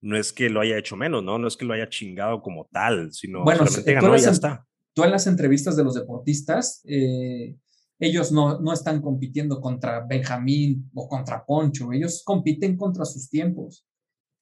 no 0.00 0.16
es 0.16 0.32
que 0.32 0.48
lo 0.48 0.60
haya 0.60 0.78
hecho 0.78 0.96
menos, 0.96 1.22
¿no? 1.22 1.38
No 1.38 1.48
es 1.48 1.56
que 1.56 1.64
lo 1.64 1.74
haya 1.74 1.88
chingado 1.88 2.40
como 2.40 2.68
tal, 2.72 3.12
sino 3.12 3.42
bueno, 3.42 3.66
solamente 3.66 3.92
ganó 3.92 4.16
y 4.16 4.20
ya 4.20 4.30
está. 4.30 4.66
Tú 4.94 5.04
en 5.04 5.10
las 5.10 5.26
entrevistas 5.26 5.76
de 5.76 5.84
los 5.84 5.94
deportistas, 5.94 6.82
eh, 6.86 7.56
ellos 8.00 8.32
no, 8.32 8.58
no 8.60 8.72
están 8.72 9.02
compitiendo 9.02 9.60
contra 9.60 10.06
Benjamín 10.06 10.90
o 10.94 11.06
contra 11.06 11.44
Poncho, 11.44 11.92
ellos 11.92 12.22
compiten 12.24 12.76
contra 12.76 13.04
sus 13.04 13.28
tiempos. 13.28 13.86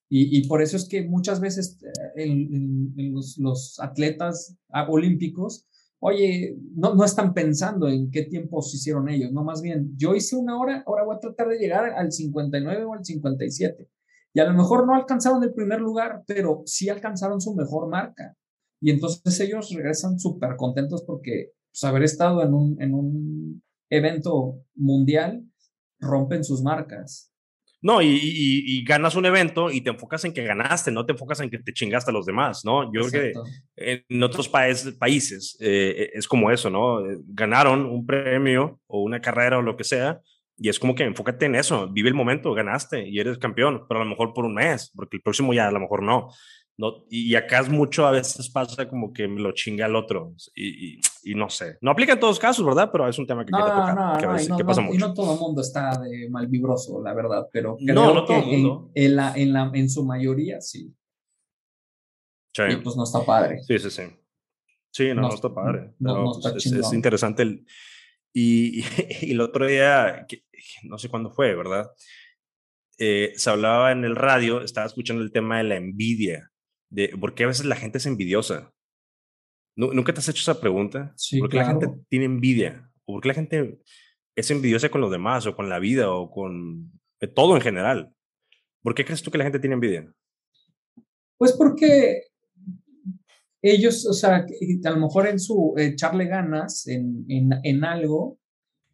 Y, 0.08 0.38
y 0.38 0.46
por 0.46 0.62
eso 0.62 0.76
es 0.76 0.88
que 0.88 1.06
muchas 1.06 1.40
veces 1.40 1.78
eh, 2.16 2.24
en, 2.24 3.12
los, 3.12 3.36
los, 3.36 3.78
atletas 3.80 4.56
olímpicos, 4.88 5.66
oye, 5.98 6.56
no, 6.76 6.94
no 6.94 7.04
están 7.04 7.34
pensando 7.34 7.88
en 7.88 8.10
qué 8.10 8.22
tiempos 8.22 8.72
hicieron 8.74 9.08
ellos, 9.08 9.32
no, 9.32 9.44
más 9.44 9.60
bien, 9.60 9.92
yo 9.96 10.14
hice 10.14 10.36
una 10.36 10.58
hora, 10.58 10.82
ahora 10.86 11.04
voy 11.04 11.16
a 11.16 11.20
tratar 11.20 11.48
de 11.48 11.58
llegar 11.58 11.84
al 11.84 12.12
59 12.12 12.84
o 12.84 12.94
al 12.94 13.04
57. 13.04 13.90
Y 14.34 14.40
a 14.40 14.44
lo 14.44 14.54
mejor 14.54 14.86
no 14.86 14.94
alcanzaron 14.94 15.42
el 15.42 15.52
primer 15.52 15.80
lugar, 15.80 16.22
pero 16.26 16.62
sí 16.64 16.88
alcanzaron 16.88 17.40
su 17.40 17.54
mejor 17.54 17.88
marca. 17.88 18.36
Y 18.80 18.90
entonces 18.90 19.40
ellos 19.40 19.70
regresan 19.74 20.18
súper 20.18 20.56
contentos 20.56 21.02
porque 21.02 21.52
pues, 21.78 21.88
haber 21.88 22.02
estado 22.02 22.42
en 22.42 22.54
un, 22.54 22.82
en 22.82 22.94
un 22.94 23.62
evento 23.90 24.64
mundial 24.74 25.44
rompen 26.00 26.44
sus 26.44 26.62
marcas. 26.62 27.32
No, 27.80 28.02
y, 28.02 28.18
y, 28.20 28.84
ganas 28.84 29.14
un 29.14 29.24
evento 29.24 29.70
y 29.70 29.82
te 29.82 29.90
enfocas 29.90 30.24
en 30.24 30.32
que 30.32 30.42
ganaste, 30.42 30.90
no 30.90 31.06
te 31.06 31.12
enfocas 31.12 31.38
en 31.38 31.48
que 31.48 31.60
te 31.60 31.72
chingaste 31.72 32.10
a 32.10 32.14
los 32.14 32.26
demás, 32.26 32.64
¿no? 32.64 32.92
Yo 32.92 33.02
creo 33.08 33.32
que 33.76 34.02
en 34.10 34.22
otros 34.24 34.48
países, 34.48 34.94
países 34.94 35.56
eh, 35.60 36.10
es 36.12 36.26
como 36.26 36.50
eso, 36.50 36.70
¿no? 36.70 36.98
Ganaron 37.28 37.86
un 37.86 38.04
premio 38.04 38.80
o 38.88 39.02
una 39.02 39.20
carrera 39.20 39.58
o 39.58 39.62
lo 39.62 39.76
que 39.76 39.84
sea, 39.84 40.20
y 40.56 40.68
es 40.68 40.80
como 40.80 40.96
que 40.96 41.04
enfócate 41.04 41.46
en 41.46 41.54
eso, 41.54 41.88
vive 41.88 42.08
el 42.08 42.16
momento, 42.16 42.52
ganaste 42.52 43.08
y 43.08 43.20
eres 43.20 43.38
campeón, 43.38 43.84
pero 43.88 44.00
a 44.00 44.04
lo 44.04 44.10
mejor 44.10 44.34
por 44.34 44.44
un 44.44 44.54
mes, 44.54 44.90
porque 44.92 45.18
el 45.18 45.22
próximo 45.22 45.54
ya 45.54 45.68
a 45.68 45.72
lo 45.72 45.78
mejor 45.78 46.02
no. 46.02 46.30
No, 46.78 47.04
y 47.10 47.34
acá 47.34 47.58
es 47.58 47.68
mucho, 47.68 48.06
a 48.06 48.12
veces 48.12 48.50
pasa 48.50 48.88
como 48.88 49.12
que 49.12 49.26
me 49.26 49.40
lo 49.40 49.50
chinga 49.50 49.86
el 49.86 49.96
otro 49.96 50.34
y, 50.54 50.94
y, 50.94 51.00
no 51.34 51.50
sé. 51.50 51.78
No 51.80 51.90
aplica 51.90 52.12
en 52.12 52.20
todos 52.20 52.38
casos, 52.38 52.64
¿verdad? 52.64 52.90
Pero 52.90 53.08
es 53.08 53.18
un 53.18 53.26
tema 53.26 53.44
que 53.44 53.50
no, 53.50 53.58
tocar. 53.58 53.94
No, 53.94 54.18
que, 54.18 54.24
a 54.24 54.32
veces, 54.32 54.48
no, 54.48 54.58
pasa 54.58 54.80
mucho. 54.80 54.94
Y 54.94 54.98
no 54.98 55.14
todo 55.14 55.34
el 55.34 55.40
mundo 55.40 55.60
está 55.60 55.98
de 56.00 56.28
malvibroso, 56.30 57.02
la 57.02 57.14
verdad, 57.14 57.48
pero 57.52 57.76
creo 57.76 57.94
no, 57.94 58.14
no 58.14 58.24
todo 58.24 58.38
el 58.38 58.46
mundo. 58.46 58.90
En, 58.94 59.04
en, 59.04 59.16
la, 59.16 59.34
en, 59.36 59.52
la, 59.52 59.70
en 59.74 59.90
su 59.90 60.04
mayoría 60.04 60.60
sí. 60.60 60.94
sí. 62.54 62.62
Y 62.70 62.76
pues 62.76 62.96
no 62.96 63.04
está 63.04 63.24
padre. 63.24 63.62
Sí, 63.62 63.78
sí, 63.78 63.90
sí. 63.90 64.02
Sí, 64.90 65.08
no, 65.14 65.22
no, 65.22 65.34
está 65.34 65.52
padre. 65.52 65.92
No, 65.98 66.32
está 66.32 66.52
pues, 66.52 66.66
es, 66.66 66.72
es, 66.72 66.92
interesante. 66.92 67.42
El, 67.42 67.66
y, 68.32 68.82
y, 69.22 69.32
el 69.32 69.40
otro 69.40 69.66
día, 69.66 70.26
que, 70.28 70.44
no 70.84 70.98
sé 70.98 71.08
cuándo 71.08 71.30
fue, 71.30 71.54
¿verdad? 71.54 71.90
Eh, 72.98 73.32
se 73.36 73.50
hablaba 73.50 73.92
en 73.92 74.04
el 74.04 74.16
radio, 74.16 74.60
estaba 74.60 74.86
escuchando 74.86 75.22
el 75.22 75.30
tema 75.30 75.58
de 75.58 75.64
la 75.64 75.76
envidia 75.76 76.50
de 76.90 77.08
por 77.20 77.34
qué 77.34 77.44
a 77.44 77.48
veces 77.48 77.66
la 77.66 77.76
gente 77.76 77.98
es 77.98 78.06
envidiosa. 78.06 78.72
¿Nunca 79.78 80.12
te 80.12 80.18
has 80.18 80.28
hecho 80.28 80.40
esa 80.40 80.60
pregunta? 80.60 81.12
Sí, 81.16 81.38
¿Por 81.38 81.48
qué 81.48 81.58
la 81.58 81.66
gente 81.66 81.86
tiene 82.08 82.24
envidia? 82.24 82.90
¿O 83.04 83.12
por 83.12 83.22
qué 83.22 83.28
la 83.28 83.34
gente 83.34 83.80
es 84.34 84.50
envidiosa 84.50 84.88
con 84.88 85.00
los 85.00 85.10
demás 85.10 85.46
o 85.46 85.54
con 85.54 85.68
la 85.68 85.78
vida 85.78 86.10
o 86.12 86.32
con 86.32 86.90
todo 87.32 87.54
en 87.54 87.62
general? 87.62 88.12
¿Por 88.82 88.96
qué 88.96 89.04
crees 89.04 89.22
tú 89.22 89.30
que 89.30 89.38
la 89.38 89.44
gente 89.44 89.60
tiene 89.60 89.74
envidia? 89.74 90.12
Pues 91.36 91.52
porque 91.52 92.22
ellos, 93.62 94.04
o 94.04 94.14
sea, 94.14 94.44
a 94.84 94.90
lo 94.90 94.98
mejor 94.98 95.28
en 95.28 95.38
su 95.38 95.74
echarle 95.76 96.26
ganas 96.26 96.88
en, 96.88 97.24
en, 97.28 97.50
en 97.62 97.84
algo, 97.84 98.40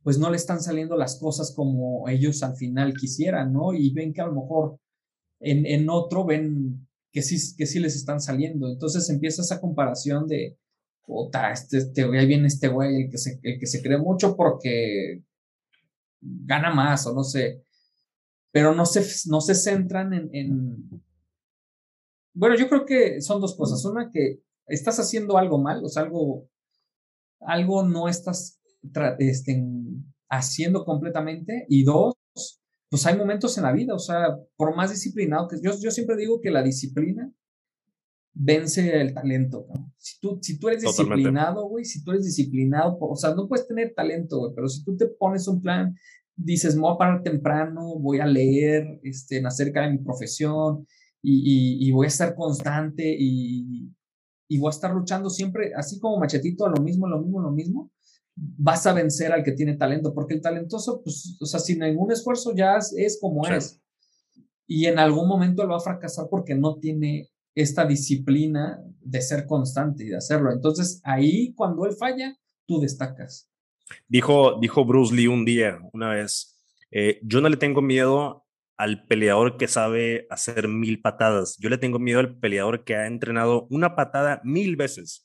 pues 0.02 0.18
no 0.18 0.28
le 0.28 0.36
están 0.36 0.60
saliendo 0.60 0.98
las 0.98 1.18
cosas 1.18 1.54
como 1.56 2.06
ellos 2.10 2.42
al 2.42 2.56
final 2.56 2.92
quisieran, 2.92 3.54
¿no? 3.54 3.72
Y 3.72 3.90
ven 3.94 4.12
que 4.12 4.20
a 4.20 4.26
lo 4.26 4.34
mejor 4.34 4.78
en, 5.40 5.64
en 5.64 5.88
otro 5.88 6.26
ven 6.26 6.86
que 7.10 7.22
sí, 7.22 7.56
que 7.56 7.64
sí 7.64 7.80
les 7.80 7.96
están 7.96 8.20
saliendo. 8.20 8.68
Entonces 8.68 9.08
empieza 9.08 9.40
esa 9.40 9.62
comparación 9.62 10.26
de, 10.26 10.58
puta, 11.06 11.50
este, 11.52 11.78
este 11.78 12.04
güey, 12.04 12.20
ahí 12.20 12.26
viene 12.26 12.46
este 12.46 12.68
güey, 12.68 13.02
el 13.02 13.10
que, 13.10 13.18
se, 13.18 13.40
el 13.42 13.58
que 13.58 13.66
se 13.66 13.82
cree 13.82 13.98
mucho 13.98 14.36
porque 14.36 15.22
gana 16.20 16.72
más 16.72 17.06
o 17.06 17.14
no 17.14 17.22
sé, 17.22 17.62
pero 18.50 18.74
no 18.74 18.86
se, 18.86 19.04
no 19.28 19.40
se 19.40 19.54
centran 19.54 20.12
en, 20.12 20.30
en... 20.32 21.02
Bueno, 22.34 22.56
yo 22.56 22.68
creo 22.68 22.84
que 22.84 23.20
son 23.20 23.40
dos 23.40 23.56
cosas. 23.56 23.84
Una, 23.84 24.10
que 24.10 24.42
estás 24.66 24.98
haciendo 24.98 25.36
algo 25.36 25.60
mal, 25.60 25.84
o 25.84 25.88
sea, 25.88 26.04
algo, 26.04 26.48
algo 27.40 27.82
no 27.82 28.08
estás 28.08 28.60
este, 29.18 29.64
haciendo 30.28 30.84
completamente. 30.84 31.66
Y 31.68 31.84
dos, 31.84 32.14
pues 32.88 33.06
hay 33.06 33.16
momentos 33.16 33.56
en 33.58 33.64
la 33.64 33.72
vida, 33.72 33.94
o 33.94 33.98
sea, 33.98 34.36
por 34.56 34.74
más 34.76 34.90
disciplinado 34.90 35.48
que 35.48 35.56
yo, 35.62 35.72
yo 35.80 35.90
siempre 35.90 36.16
digo 36.16 36.40
que 36.40 36.50
la 36.50 36.62
disciplina 36.62 37.32
vence 38.34 39.00
el 39.00 39.14
talento. 39.14 39.66
Si, 39.96 40.20
tú, 40.20 40.38
si 40.42 40.58
tú 40.58 40.68
eres 40.68 40.82
disciplinado, 40.82 41.68
güey, 41.68 41.84
si 41.84 42.02
tú 42.02 42.10
eres 42.10 42.24
disciplinado, 42.24 42.98
o 43.00 43.16
sea, 43.16 43.34
no 43.34 43.48
puedes 43.48 43.66
tener 43.66 43.94
talento, 43.94 44.38
güey, 44.38 44.52
pero 44.54 44.68
si 44.68 44.84
tú 44.84 44.96
te 44.96 45.06
pones 45.06 45.46
un 45.48 45.62
plan, 45.62 45.94
dices, 46.36 46.74
me 46.74 46.82
voy 46.82 46.94
a 46.94 46.98
parar 46.98 47.22
temprano, 47.22 47.98
voy 47.98 48.18
a 48.18 48.26
leer 48.26 49.00
este, 49.04 49.40
acerca 49.46 49.82
de 49.82 49.92
mi 49.92 49.98
profesión 49.98 50.86
y, 51.22 51.78
y, 51.80 51.90
voy 51.92 52.06
a 52.06 52.08
estar 52.08 52.34
constante 52.34 53.16
y, 53.18 53.88
y 54.48 54.58
voy 54.58 54.68
a 54.68 54.70
estar 54.70 54.92
luchando 54.92 55.30
siempre, 55.30 55.72
así 55.74 55.98
como 55.98 56.18
machetito, 56.18 56.66
a 56.66 56.70
lo 56.70 56.82
mismo, 56.82 57.06
lo 57.06 57.20
mismo, 57.20 57.40
lo 57.40 57.50
mismo, 57.50 57.90
vas 58.36 58.86
a 58.86 58.92
vencer 58.92 59.32
al 59.32 59.44
que 59.44 59.52
tiene 59.52 59.76
talento, 59.76 60.12
porque 60.12 60.34
el 60.34 60.42
talentoso, 60.42 61.02
pues, 61.02 61.36
o 61.40 61.46
sea, 61.46 61.60
sin 61.60 61.78
ningún 61.78 62.12
esfuerzo 62.12 62.54
ya 62.54 62.76
es, 62.76 63.18
como 63.20 63.46
es. 63.46 63.80
Y 64.66 64.86
en 64.86 64.98
algún 64.98 65.28
momento 65.28 65.62
él 65.62 65.70
va 65.70 65.76
a 65.76 65.80
fracasar 65.80 66.26
porque 66.30 66.54
no 66.54 66.78
tiene 66.78 67.30
esta 67.54 67.86
disciplina 67.86 68.80
de 69.00 69.20
ser 69.20 69.46
constante 69.46 70.04
y 70.04 70.08
de 70.08 70.16
hacerlo. 70.16 70.52
Entonces, 70.52 71.00
ahí 71.04 71.52
cuando 71.54 71.86
él 71.86 71.94
falla, 71.94 72.36
tú 72.66 72.80
destacas. 72.80 73.48
Dijo, 74.08 74.58
dijo 74.60 74.84
Bruce 74.84 75.14
Lee 75.14 75.26
un 75.26 75.44
día, 75.44 75.78
una 75.92 76.10
vez, 76.10 76.60
eh, 76.90 77.20
yo 77.22 77.40
no 77.40 77.48
le 77.48 77.56
tengo 77.56 77.82
miedo 77.82 78.44
al 78.76 79.06
peleador 79.06 79.56
que 79.56 79.68
sabe 79.68 80.26
hacer 80.30 80.68
mil 80.68 81.00
patadas, 81.00 81.56
yo 81.58 81.68
le 81.68 81.78
tengo 81.78 81.98
miedo 81.98 82.18
al 82.18 82.38
peleador 82.38 82.84
que 82.84 82.96
ha 82.96 83.06
entrenado 83.06 83.66
una 83.70 83.94
patada 83.94 84.40
mil 84.42 84.76
veces 84.76 85.24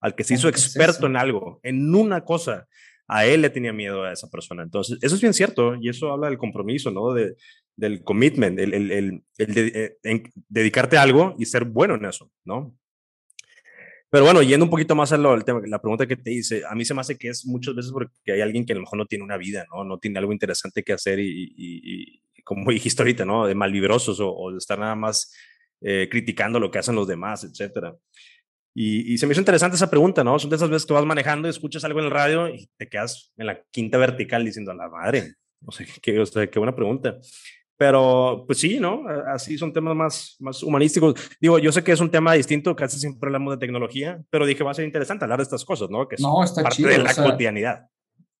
al 0.00 0.14
que 0.14 0.24
se 0.24 0.34
hizo 0.34 0.48
experto 0.48 1.06
en 1.06 1.16
algo, 1.16 1.60
en 1.62 1.94
una 1.94 2.24
cosa, 2.24 2.66
a 3.08 3.26
él 3.26 3.42
le 3.42 3.50
tenía 3.50 3.72
miedo 3.72 4.04
a 4.04 4.12
esa 4.12 4.28
persona. 4.30 4.62
Entonces, 4.62 4.98
eso 5.02 5.14
es 5.14 5.20
bien 5.20 5.34
cierto 5.34 5.74
y 5.80 5.88
eso 5.88 6.12
habla 6.12 6.28
del 6.28 6.38
compromiso, 6.38 6.90
¿no? 6.90 7.12
De, 7.12 7.36
del 7.78 8.02
commitment, 8.02 8.58
el, 8.58 8.74
el, 8.74 8.90
el, 8.90 9.22
el 9.38 9.54
de, 9.54 9.98
eh, 10.02 10.22
dedicarte 10.48 10.98
a 10.98 11.02
algo 11.02 11.36
y 11.38 11.46
ser 11.46 11.64
bueno 11.64 11.94
en 11.94 12.06
eso, 12.06 12.30
¿no? 12.44 12.76
Pero 14.10 14.24
bueno, 14.24 14.42
yendo 14.42 14.64
un 14.64 14.70
poquito 14.70 14.94
más 14.96 15.12
al 15.12 15.44
tema, 15.44 15.60
la 15.66 15.80
pregunta 15.80 16.06
que 16.06 16.16
te 16.16 16.32
hice, 16.32 16.62
a 16.68 16.74
mí 16.74 16.84
se 16.84 16.94
me 16.94 17.02
hace 17.02 17.16
que 17.16 17.28
es 17.28 17.46
muchas 17.46 17.74
veces 17.74 17.92
porque 17.92 18.32
hay 18.32 18.40
alguien 18.40 18.66
que 18.66 18.72
a 18.72 18.76
lo 18.76 18.80
mejor 18.80 18.98
no 18.98 19.06
tiene 19.06 19.22
una 19.22 19.36
vida, 19.36 19.64
¿no? 19.72 19.84
No 19.84 19.98
tiene 19.98 20.18
algo 20.18 20.32
interesante 20.32 20.82
que 20.82 20.92
hacer 20.92 21.20
y, 21.20 21.54
y, 21.56 22.42
como 22.42 22.70
dijiste 22.72 23.02
ahorita, 23.02 23.24
¿no? 23.24 23.46
De 23.46 23.54
malvibrosos 23.54 24.18
o, 24.20 24.34
o 24.34 24.50
de 24.50 24.58
estar 24.58 24.78
nada 24.78 24.96
más 24.96 25.32
eh, 25.80 26.08
criticando 26.10 26.58
lo 26.58 26.70
que 26.70 26.80
hacen 26.80 26.96
los 26.96 27.06
demás, 27.06 27.44
etcétera. 27.44 27.94
Y, 28.74 29.18
se 29.18 29.26
me 29.26 29.32
hizo 29.32 29.40
interesante 29.40 29.76
esa 29.76 29.90
pregunta, 29.90 30.22
¿no? 30.22 30.38
Son 30.38 30.50
de 30.50 30.56
esas 30.56 30.70
veces 30.70 30.86
que 30.86 30.94
vas 30.94 31.04
manejando 31.04 31.48
y 31.48 31.50
escuchas 31.50 31.82
algo 31.84 31.98
en 31.98 32.06
el 32.06 32.10
radio 32.12 32.48
y 32.48 32.70
te 32.76 32.88
quedas 32.88 33.32
en 33.36 33.46
la 33.46 33.60
quinta 33.72 33.98
vertical 33.98 34.44
diciendo, 34.44 34.70
a 34.70 34.74
la 34.74 34.88
madre, 34.88 35.34
no 35.60 35.72
sé, 35.72 35.86
qué, 36.02 36.24
qué 36.50 36.58
buena 36.58 36.74
pregunta. 36.76 37.18
Pero, 37.78 38.44
pues 38.46 38.58
sí, 38.58 38.78
¿no? 38.78 39.04
Así 39.32 39.56
son 39.56 39.72
temas 39.72 39.96
más, 39.96 40.36
más 40.40 40.62
humanísticos. 40.62 41.14
Digo, 41.40 41.58
yo 41.58 41.72
sé 41.72 41.82
que 41.82 41.92
es 41.92 42.00
un 42.00 42.10
tema 42.10 42.34
distinto, 42.34 42.74
casi 42.74 42.98
siempre 42.98 43.28
hablamos 43.28 43.54
de 43.54 43.58
tecnología, 43.58 44.22
pero 44.30 44.44
dije, 44.44 44.64
va 44.64 44.72
a 44.72 44.74
ser 44.74 44.84
interesante 44.84 45.24
hablar 45.24 45.38
de 45.38 45.44
estas 45.44 45.64
cosas, 45.64 45.88
¿no? 45.88 46.06
Que 46.06 46.16
es 46.16 46.20
no, 46.20 46.42
está 46.42 46.62
parte 46.62 46.76
chido, 46.76 46.90
de 46.90 46.98
la 46.98 47.14
cotidianidad. 47.14 47.86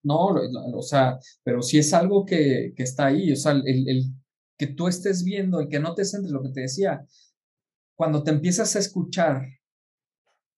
No, 0.02 0.34
o 0.74 0.82
sea, 0.82 1.18
pero 1.42 1.62
sí 1.62 1.78
es 1.78 1.94
algo 1.94 2.26
que, 2.26 2.72
que 2.76 2.82
está 2.82 3.06
ahí, 3.06 3.32
o 3.32 3.36
sea, 3.36 3.52
el, 3.52 3.88
el, 3.88 4.04
que 4.58 4.66
tú 4.66 4.88
estés 4.88 5.22
viendo, 5.24 5.60
el 5.60 5.68
que 5.68 5.78
no 5.78 5.94
te 5.94 6.04
centres, 6.04 6.32
lo 6.32 6.42
que 6.42 6.50
te 6.50 6.62
decía, 6.62 7.06
cuando 7.96 8.22
te 8.24 8.30
empiezas 8.30 8.74
a 8.74 8.80
escuchar 8.80 9.46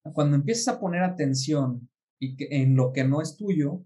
cuando 0.02 0.36
empiezas 0.36 0.74
a 0.74 0.80
poner 0.80 1.02
atención 1.02 1.88
y 2.18 2.36
en 2.54 2.76
lo 2.76 2.92
que 2.92 3.04
no 3.04 3.20
es 3.20 3.36
tuyo, 3.36 3.84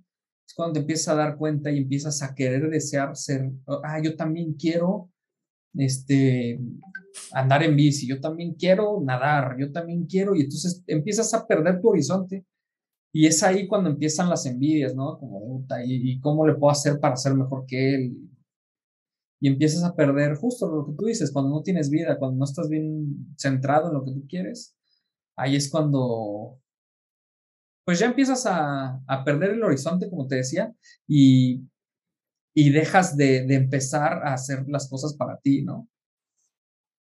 es 0.55 0.57
cuando 0.57 0.75
te 0.75 0.81
empiezas 0.81 1.09
a 1.09 1.17
dar 1.17 1.37
cuenta 1.37 1.71
y 1.71 1.79
empiezas 1.79 2.23
a 2.23 2.35
querer 2.35 2.71
desear 2.71 3.17
ser, 3.17 3.51
ah, 3.67 4.01
yo 4.01 4.17
también 4.17 4.55
quiero 4.55 5.11
este, 5.75 6.61
andar 7.33 7.63
en 7.63 7.77
bici, 7.77 8.07
yo 8.07 8.21
también 8.21 8.55
quiero 8.55 9.01
nadar, 9.01 9.57
yo 9.59 9.73
también 9.73 10.07
quiero, 10.07 10.35
y 10.35 10.43
entonces 10.43 10.83
empiezas 10.87 11.33
a 11.35 11.47
perder 11.47 11.81
tu 11.81 11.89
horizonte. 11.89 12.45
Y 13.13 13.27
es 13.27 13.43
ahí 13.43 13.69
cuando 13.69 13.91
empiezan 13.91 14.29
las 14.29 14.45
envidias, 14.47 14.95
¿no? 14.95 15.19
Como, 15.19 15.65
¿y, 15.85 16.21
cómo 16.21 16.47
le 16.47 16.55
puedo 16.55 16.73
hacer 16.73 16.99
para 16.99 17.17
ser 17.17 17.35
mejor 17.35 17.65
que 17.67 17.95
él? 17.95 18.17
Y 19.41 19.49
empiezas 19.49 19.85
a 19.85 19.95
perder 19.95 20.37
justo 20.37 20.69
lo 20.69 20.87
que 20.87 20.93
tú 20.93 21.07
dices, 21.07 21.31
cuando 21.33 21.51
no 21.51 21.63
tienes 21.63 21.91
vida, 21.91 22.19
cuando 22.19 22.39
no 22.39 22.45
estás 22.45 22.69
bien 22.69 23.35
centrado 23.37 23.89
en 23.89 23.95
lo 23.95 24.05
que 24.05 24.13
tú 24.13 24.27
quieres, 24.29 24.77
ahí 25.37 25.55
es 25.57 25.71
cuando, 25.71 26.59
pues 27.85 27.99
ya 27.99 28.07
empiezas 28.07 28.47
a, 28.47 29.01
a 29.07 29.25
perder 29.25 29.51
el 29.51 29.63
horizonte, 29.63 30.09
como 30.09 30.27
te 30.27 30.37
decía, 30.37 30.73
y, 31.07 31.63
y 32.55 32.71
dejas 32.71 33.17
de, 33.17 33.47
de, 33.47 33.55
empezar 33.55 34.27
a 34.27 34.35
hacer 34.35 34.65
las 34.69 34.89
cosas 34.89 35.15
para 35.15 35.39
ti, 35.39 35.63
¿no? 35.63 35.89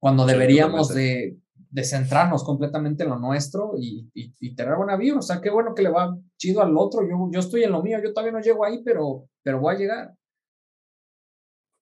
Cuando 0.01 0.25
deberíamos 0.25 0.95
de, 0.95 1.37
de, 1.71 1.85
centrarnos 1.85 2.45
completamente 2.45 3.03
en 3.03 3.11
lo 3.11 3.19
nuestro 3.19 3.75
y, 3.77 4.09
y, 4.15 4.33
y, 4.39 4.55
tener 4.55 4.77
buena 4.77 4.97
vida. 4.97 5.19
O 5.19 5.23
sea, 5.23 5.41
qué 5.41 5.51
bueno 5.51 5.75
que 5.75 5.83
le 5.83 5.91
va 5.91 6.17
chido 6.37 6.63
al 6.63 6.77
otro. 6.77 7.03
Yo, 7.09 7.29
yo 7.33 7.41
estoy 7.41 7.65
en 7.65 7.73
lo 7.73 7.83
mío, 7.83 7.99
yo 8.01 8.13
todavía 8.13 8.33
no 8.33 8.41
llego 8.41 8.65
ahí, 8.65 8.81
pero, 8.85 9.29
pero 9.43 9.59
voy 9.59 9.75
a 9.75 9.79
llegar. 9.79 10.15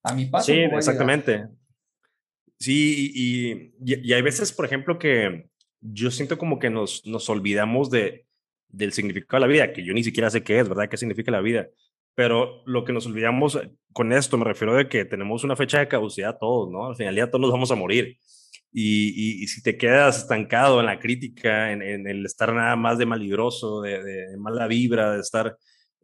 A 0.02 0.14
mi 0.14 0.26
paso. 0.26 0.46
Sí, 0.46 0.61
exactamente. 0.61 1.46
Sí, 2.59 3.12
y, 3.14 3.72
y, 3.85 4.12
hay 4.14 4.22
veces, 4.22 4.50
por 4.52 4.64
ejemplo, 4.64 4.98
que 4.98 5.50
yo 5.80 6.11
siento 6.11 6.38
como 6.38 6.59
que 6.59 6.70
nos, 6.70 7.04
nos 7.04 7.28
olvidamos 7.28 7.90
de, 7.90 8.26
del 8.68 8.92
significado 8.92 9.42
de 9.42 9.46
la 9.48 9.52
vida, 9.52 9.72
que 9.72 9.85
yo 9.85 9.94
ni 9.94 10.05
siquiera 10.05 10.31
sé 10.31 10.42
qué 10.42 10.61
es, 10.61 10.68
¿verdad? 10.68 10.88
¿Qué 10.88 10.96
significa 10.96 11.31
la 11.31 11.40
vida? 11.40 11.68
Pero 12.14 12.62
lo 12.66 12.85
que 12.85 12.92
nos 12.92 13.07
olvidamos 13.07 13.57
eh, 13.57 13.70
con 13.92 14.12
esto, 14.12 14.38
me 14.38 14.44
refiero 14.44 14.74
de 14.74 14.88
que 14.88 15.05
tenemos 15.05 15.44
una 15.44 15.57
fecha 15.57 15.79
de 15.79 15.88
caducidad 15.88 16.38
todos, 16.38 16.70
¿no? 16.70 16.87
Al 16.87 16.96
final 16.96 17.14
ya 17.14 17.26
todos 17.29 17.42
nos 17.42 17.52
vamos 17.52 17.70
a 17.70 17.76
morir. 17.76 18.18
Y, 18.72 19.42
y, 19.42 19.46
si 19.46 19.62
te 19.62 19.79
quedas 19.79 20.18
estancado 20.18 20.81
en 20.81 20.87
la 20.87 20.98
crítica, 20.98 21.72
en, 21.72 21.83
el 21.83 22.26
estar 22.26 22.52
nada 22.52 22.76
más 22.76 22.98
de 22.98 23.07
malibroso, 23.07 23.81
de, 23.81 24.02
de 24.02 24.37
mala 24.37 24.66
vibra, 24.66 25.12
de 25.12 25.20
estar 25.20 25.57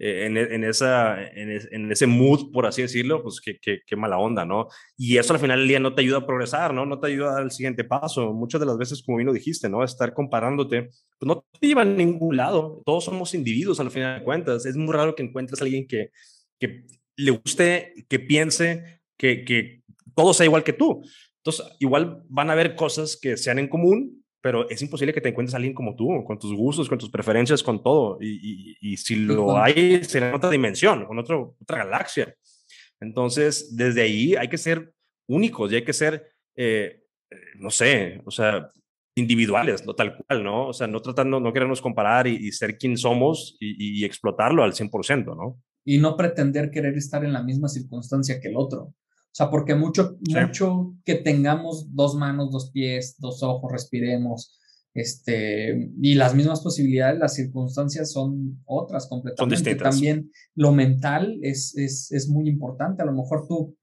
eh, 0.05 0.27
en, 0.27 0.37
en, 0.37 0.65
esa, 0.65 1.23
en, 1.23 1.93
ese 1.93 2.09
mood, 2.09 2.51
por 2.51 2.67
así 2.67 2.83
decirlo, 2.83 3.23
pues 3.23 3.41
qué, 3.41 3.61
qué, 3.63 3.83
qué, 3.87 3.95
mala 3.95 4.19
onda, 4.19 4.45
¿no? 4.45 4.67
Y 4.97 5.17
eso 5.17 5.33
al 5.33 5.39
final 5.39 5.61
del 5.61 5.69
día 5.69 5.79
no 5.79 5.95
te 5.95 6.03
ayuda 6.03 6.19
a 6.19 6.27
progresar, 6.27 6.75
¿no? 6.75 6.85
No 6.85 6.99
te 6.99 7.07
ayuda 7.07 7.31
a 7.31 7.35
dar 7.35 7.45
el 7.45 7.53
siguiente 7.53 7.85
paso. 7.85 8.33
Muchas 8.33 8.61
de 8.61 8.67
las 8.67 8.77
veces, 8.77 9.01
como 9.01 9.19
bien 9.19 9.29
lo 9.29 9.33
dijiste, 9.33 9.69
¿no? 9.69 9.85
Estar 9.85 10.13
comparándote, 10.13 10.91
pues 11.21 11.29
no 11.29 11.45
te 11.61 11.69
lleva 11.69 11.83
a 11.83 11.85
ningún 11.85 12.37
lado. 12.37 12.83
Todos 12.85 13.05
somos 13.05 13.33
individuos 13.33 13.79
al 13.79 13.93
final 13.93 14.19
de 14.19 14.25
cuentas. 14.25 14.67
Es 14.67 14.75
muy 14.75 14.93
raro 14.93 15.15
que 15.15 15.23
encuentres 15.23 15.61
a 15.61 15.65
alguien 15.67 15.87
que, 15.87 16.11
que 16.59 16.83
le 17.15 17.31
guste, 17.31 17.95
que 18.09 18.19
piense, 18.19 19.03
que, 19.17 19.45
que 19.45 19.85
todo 20.17 20.35
sea 20.35 20.47
igual 20.47 20.65
que 20.65 20.73
tú. 20.73 21.05
Entonces, 21.37 21.65
igual 21.79 22.25
van 22.29 22.51
a 22.51 22.55
haber 22.55 22.75
cosas 22.75 23.17
que 23.17 23.37
sean 23.37 23.61
en 23.61 23.69
común, 23.69 24.22
pero 24.43 24.69
es 24.69 24.83
imposible 24.83 25.15
que 25.15 25.21
te 25.21 25.29
encuentres 25.29 25.55
a 25.55 25.59
alguien 25.59 25.73
como 25.73 25.95
tú, 25.95 26.25
con 26.27 26.39
tus 26.39 26.55
gustos, 26.55 26.89
con 26.89 26.99
tus 26.99 27.11
preferencias, 27.11 27.63
con 27.63 27.83
todo. 27.83 28.19
Y, 28.21 28.77
y, 28.81 28.97
si 28.97 29.15
lo 29.15 29.57
hay, 29.57 30.03
será 30.05 30.29
en 30.29 30.35
otra 30.35 30.51
dimensión, 30.51 31.07
con 31.07 31.19
otro, 31.19 31.57
otra 31.63 31.79
galaxia. 31.79 32.35
Entonces, 33.01 33.77
desde 33.77 34.03
ahí 34.03 34.35
hay 34.35 34.49
que 34.49 34.59
ser 34.59 34.93
únicos 35.29 35.71
y 35.71 35.77
hay 35.77 35.85
que 35.85 35.93
ser, 35.93 36.35
eh, 36.57 37.05
no 37.57 37.71
sé, 37.71 38.21
o 38.25 38.31
sea, 38.33 38.69
individuales, 39.15 39.87
no 39.87 39.95
tal 39.95 40.17
cual, 40.17 40.43
¿no? 40.43 40.69
O 40.69 40.73
sea, 40.73 40.89
no 40.89 41.01
tratando, 41.01 41.39
no 41.39 41.53
querernos 41.53 41.81
comparar 41.81 42.27
y, 42.27 42.51
ser 42.51 42.77
quien 42.79 42.97
somos 42.97 43.57
y, 43.61 44.05
explotarlo 44.05 44.65
al 44.65 44.73
100%, 44.73 45.37
¿no? 45.37 45.61
Y 45.85 45.99
no 45.99 46.17
pretender 46.17 46.71
querer 46.71 46.97
estar 46.97 47.25
en 47.25 47.33
la 47.33 47.43
misma 47.43 47.69
circunstancia 47.69 48.41
que 48.41 48.49
el 48.49 48.57
otro. 48.57 48.95
O 49.33 49.35
sea, 49.35 49.49
porque 49.49 49.75
mucho, 49.75 50.19
mucho 50.29 50.95
que 51.07 51.15
tengamos 51.15 51.95
dos 51.95 52.15
manos, 52.17 52.51
dos 52.51 52.71
pies, 52.71 53.17
dos 53.19 53.43
ojos, 53.43 53.73
respiremos, 53.73 54.59
este, 54.93 55.91
y 56.03 56.15
las 56.17 56.35
mismas 56.35 56.61
posibilidades, 56.61 57.19
las 57.19 57.35
circunstancias 57.35 58.13
son 58.13 58.63
otras 58.67 59.09
completamente. 59.09 59.71
Son 59.71 59.79
También 59.79 60.31
lo 60.55 60.73
mental 60.73 61.39
es, 61.41 61.75
es, 61.79 62.13
es 62.13 62.29
muy 62.29 62.47
importante. 62.47 63.03
A 63.03 63.07
lo 63.07 63.15
mejor 63.15 63.47
tú 63.49 63.75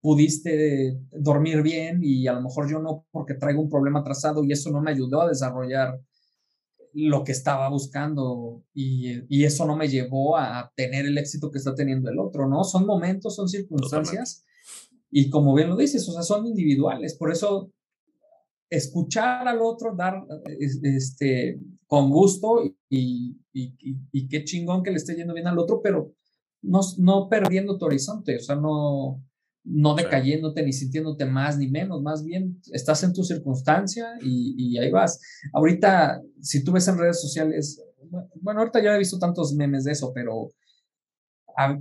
pudiste 0.00 0.98
dormir 1.12 1.60
bien 1.62 2.00
y 2.02 2.26
a 2.26 2.32
lo 2.32 2.40
mejor 2.40 2.70
yo 2.70 2.78
no 2.78 3.04
porque 3.10 3.34
traigo 3.34 3.60
un 3.60 3.68
problema 3.68 4.00
atrasado 4.00 4.42
y 4.42 4.52
eso 4.52 4.70
no 4.70 4.80
me 4.80 4.92
ayudó 4.92 5.20
a 5.20 5.28
desarrollar 5.28 6.00
lo 6.94 7.24
que 7.24 7.32
estaba 7.32 7.68
buscando 7.68 8.64
y, 8.72 9.20
y, 9.28 9.44
eso 9.44 9.66
no 9.66 9.76
me 9.76 9.88
llevó 9.88 10.38
a 10.38 10.72
tener 10.74 11.04
el 11.04 11.18
éxito 11.18 11.50
que 11.50 11.58
está 11.58 11.74
teniendo 11.74 12.10
el 12.10 12.18
otro, 12.18 12.48
¿no? 12.48 12.64
Son 12.64 12.86
momentos, 12.86 13.36
son 13.36 13.48
circunstancias 13.48 14.46
y 15.10 15.30
como 15.30 15.54
bien 15.54 15.68
lo 15.68 15.76
dices, 15.76 16.08
o 16.08 16.12
sea, 16.12 16.22
son 16.22 16.46
individuales, 16.46 17.16
por 17.16 17.32
eso 17.32 17.70
escuchar 18.70 19.48
al 19.48 19.60
otro, 19.62 19.94
dar 19.96 20.26
este, 20.82 21.58
con 21.86 22.10
gusto 22.10 22.62
y, 22.90 23.36
y, 23.52 23.74
y, 24.12 24.28
qué 24.28 24.44
chingón 24.44 24.82
que 24.82 24.90
le 24.90 24.96
esté 24.96 25.16
yendo 25.16 25.32
bien 25.32 25.46
al 25.46 25.58
otro, 25.58 25.80
pero 25.82 26.12
no, 26.60 26.80
no 26.98 27.28
perdiendo 27.28 27.78
tu 27.78 27.86
horizonte, 27.86 28.36
o 28.36 28.40
sea, 28.40 28.56
no, 28.56 29.22
no 29.64 29.94
decayéndote 29.94 30.62
ni 30.62 30.72
sintiéndote 30.72 31.26
más 31.26 31.58
ni 31.58 31.68
menos, 31.68 32.00
más 32.02 32.24
bien 32.24 32.60
estás 32.72 33.02
en 33.04 33.12
tu 33.12 33.22
circunstancia 33.22 34.18
y, 34.22 34.78
ahí 34.78 34.90
vas. 34.90 35.20
Ahorita, 35.52 36.22
si 36.40 36.64
tú 36.64 36.72
ves 36.72 36.88
en 36.88 36.98
redes 36.98 37.20
sociales, 37.20 37.82
bueno, 38.40 38.60
ahorita 38.60 38.82
ya 38.82 38.94
he 38.94 38.98
visto 38.98 39.18
tantos 39.18 39.54
memes 39.54 39.84
de 39.84 39.92
eso, 39.92 40.12
pero 40.14 40.50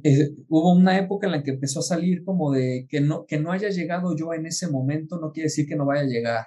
eh, 0.04 0.30
hubo 0.48 0.74
una 0.74 0.98
época 0.98 1.28
en 1.28 1.34
la 1.34 1.44
que 1.44 1.52
empezó 1.52 1.80
a 1.80 1.84
salir 1.84 2.24
como 2.24 2.52
de 2.52 2.86
que 2.90 3.02
no, 3.02 3.26
que 3.26 3.40
no 3.40 3.52
haya 3.52 3.70
llegado 3.70 4.16
yo 4.16 4.34
en 4.34 4.46
ese 4.46 4.70
momento, 4.70 5.20
no 5.20 5.32
quiere 5.32 5.48
decir 5.48 5.68
que 5.68 5.76
no 5.76 5.86
vaya 5.86 6.02
a 6.02 6.06
llegar. 6.06 6.46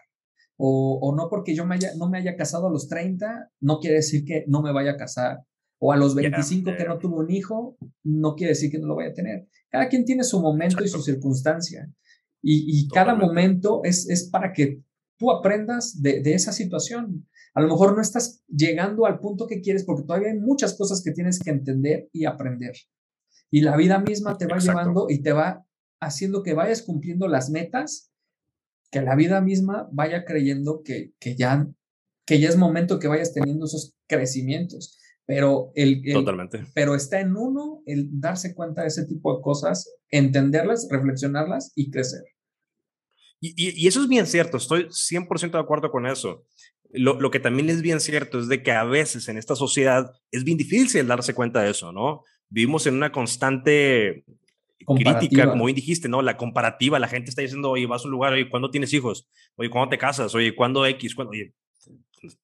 O, 0.57 0.99
o 1.01 1.16
no 1.16 1.29
porque 1.31 1.55
yo 1.55 1.64
me 1.64 1.77
haya, 1.77 1.93
no 1.97 2.11
me 2.11 2.19
haya 2.19 2.37
casado 2.37 2.66
a 2.66 2.71
los 2.71 2.88
30, 2.88 3.51
no 3.61 3.79
quiere 3.79 3.97
decir 3.97 4.25
que 4.25 4.45
no 4.47 4.62
me 4.62 4.73
vaya 4.73 4.93
a 4.93 4.97
casar 4.97 5.38
o 5.81 5.93
a 5.93 5.97
los 5.97 6.14
25 6.14 6.77
que 6.77 6.85
no 6.85 6.99
tuvo 6.99 7.21
un 7.21 7.31
hijo, 7.31 7.77
no 8.05 8.35
quiere 8.35 8.53
decir 8.53 8.71
que 8.71 8.79
no 8.79 8.87
lo 8.87 8.97
vaya 8.97 9.11
a 9.11 9.14
tener. 9.14 9.49
Cada 9.71 9.88
quien 9.88 10.05
tiene 10.05 10.25
su 10.25 10.40
momento 10.40 10.85
y 10.85 10.88
su 10.88 11.01
circunstancia. 11.01 11.90
Y, 12.43 12.87
cada 12.88 13.14
momento 13.14 13.81
es, 13.85 14.09
es 14.09 14.29
para 14.31 14.53
que 14.53 14.83
tú 15.19 15.31
aprendas 15.31 16.01
de, 16.01 16.23
de, 16.23 16.35
esa 16.35 16.53
situación. 16.53 17.27
A 17.55 17.62
lo 17.62 17.69
mejor 17.69 17.95
no 17.95 18.01
estás 18.01 18.43
llegando 18.47 19.07
al 19.07 19.19
punto 19.21 19.47
que 19.47 19.61
quieres 19.61 19.85
porque 19.85 20.05
todavía 20.05 20.31
hay 20.31 20.38
muchas 20.38 20.77
cosas 20.77 21.03
que 21.03 21.12
tienes 21.12 21.38
que 21.38 21.51
entender 21.51 22.09
y 22.12 22.27
aprender. 22.27 22.73
Y 23.51 23.63
la 23.63 23.77
vida 23.77 23.99
misma 23.99 24.39
te 24.39 24.47
va 24.47 24.59
llevando 24.59 25.07
y 25.09 25.23
te 25.23 25.33
va 25.33 25.67
haciendo 26.01 26.43
que 26.43 26.55
vayas 26.55 26.83
cumpliendo 26.83 27.29
las 27.29 27.51
metas, 27.51 28.13
que 28.91 29.03
la 29.03 29.17
vida 29.17 29.41
misma 29.41 29.89
vaya 29.93 30.25
creyendo 30.25 30.83
que, 30.85 31.13
que, 31.19 31.37
ya, 31.37 31.69
que 32.27 32.41
ya 32.41 32.49
es 32.49 32.57
momento 32.57 32.99
que 32.99 33.09
vayas 33.09 33.33
teniendo 33.33 33.67
esos 33.67 33.95
crecimientos. 34.07 34.99
Pero, 35.27 35.71
el, 35.75 36.03
Totalmente. 36.13 36.67
pero 36.75 36.97
está 36.97 37.21
en 37.21 37.37
uno 37.37 37.83
el 37.87 38.09
darse 38.21 38.55
cuenta 38.55 38.83
de 38.83 38.89
ese 38.89 39.07
tipo 39.07 39.37
de 39.37 39.43
cosas, 39.43 39.89
entenderlas, 40.11 40.89
reflexionarlas 40.91 41.73
y 41.77 41.91
crecer. 41.91 42.23
Y, 43.39 43.55
y, 43.57 43.87
eso 43.87 44.03
es 44.03 44.09
bien 44.09 44.27
cierto, 44.27 44.57
estoy 44.57 44.89
100% 44.89 45.53
de 45.53 45.59
acuerdo 45.59 45.91
con 45.91 46.07
eso. 46.07 46.45
Lo, 46.91 47.21
lo, 47.21 47.31
que 47.31 47.41
también 47.41 47.71
es 47.71 47.81
bien 47.81 48.01
cierto 48.01 48.41
es 48.41 48.49
de 48.49 48.63
que 48.63 48.73
a 48.73 48.85
veces 48.85 49.29
en 49.29 49.39
esta 49.39 49.55
sociedad 49.55 50.13
es 50.33 50.43
bien 50.43 50.59
difícil 50.59 51.07
darse 51.07 51.33
cuenta 51.33 51.63
de 51.63 51.71
eso, 51.71 51.93
¿no? 51.93 52.25
Vivimos 52.51 52.87
en 52.87 52.95
una 52.95 53.11
constante 53.11 54.25
crítica, 54.87 55.49
como 55.49 55.65
bien 55.65 55.77
dijiste, 55.77 56.09
¿no? 56.09 56.21
La 56.21 56.37
comparativa, 56.37 56.99
la 56.99 57.09
gente 57.09 57.31
está 57.31 57.43
diciendo, 57.43 57.71
oye, 57.71 57.87
vas 57.87 58.03
a 58.03 58.09
un 58.09 58.13
lugar, 58.13 58.33
oye, 58.33 58.51
¿cuándo 58.51 58.71
tienes 58.71 58.93
hijos? 58.93 59.29
Oye, 59.57 59.71
¿cuándo 59.71 59.89
te 59.89 59.99
casas? 59.99 60.35
Oye, 60.35 60.55
¿cuándo 60.55 60.85
X? 60.85 61.15
¿Cuándo? 61.15 61.31
Oye, 61.31 61.53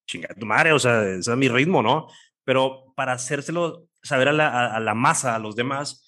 chinga 0.07 0.29
tu 0.39 0.47
madre, 0.47 0.73
o 0.73 0.79
sea, 0.79 1.03
ese 1.03 1.31
es 1.31 1.37
mi 1.37 1.49
ritmo, 1.49 1.83
¿no? 1.83 2.07
pero 2.47 2.95
para 2.95 3.13
hacérselo 3.13 3.89
saber 4.03 4.29
a 4.29 4.33
la, 4.33 4.95
masa, 4.95 5.35
a 5.35 5.39
los 5.41 5.57
demás, 5.57 6.07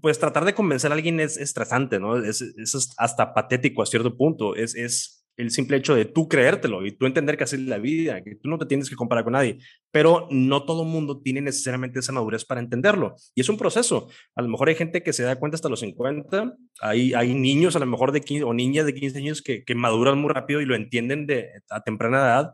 pues 0.00 0.18
tratar 0.18 0.44
de 0.44 0.54
convencer 0.54 0.92
a 0.92 0.94
alguien 0.94 1.18
es, 1.20 1.38
estresante, 1.38 1.98
¿no? 1.98 2.18
Es, 2.18 2.42
es, 2.42 2.94
hasta 2.98 3.32
patético 3.32 3.82
a 3.82 3.86
cierto 3.86 4.14
punto, 4.14 4.54
es, 4.54 4.74
es 4.74 5.19
el 5.40 5.50
simple 5.50 5.76
hecho 5.76 5.94
de 5.94 6.04
tú 6.04 6.28
creértelo 6.28 6.84
y 6.84 6.92
tú 6.92 7.06
entender 7.06 7.36
que 7.36 7.44
así 7.44 7.56
es 7.56 7.62
la 7.62 7.78
vida, 7.78 8.22
que 8.22 8.36
tú 8.36 8.48
no 8.48 8.58
te 8.58 8.66
tienes 8.66 8.88
que 8.90 8.96
comparar 8.96 9.24
con 9.24 9.32
nadie, 9.32 9.58
pero 9.90 10.28
no 10.30 10.64
todo 10.64 10.84
mundo 10.84 11.20
tiene 11.20 11.40
necesariamente 11.40 12.00
esa 12.00 12.12
madurez 12.12 12.44
para 12.44 12.60
entenderlo 12.60 13.14
y 13.34 13.40
es 13.40 13.48
un 13.48 13.56
proceso. 13.56 14.08
A 14.34 14.42
lo 14.42 14.48
mejor 14.48 14.68
hay 14.68 14.74
gente 14.74 15.02
que 15.02 15.12
se 15.12 15.22
da 15.22 15.36
cuenta 15.36 15.56
hasta 15.56 15.68
los 15.68 15.80
50, 15.80 16.54
hay, 16.80 17.14
hay 17.14 17.34
niños 17.34 17.76
a 17.76 17.78
lo 17.78 17.86
mejor 17.86 18.12
de 18.12 18.20
15 18.20 18.44
o 18.44 18.54
niñas 18.54 18.86
de 18.86 18.94
15 18.94 19.18
años 19.18 19.42
que, 19.42 19.64
que 19.64 19.74
maduran 19.74 20.18
muy 20.18 20.32
rápido 20.32 20.60
y 20.60 20.66
lo 20.66 20.74
entienden 20.74 21.26
de, 21.26 21.48
a 21.70 21.80
temprana 21.82 22.18
edad 22.18 22.52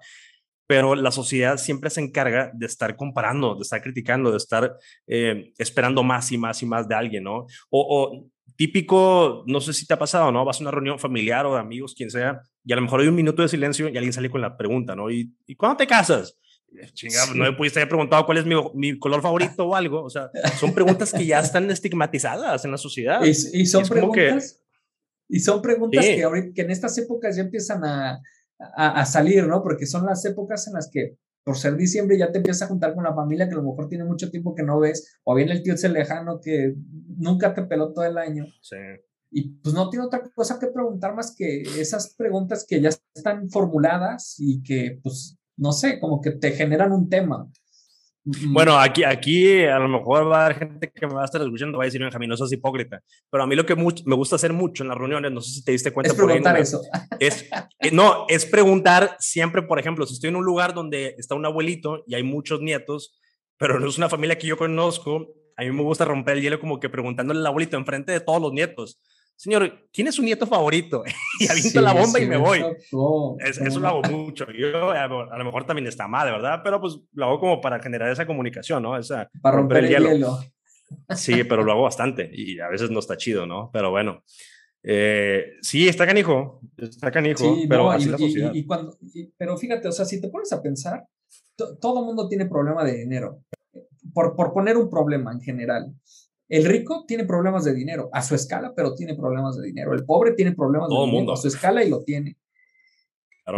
pero 0.66 0.94
la 0.94 1.10
sociedad 1.10 1.56
siempre 1.58 1.90
se 1.90 2.00
encarga 2.00 2.50
de 2.52 2.66
estar 2.66 2.96
comparando, 2.96 3.54
de 3.54 3.62
estar 3.62 3.80
criticando, 3.82 4.30
de 4.30 4.36
estar 4.36 4.76
eh, 5.06 5.52
esperando 5.58 6.02
más 6.02 6.32
y 6.32 6.38
más 6.38 6.62
y 6.62 6.66
más 6.66 6.88
de 6.88 6.94
alguien, 6.94 7.24
¿no? 7.24 7.46
O, 7.70 8.26
típico, 8.56 9.44
no 9.46 9.60
sé 9.60 9.72
si 9.72 9.86
te 9.86 9.94
ha 9.94 9.98
pasado, 9.98 10.32
¿no? 10.32 10.44
Vas 10.44 10.60
a 10.60 10.64
una 10.64 10.70
reunión 10.70 10.98
familiar 10.98 11.46
o 11.46 11.54
de 11.54 11.60
amigos, 11.60 11.94
quien 11.94 12.10
sea, 12.10 12.40
y 12.66 12.72
a 12.72 12.76
lo 12.76 12.82
mejor 12.82 13.00
hay 13.00 13.06
un 13.06 13.14
minuto 13.14 13.42
de 13.42 13.48
silencio 13.48 13.88
y 13.88 13.96
alguien 13.96 14.12
sale 14.12 14.28
con 14.28 14.40
la 14.40 14.56
pregunta, 14.56 14.96
¿no? 14.96 15.08
¿Y, 15.08 15.32
¿y 15.46 15.54
cuándo 15.54 15.76
te 15.76 15.86
casas? 15.86 16.36
Chingada, 16.94 17.32
no 17.32 17.44
me 17.44 17.52
pudiste 17.52 17.78
haber 17.78 17.88
preguntado 17.88 18.26
cuál 18.26 18.38
es 18.38 18.44
mi, 18.44 18.56
mi, 18.74 18.98
color 18.98 19.22
favorito 19.22 19.68
o 19.68 19.76
algo. 19.76 20.02
O 20.02 20.10
sea, 20.10 20.30
son 20.58 20.74
preguntas 20.74 21.12
que 21.12 21.24
ya 21.24 21.38
están 21.38 21.70
estigmatizadas 21.70 22.64
en 22.64 22.72
la 22.72 22.76
sociedad. 22.76 23.22
Y, 23.22 23.66
son 23.66 23.84
preguntas, 23.86 24.60
y 25.28 25.38
son 25.38 25.62
preguntas 25.62 26.04
que, 26.04 26.24
ahorita, 26.24 26.54
que 26.54 26.62
en 26.62 26.70
estas 26.72 26.98
épocas 26.98 27.36
ya 27.36 27.42
empiezan 27.42 27.84
a, 27.84 28.20
a, 28.58 29.06
salir, 29.06 29.46
¿no? 29.46 29.62
Porque 29.62 29.86
son 29.86 30.04
las 30.04 30.24
épocas 30.24 30.66
en 30.66 30.74
las 30.74 30.90
que 30.90 31.18
por 31.44 31.56
ser 31.56 31.76
diciembre 31.76 32.18
ya 32.18 32.32
te 32.32 32.38
empiezas 32.38 32.62
a 32.62 32.66
juntar 32.66 32.96
con 32.96 33.04
la 33.04 33.14
familia 33.14 33.48
que 33.48 33.54
a 33.54 33.58
lo 33.58 33.62
mejor 33.62 33.88
tiene 33.88 34.04
mucho 34.04 34.28
tiempo 34.32 34.56
que 34.56 34.64
no 34.64 34.80
ves, 34.80 35.20
o 35.22 35.36
bien 35.36 35.50
el 35.50 35.62
tío 35.62 35.74
ese 35.74 35.88
lejano 35.88 36.40
que 36.42 36.74
nunca 37.16 37.54
te 37.54 37.62
peló 37.62 37.92
todo 37.92 38.04
el 38.04 38.18
año. 38.18 38.44
Sí. 38.60 38.76
Y 39.30 39.50
pues 39.60 39.74
no 39.74 39.90
tiene 39.90 40.06
otra 40.06 40.22
cosa 40.34 40.58
que 40.58 40.68
preguntar 40.68 41.14
más 41.14 41.34
que 41.36 41.62
esas 41.62 42.14
preguntas 42.14 42.64
que 42.68 42.80
ya 42.80 42.90
están 43.14 43.50
formuladas 43.50 44.36
y 44.38 44.62
que, 44.62 44.98
pues, 45.02 45.36
no 45.56 45.72
sé, 45.72 45.98
como 46.00 46.20
que 46.20 46.32
te 46.32 46.52
generan 46.52 46.92
un 46.92 47.08
tema. 47.08 47.48
Bueno, 48.48 48.76
aquí, 48.76 49.04
aquí 49.04 49.64
a 49.64 49.78
lo 49.78 49.88
mejor 49.88 50.28
va 50.28 50.42
a 50.42 50.44
haber 50.46 50.58
gente 50.58 50.90
que 50.90 51.06
me 51.06 51.14
va 51.14 51.22
a 51.22 51.26
estar 51.26 51.40
escuchando, 51.40 51.78
va 51.78 51.84
a 51.84 51.86
decir, 51.86 52.00
Benjamín, 52.00 52.28
no 52.28 52.34
es 52.34 52.52
hipócrita. 52.52 53.00
Pero 53.30 53.44
a 53.44 53.46
mí 53.46 53.54
lo 53.54 53.64
que 53.64 53.76
me 53.76 54.16
gusta 54.16 54.34
hacer 54.34 54.52
mucho 54.52 54.82
en 54.82 54.88
las 54.88 54.98
reuniones, 54.98 55.30
no 55.30 55.40
sé 55.40 55.52
si 55.52 55.64
te 55.64 55.70
diste 55.70 55.92
cuenta. 55.92 56.10
Es 56.10 56.16
preguntar 56.16 56.58
eso. 56.58 56.82
Es, 57.20 57.48
eh, 57.80 57.90
no, 57.92 58.26
es 58.28 58.44
preguntar 58.44 59.16
siempre, 59.20 59.62
por 59.62 59.78
ejemplo, 59.78 60.06
si 60.06 60.14
estoy 60.14 60.30
en 60.30 60.36
un 60.36 60.44
lugar 60.44 60.74
donde 60.74 61.14
está 61.18 61.36
un 61.36 61.46
abuelito 61.46 62.02
y 62.06 62.16
hay 62.16 62.24
muchos 62.24 62.60
nietos, 62.60 63.16
pero 63.58 63.78
no 63.78 63.88
es 63.88 63.96
una 63.96 64.08
familia 64.08 64.36
que 64.36 64.48
yo 64.48 64.56
conozco, 64.56 65.34
a 65.56 65.62
mí 65.62 65.70
me 65.70 65.82
gusta 65.82 66.04
romper 66.04 66.36
el 66.36 66.42
hielo 66.42 66.60
como 66.60 66.80
que 66.80 66.88
preguntándole 66.88 67.40
al 67.40 67.46
abuelito 67.46 67.76
enfrente 67.76 68.10
de 68.10 68.20
todos 68.20 68.42
los 68.42 68.52
nietos 68.52 69.00
señor, 69.36 69.88
¿quién 69.92 70.08
es 70.08 70.14
su 70.14 70.22
nieto 70.22 70.46
favorito? 70.46 71.04
y 71.40 71.48
aviento 71.48 71.80
la 71.80 71.92
bomba 71.92 72.18
y 72.18 72.26
me 72.26 72.36
voy. 72.36 72.64
eso 73.38 73.80
lo 73.80 73.88
hago 73.88 74.02
mucho. 74.02 74.46
Yo, 74.50 74.90
a, 74.90 75.06
lo 75.06 75.44
mejor 75.44 75.64
también 75.64 75.86
está 75.86 76.08
mal, 76.08 76.30
¿verdad? 76.30 76.60
Pero 76.64 76.80
pues 76.80 76.98
lo 77.12 77.26
hago 77.26 77.40
como 77.40 77.60
para 77.60 77.80
generar 77.80 78.10
esa 78.10 78.26
comunicación, 78.26 78.82
¿no? 78.82 78.96
Esa, 78.98 79.30
para 79.40 79.58
romper, 79.58 79.84
el, 79.84 79.90
hielo. 79.90 80.38
Sí, 81.14 81.44
pero 81.44 81.64
lo 81.64 81.72
hago 81.72 81.82
bastante 81.82 82.30
y 82.32 82.58
a 82.60 82.68
veces 82.68 82.90
no 82.90 83.00
está 83.00 83.16
chido, 83.16 83.46
¿no? 83.46 83.70
Pero 83.72 83.90
bueno. 83.90 84.22
Eh, 84.88 85.54
sí, 85.62 85.88
está 85.88 86.06
canijo, 86.06 86.60
está 86.76 87.10
canijo, 87.10 87.56
pero 87.68 87.90
así 87.90 88.08
la 88.08 88.18
sociedad. 88.18 88.54
Y, 88.54 88.64
cuando, 88.64 88.96
pero 89.36 89.56
fíjate, 89.58 89.88
o 89.88 89.92
sea, 89.92 90.04
si 90.04 90.20
te 90.20 90.28
pones 90.28 90.52
a 90.52 90.62
pensar, 90.62 91.04
todo 91.80 92.04
mundo 92.04 92.28
tiene 92.28 92.46
problema 92.46 92.84
de 92.84 92.98
dinero. 92.98 93.42
Por, 94.14 94.36
por 94.36 94.52
poner 94.52 94.76
un 94.76 94.88
problema 94.88 95.32
en 95.32 95.40
general. 95.40 95.92
El 96.48 96.64
rico 96.64 97.04
tiene 97.06 97.24
problemas 97.24 97.64
de 97.64 97.74
dinero 97.74 98.08
a 98.12 98.22
su 98.22 98.34
escala, 98.34 98.72
pero 98.74 98.94
tiene 98.94 99.14
problemas 99.16 99.56
de 99.56 99.66
dinero. 99.66 99.94
El 99.94 100.04
pobre 100.04 100.32
tiene 100.32 100.54
problemas 100.54 100.88
de 100.88 100.94
dinero 100.94 101.12
mundo. 101.12 101.32
a 101.32 101.36
su 101.36 101.48
escala 101.48 101.84
y 101.84 101.90
lo 101.90 102.02
tiene. 102.04 102.38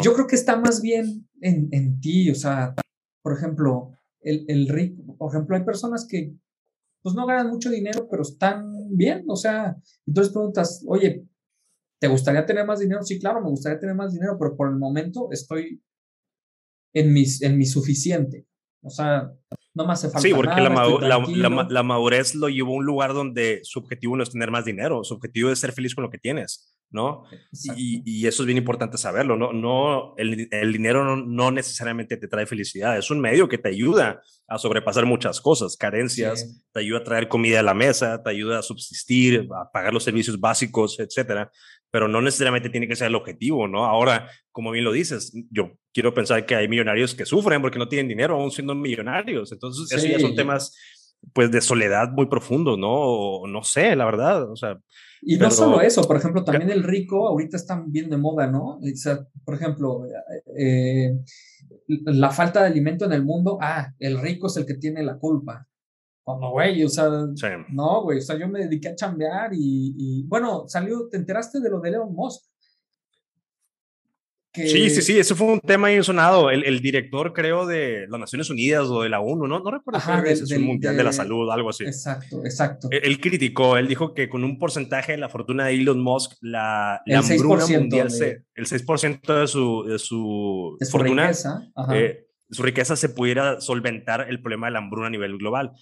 Yo 0.02 0.12
creo 0.12 0.26
que 0.26 0.36
está 0.36 0.58
más 0.58 0.82
bien 0.82 1.28
en, 1.40 1.68
en 1.72 1.98
ti, 2.00 2.30
o 2.30 2.34
sea, 2.34 2.74
por 3.22 3.32
ejemplo, 3.32 3.92
el, 4.20 4.44
el, 4.48 4.68
rico, 4.68 5.16
por 5.16 5.30
ejemplo, 5.30 5.56
hay 5.56 5.64
personas 5.64 6.06
que 6.06 6.34
pues 7.02 7.14
no 7.14 7.26
ganan 7.26 7.48
mucho 7.48 7.70
dinero, 7.70 8.06
pero 8.10 8.22
están 8.22 8.70
bien, 8.90 9.24
o 9.28 9.36
sea, 9.36 9.76
entonces 10.06 10.32
preguntas, 10.32 10.84
oye, 10.86 11.26
¿te 12.00 12.08
gustaría 12.08 12.44
tener 12.44 12.66
más 12.66 12.80
dinero? 12.80 13.02
Sí, 13.02 13.18
claro, 13.18 13.40
me 13.40 13.48
gustaría 13.48 13.78
tener 13.78 13.94
más 13.94 14.12
dinero, 14.12 14.36
pero 14.38 14.56
por 14.56 14.68
el 14.68 14.76
momento 14.76 15.28
estoy 15.30 15.82
en, 16.92 17.12
mis, 17.12 17.42
en 17.42 17.56
mi 17.56 17.64
suficiente. 17.64 18.46
O 18.82 18.90
sea, 18.90 19.32
no 19.78 19.86
me 19.86 19.92
hace 19.92 20.08
falta. 20.08 20.20
Sí, 20.20 20.34
porque 20.34 20.60
la, 20.60 21.68
la, 21.68 21.82
madurez 21.84 22.34
lo 22.34 22.48
llevó 22.48 22.72
a 22.72 22.76
un 22.78 22.84
lugar 22.84 23.14
donde 23.14 23.60
su 23.62 23.78
objetivo 23.78 24.16
no 24.16 24.24
es 24.24 24.30
tener 24.30 24.50
más 24.50 24.64
dinero, 24.64 25.04
su 25.04 25.14
objetivo 25.14 25.50
es 25.50 25.60
ser 25.60 25.72
feliz 25.72 25.94
con 25.94 26.02
lo 26.02 26.10
que 26.10 26.18
tienes, 26.18 26.74
¿no? 26.90 27.24
Y, 27.76 28.02
y, 28.04 28.26
eso 28.26 28.42
es 28.42 28.46
bien 28.46 28.58
importante 28.58 28.96
saberlo, 28.96 29.36
¿no? 29.36 29.52
no 29.52 30.14
el, 30.16 30.48
el 30.50 30.72
dinero 30.72 31.04
no, 31.04 31.16
no, 31.16 31.50
necesariamente 31.50 32.16
te 32.16 32.28
trae 32.28 32.46
felicidad, 32.46 32.96
es 32.96 33.10
un 33.10 33.20
medio 33.20 33.48
que 33.48 33.58
te 33.58 33.68
ayuda 33.68 34.22
a 34.46 34.58
sobrepasar 34.58 35.04
muchas 35.04 35.40
cosas, 35.40 35.76
carencias, 35.76 36.62
te 36.72 36.80
ayuda 36.80 37.00
a 37.00 37.04
traer 37.04 37.28
comida 37.28 37.60
a 37.60 37.62
la 37.62 37.74
mesa, 37.74 38.22
te 38.22 38.30
ayuda 38.30 38.60
a 38.60 38.62
subsistir, 38.62 39.46
a 39.54 39.70
pagar 39.70 39.92
los 39.92 40.04
servicios 40.04 40.40
básicos, 40.40 40.98
etcétera 40.98 41.50
pero 41.90 42.08
no 42.08 42.20
necesariamente 42.20 42.68
tiene 42.68 42.86
que 42.86 42.96
ser 42.96 43.06
el 43.06 43.14
objetivo, 43.14 43.66
¿no? 43.66 43.84
Ahora, 43.86 44.30
como 44.52 44.70
bien 44.70 44.84
lo 44.84 44.92
dices, 44.92 45.32
yo 45.50 45.72
quiero 45.92 46.12
pensar 46.12 46.44
que 46.44 46.54
hay 46.54 46.68
millonarios 46.68 47.14
que 47.14 47.24
sufren 47.24 47.62
porque 47.62 47.78
no 47.78 47.88
tienen 47.88 48.08
dinero 48.08 48.34
aún 48.34 48.50
siendo 48.50 48.74
millonarios. 48.74 49.52
Entonces, 49.52 49.90
eso 49.90 50.06
ya 50.06 50.20
son 50.20 50.34
temas 50.34 50.76
pues 51.32 51.50
de 51.50 51.60
soledad 51.60 52.10
muy 52.10 52.26
profundos, 52.26 52.78
¿no? 52.78 52.90
O, 52.90 53.46
no 53.46 53.62
sé, 53.62 53.94
la 53.96 54.04
verdad, 54.04 54.50
o 54.50 54.56
sea. 54.56 54.78
Y 55.22 55.36
no 55.36 55.50
solo 55.50 55.80
eso, 55.80 56.02
por 56.02 56.16
ejemplo, 56.16 56.44
también 56.44 56.70
el 56.70 56.82
rico 56.82 57.28
ahorita 57.28 57.56
está 57.56 57.82
bien 57.86 58.08
de 58.08 58.16
moda, 58.16 58.46
¿no? 58.46 58.78
O 58.78 58.80
sea, 58.94 59.18
por 59.44 59.54
ejemplo, 59.54 60.02
eh, 60.56 61.18
la 61.88 62.30
falta 62.30 62.60
de 62.60 62.68
alimento 62.68 63.04
en 63.04 63.12
el 63.12 63.24
mundo, 63.24 63.58
ah, 63.60 63.92
el 63.98 64.20
rico 64.20 64.46
es 64.46 64.56
el 64.56 64.66
que 64.66 64.74
tiene 64.74 65.02
la 65.02 65.18
culpa. 65.18 65.66
Cuando, 66.22 66.50
güey, 66.50 66.84
o 66.84 66.88
sea, 66.88 67.08
no, 67.70 68.02
güey, 68.02 68.18
o 68.18 68.20
sea, 68.20 68.38
yo 68.38 68.48
me 68.48 68.60
dediqué 68.60 68.88
a 68.88 68.94
chambear 68.94 69.50
y, 69.54 69.94
y, 69.96 70.22
bueno, 70.24 70.64
salió, 70.68 71.08
¿te 71.08 71.16
enteraste 71.16 71.58
de 71.60 71.70
lo 71.70 71.80
de 71.80 71.88
Elon 71.88 72.14
Musk? 72.14 72.44
Sí, 74.66 74.90
sí, 74.90 75.02
sí, 75.02 75.18
eso 75.18 75.36
fue 75.36 75.46
un 75.46 75.60
tema 75.60 75.88
ahí 75.88 76.02
sonado. 76.02 76.50
El, 76.50 76.64
el, 76.64 76.80
director, 76.80 77.32
creo, 77.32 77.66
de 77.66 78.06
las 78.08 78.20
Naciones 78.20 78.50
Unidas 78.50 78.86
o 78.88 79.02
de 79.02 79.08
la 79.08 79.20
ONU, 79.20 79.46
no, 79.46 79.60
no 79.60 79.70
recuerdo 79.70 80.00
si 80.00 80.32
es 80.32 80.50
el 80.50 80.60
Mundial 80.60 80.96
de, 80.96 81.04
la 81.04 81.12
Salud, 81.12 81.50
algo 81.50 81.70
así. 81.70 81.84
Exacto, 81.84 82.44
exacto. 82.44 82.88
Él, 82.90 83.20
criticó, 83.20 83.76
él 83.76 83.88
dijo 83.88 84.14
que 84.14 84.28
con 84.28 84.44
un 84.44 84.58
porcentaje 84.58 85.12
de 85.12 85.18
la 85.18 85.28
fortuna 85.28 85.66
de 85.66 85.74
Elon 85.74 86.00
Musk, 86.00 86.32
la, 86.40 87.02
la 87.06 87.18
hambruna 87.18 87.66
mundial, 87.66 88.10
se, 88.10 88.44
el 88.54 88.66
6% 88.66 89.40
de 89.40 89.46
su, 89.46 89.84
de 89.86 89.98
su, 89.98 90.76
fortuna, 90.90 91.28
riqueza, 91.28 91.62
eh, 91.92 92.26
su 92.50 92.62
riqueza 92.62 92.96
se 92.96 93.10
pudiera 93.10 93.60
solventar 93.60 94.26
el 94.28 94.40
problema 94.40 94.66
de 94.66 94.72
la 94.72 94.78
hambruna 94.78 95.06
a 95.06 95.10
nivel 95.10 95.38
global 95.38 95.72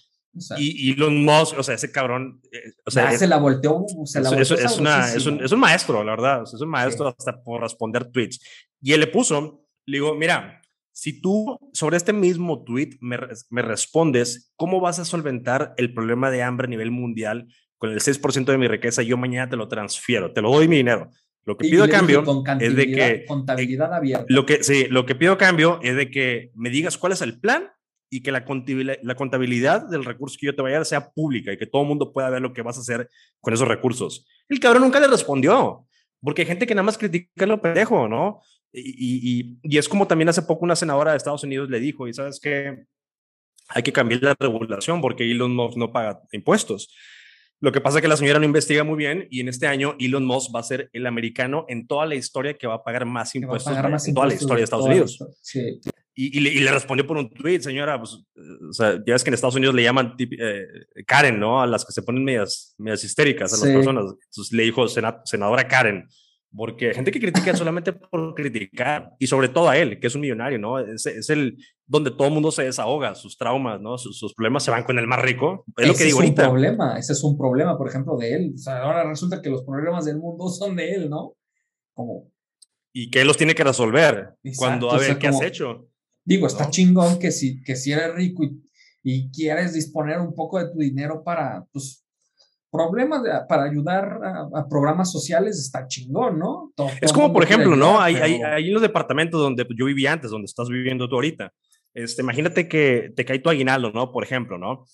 y 0.57 0.93
Elon 0.93 1.23
Musk, 1.23 1.57
o 1.57 1.63
sea, 1.63 1.75
ese 1.75 1.91
cabrón. 1.91 2.41
Eh, 2.51 2.73
o 2.85 2.91
sea, 2.91 3.17
se 3.17 3.27
la 3.27 3.37
volteó. 3.37 3.85
Se 4.05 4.21
la 4.21 4.29
es, 4.29 4.51
es, 4.51 4.77
una, 4.77 5.13
es, 5.13 5.25
un, 5.25 5.43
es, 5.43 5.51
un, 5.51 5.59
maestro, 5.59 6.03
la 6.03 6.11
verdad. 6.11 6.43
Es 6.43 6.53
un 6.61 6.69
maestro 6.69 7.07
hasta 7.07 7.41
por 7.41 7.61
responder 7.61 8.05
tweets. 8.05 8.39
Y 8.81 8.93
él 8.93 8.99
le 8.99 9.07
puso, 9.07 9.65
le 9.85 9.97
digo, 9.97 10.15
mira, 10.15 10.61
si 10.91 11.21
tú 11.21 11.57
sobre 11.73 11.97
este 11.97 12.13
mismo 12.13 12.63
tweet 12.63 12.97
me, 13.01 13.17
me 13.49 13.61
respondes, 13.61 14.51
¿cómo 14.55 14.79
vas 14.79 14.99
a 14.99 15.05
solventar 15.05 15.73
el 15.77 15.93
problema 15.93 16.31
de 16.31 16.43
hambre 16.43 16.65
a 16.65 16.69
nivel 16.69 16.91
mundial 16.91 17.47
con 17.77 17.91
el 17.91 17.99
6% 17.99 18.45
de 18.45 18.57
mi 18.57 18.67
riqueza? 18.67 19.03
Yo 19.03 19.17
mañana 19.17 19.49
te 19.49 19.55
lo 19.55 19.67
transfiero, 19.67 20.33
te 20.33 20.41
lo 20.41 20.51
doy 20.51 20.67
mi 20.67 20.77
dinero. 20.77 21.11
Lo 21.47 21.55
que 21.55 21.69
pido 21.69 21.85
a 21.85 21.87
cambio 21.87 22.25
es 22.59 22.75
de 22.75 22.91
que 22.91 23.25
contabilidad 23.25 23.93
abierta. 23.93 24.25
Lo 24.27 24.45
que 24.45 24.63
sí, 24.65 24.87
lo 24.89 25.05
que 25.05 25.15
pido 25.15 25.31
a 25.31 25.37
cambio 25.37 25.79
es 25.81 25.95
de 25.95 26.11
que 26.11 26.51
me 26.55 26.69
digas 26.69 26.97
cuál 26.97 27.13
es 27.13 27.21
el 27.21 27.39
plan 27.39 27.69
y 28.09 28.21
que 28.21 28.33
la 28.33 28.43
contabilidad, 28.43 28.97
la 29.01 29.15
contabilidad 29.15 29.87
del 29.87 30.03
recurso 30.03 30.37
que 30.39 30.47
yo 30.47 30.55
te 30.55 30.61
vaya 30.61 30.75
a 30.75 30.79
dar 30.79 30.85
sea 30.85 31.11
pública 31.11 31.53
y 31.53 31.57
que 31.57 31.65
todo 31.65 31.83
el 31.83 31.87
mundo 31.87 32.11
pueda 32.11 32.29
ver 32.29 32.41
lo 32.41 32.51
que 32.51 32.63
vas 32.63 32.77
a 32.77 32.81
hacer 32.81 33.09
con 33.39 33.53
esos 33.53 33.67
recursos. 33.67 34.27
El 34.49 34.59
cabrón 34.59 34.83
nunca 34.83 34.99
le 34.99 35.07
respondió, 35.07 35.85
porque 36.21 36.41
hay 36.41 36.47
gente 36.47 36.67
que 36.67 36.75
nada 36.75 36.83
más 36.83 36.97
critica 36.97 37.45
lo 37.45 37.61
pendejo, 37.61 38.09
¿no? 38.09 38.41
Y, 38.79 39.39
y, 39.39 39.59
y, 39.63 39.77
es 39.77 39.89
como 39.89 40.07
también 40.07 40.29
hace 40.29 40.43
poco 40.43 40.65
una 40.65 40.75
senadora 40.75 41.11
de 41.11 41.17
Estados 41.17 41.43
Unidos 41.43 41.69
le 41.69 41.79
dijo, 41.79 42.07
y 42.07 42.13
sabes 42.13 42.39
que 42.39 42.85
hay 43.69 43.83
que 43.83 43.91
cambiar 43.91 44.21
la 44.21 44.35
regulación 44.39 45.01
porque 45.01 45.29
Elon 45.29 45.55
Musk 45.55 45.77
no 45.77 45.91
paga 45.91 46.21
impuestos. 46.31 46.93
Lo 47.59 47.71
que 47.71 47.81
pasa 47.81 47.97
es 47.97 48.01
que 48.03 48.07
la 48.07 48.17
señora 48.17 48.39
no 48.39 48.45
investiga 48.45 48.83
muy 48.83 48.97
bien 48.97 49.27
y 49.31 49.39
en 49.39 49.47
este 49.47 49.65
año 49.65 49.95
Elon 49.99 50.25
Musk 50.25 50.55
va 50.55 50.59
a 50.59 50.63
ser 50.63 50.89
el 50.93 51.07
americano 51.07 51.65
en 51.67 51.87
toda 51.87 52.05
la 52.05 52.15
historia 52.15 52.55
que 52.55 52.67
va 52.67 52.75
a 52.75 52.83
pagar 52.83 53.05
más 53.05 53.33
impuestos 53.33 53.73
en 54.07 54.13
toda 54.13 54.27
la 54.27 54.33
historia 54.33 54.57
de 54.57 54.63
Estados 54.63 54.85
Unidos. 54.85 55.17
Sí. 55.41 55.79
Y, 56.19 56.39
le, 56.39 56.71
respondió 56.71 57.05
por 57.05 57.17
un 57.17 57.29
tweet, 57.29 57.61
señora, 57.61 57.99
pues, 57.99 58.17
o 58.67 58.73
sea, 58.73 58.93
ya 59.05 59.13
ves 59.13 59.23
que 59.23 59.29
en 59.29 59.35
Estados 59.35 59.55
Unidos 59.55 59.75
le 59.75 59.83
llaman 59.83 60.15
eh, 60.17 60.65
Karen, 61.05 61.39
¿no? 61.39 61.61
A 61.61 61.67
las 61.67 61.85
que 61.85 61.91
se 61.91 62.01
ponen 62.01 62.23
medias, 62.23 62.73
medias 62.79 63.03
histéricas 63.03 63.53
a 63.53 63.57
las 63.63 63.75
personas. 63.75 64.05
Entonces 64.05 64.51
le 64.51 64.63
dijo 64.63 64.87
senadora 64.87 65.67
Karen, 65.67 66.07
porque 66.57 66.89
hay 66.89 66.95
gente 66.95 67.11
que 67.11 67.19
critica 67.19 67.55
solamente 67.55 67.93
por 67.93 68.33
criticar, 68.33 69.11
y 69.19 69.27
sobre 69.27 69.47
todo 69.47 69.69
a 69.69 69.77
él, 69.77 69.99
que 69.99 70.07
es 70.07 70.15
un 70.15 70.21
millonario, 70.21 70.57
¿no? 70.57 70.79
Es, 70.79 71.05
es 71.05 71.29
el 71.29 71.57
donde 71.85 72.11
todo 72.11 72.27
el 72.27 72.33
mundo 72.33 72.51
se 72.51 72.63
desahoga, 72.63 73.15
sus 73.15 73.37
traumas, 73.37 73.79
¿no? 73.79 73.97
Sus, 73.97 74.33
problemas 74.33 74.63
se 74.63 74.71
van 74.71 74.83
con 74.83 74.97
el 74.99 75.07
más 75.07 75.21
rico. 75.21 75.63
Es 75.77 75.87
lo 75.87 75.93
que 75.93 76.03
digo 76.03 76.21
es 76.21 76.29
un 76.29 76.35
problema, 76.35 76.97
ese 76.97 77.13
es 77.13 77.23
un 77.23 77.37
problema, 77.37 77.77
por 77.77 77.87
ejemplo, 77.87 78.17
de 78.17 78.33
él. 78.33 78.53
O 78.55 78.57
sea, 78.57 78.79
ahora 78.79 79.07
resulta 79.07 79.41
que 79.41 79.49
los 79.49 79.63
problemas 79.63 80.05
del 80.05 80.17
mundo 80.17 80.49
son 80.49 80.75
de 80.75 80.91
él, 80.91 81.09
¿no? 81.09 81.35
Como... 81.93 82.31
Y 82.91 83.11
que 83.11 83.21
él 83.21 83.27
los 83.27 83.37
tiene 83.37 83.53
que 83.53 83.63
resolver 83.63 84.33
cuando 84.57 84.91
a 84.91 84.97
ver 84.97 85.19
qué 85.19 85.27
has 85.27 85.41
hecho. 85.41 85.87
Digo, 86.25 86.47
está 86.47 86.69
chingón 86.71 87.19
que 87.19 87.31
si, 87.31 87.61
que 87.61 87.75
si 87.75 87.91
eres 87.91 88.15
rico 88.15 88.43
y, 88.43 88.63
y, 89.03 89.31
quieres 89.31 89.73
disponer 89.73 90.19
un 90.19 90.33
poco 90.33 90.57
de 90.57 90.71
tu 90.71 90.79
dinero 90.79 91.23
para, 91.23 91.65
pues, 91.71 92.03
problemas, 92.71 93.21
para 93.47 93.63
ayudar 93.63 94.19
a, 94.53 94.67
programas 94.67 95.11
sociales, 95.11 95.59
está 95.59 95.87
chingón, 95.87 96.39
¿no? 96.39 96.73
es 97.01 97.13
como, 97.13 97.31
por 97.33 97.43
ejemplo, 97.43 97.75
¿no? 97.75 97.99
Hay, 97.99 98.15
hay, 98.15 98.41
hay, 98.41 98.69
los 98.69 98.81
departamentos 98.81 99.41
donde 99.41 99.65
yo 99.77 99.85
vivía 99.85 100.13
antes, 100.13 100.31
donde 100.31 100.45
estás 100.45 100.69
viviendo 100.69 101.07
tú 101.07 101.15
ahorita. 101.15 101.53
Este, 101.93 102.21
imagínate 102.21 102.67
que 102.67 103.11
te 103.15 103.25
cae 103.25 103.39
tu 103.39 103.49
aguinaldo, 103.49 103.91
¿no? 103.91 104.11
Por 104.11 104.23
ejemplo, 104.23 104.59
¿no? 104.59 104.85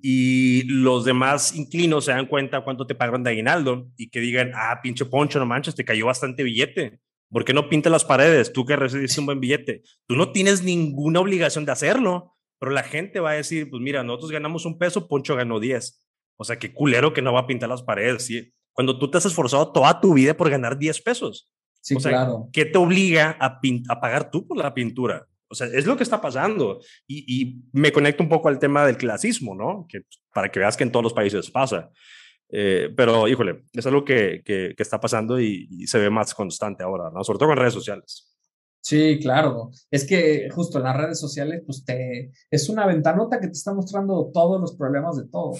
Y 0.00 0.62
los 0.64 1.04
demás 1.04 1.54
inclinos 1.54 2.06
se 2.06 2.12
dan 2.12 2.26
cuenta 2.26 2.64
cuánto 2.64 2.86
te 2.86 2.94
pagaron 2.94 3.22
de 3.22 3.30
aguinaldo 3.30 3.88
y 3.96 4.08
que 4.08 4.20
digan, 4.20 4.52
ah, 4.54 4.80
pinche 4.82 5.04
poncho, 5.04 5.38
no 5.38 5.44
manches, 5.44 5.74
te 5.74 5.84
cayó 5.84 6.06
bastante 6.06 6.42
billete. 6.42 6.98
¿Por 7.30 7.44
qué 7.44 7.52
no 7.52 7.68
pintas 7.68 7.92
las 7.92 8.04
paredes? 8.04 8.52
Tú 8.52 8.64
que 8.64 8.76
recibiste 8.76 9.20
un 9.20 9.26
buen 9.26 9.40
billete. 9.40 9.82
Tú 10.06 10.16
no 10.16 10.32
tienes 10.32 10.62
ninguna 10.62 11.20
obligación 11.20 11.66
de 11.66 11.72
hacerlo, 11.72 12.32
pero 12.58 12.72
la 12.72 12.84
gente 12.84 13.20
va 13.20 13.32
a 13.32 13.34
decir, 13.34 13.68
pues 13.68 13.82
mira, 13.82 14.02
nosotros 14.02 14.30
ganamos 14.30 14.64
un 14.64 14.78
peso, 14.78 15.08
Poncho 15.08 15.36
ganó 15.36 15.60
10. 15.60 16.05
O 16.36 16.44
sea, 16.44 16.58
qué 16.58 16.72
culero 16.72 17.12
que 17.12 17.22
no 17.22 17.32
va 17.32 17.40
a 17.40 17.46
pintar 17.46 17.68
las 17.68 17.82
paredes. 17.82 18.24
¿sí? 18.24 18.52
Cuando 18.72 18.98
tú 18.98 19.10
te 19.10 19.18
has 19.18 19.26
esforzado 19.26 19.72
toda 19.72 20.00
tu 20.00 20.14
vida 20.14 20.36
por 20.36 20.50
ganar 20.50 20.78
10 20.78 21.02
pesos. 21.02 21.50
Sí, 21.80 21.94
o 21.94 22.00
sea, 22.00 22.10
claro. 22.10 22.48
¿Qué 22.52 22.64
te 22.64 22.78
obliga 22.78 23.36
a, 23.40 23.60
a 23.88 24.00
pagar 24.00 24.30
tú 24.30 24.46
por 24.46 24.56
la 24.56 24.74
pintura? 24.74 25.26
O 25.48 25.54
sea, 25.54 25.68
es 25.68 25.86
lo 25.86 25.96
que 25.96 26.02
está 26.02 26.20
pasando. 26.20 26.80
Y, 27.06 27.24
y, 27.28 27.62
me 27.72 27.92
conecto 27.92 28.22
un 28.22 28.28
poco 28.28 28.48
al 28.48 28.58
tema 28.58 28.84
del 28.84 28.96
clasismo, 28.96 29.54
¿no? 29.54 29.86
Que 29.88 30.02
para 30.34 30.50
que 30.50 30.58
veas 30.58 30.76
que 30.76 30.84
en 30.84 30.90
todos 30.90 31.04
los 31.04 31.12
países 31.12 31.50
pasa. 31.50 31.90
Eh, 32.48 32.92
pero, 32.96 33.26
híjole, 33.28 33.64
es 33.72 33.86
algo 33.86 34.04
que, 34.04 34.42
que, 34.44 34.74
está 34.78 35.00
pasando 35.00 35.40
y, 35.40 35.86
se 35.86 35.98
ve 35.98 36.10
más 36.10 36.34
constante 36.34 36.82
ahora, 36.82 37.10
¿no? 37.10 37.24
Sobre 37.24 37.38
todo 37.38 37.52
en 37.52 37.58
redes 37.58 37.74
sociales. 37.74 38.32
Sí, 38.80 39.18
claro. 39.20 39.70
Es 39.90 40.06
que 40.06 40.48
justo 40.50 40.78
en 40.78 40.84
las 40.84 40.96
redes 40.96 41.18
sociales, 41.18 41.62
pues 41.66 41.84
te, 41.84 42.30
es 42.50 42.68
una 42.68 42.86
ventanota 42.86 43.40
que 43.40 43.48
te 43.48 43.52
está 43.52 43.74
mostrando 43.74 44.30
todos 44.32 44.60
los 44.60 44.76
problemas 44.76 45.16
de 45.16 45.28
todo. 45.28 45.54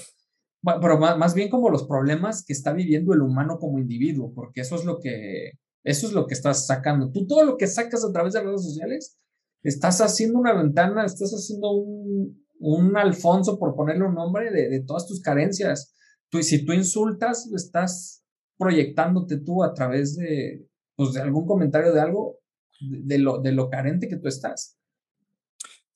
Pero 0.63 0.99
más, 0.99 1.17
más, 1.19 1.35
bien 1.35 1.49
como 1.49 1.71
los 1.71 1.87
problemas 1.87 2.45
que 2.45 2.53
está 2.53 2.73
viviendo 2.73 3.13
el 3.13 3.23
humano 3.23 3.59
como 3.59 3.79
individuo, 3.79 4.33
porque 4.35 4.63
eso 4.63 4.77
es 4.77 4.85
lo 4.85 4.99
que, 4.99 5.53
eso 5.85 6.07
es 6.07 6.13
lo 6.13 6.27
que 6.27 6.35
estás 6.35 6.67
sacando. 6.67 7.11
Tú 7.13 7.27
todo 7.27 7.45
lo 7.45 7.57
que 7.57 7.67
sacas 7.67 8.05
a 8.05 8.13
través 8.13 8.33
de 8.33 8.43
redes 8.43 8.65
sociales, 8.65 9.19
estás 9.63 10.01
haciendo 10.01 10.39
una 10.39 10.55
ventana, 10.55 11.05
estás 11.05 11.33
haciendo 11.33 11.73
un, 11.73 12.47
un 12.59 12.97
Alfonso, 12.97 13.59
por 13.59 13.75
ponerle 13.75 14.07
un 14.07 14.15
nombre, 14.15 14.51
de, 14.51 14.69
de 14.69 14.81
todas 14.81 15.07
tus 15.07 15.21
carencias 15.21 15.93
tú, 16.31 16.43
si 16.43 16.65
tú 16.65 16.73
insultas, 16.73 17.51
estás 17.55 18.25
proyectándote 18.59 19.39
tú 19.39 19.63
a 19.63 19.75
través 19.75 20.17
de, 20.17 20.67
pues, 20.97 21.13
de 21.13 21.21
algún 21.21 21.47
comentario 21.47 21.93
de 21.93 22.01
algo, 22.01 22.39
de, 22.81 23.19
lo, 23.19 23.41
de 23.41 23.53
lo 23.53 23.69
carente 23.69 24.09
que 24.09 24.17
tú 24.17 24.29
estás. 24.29 24.79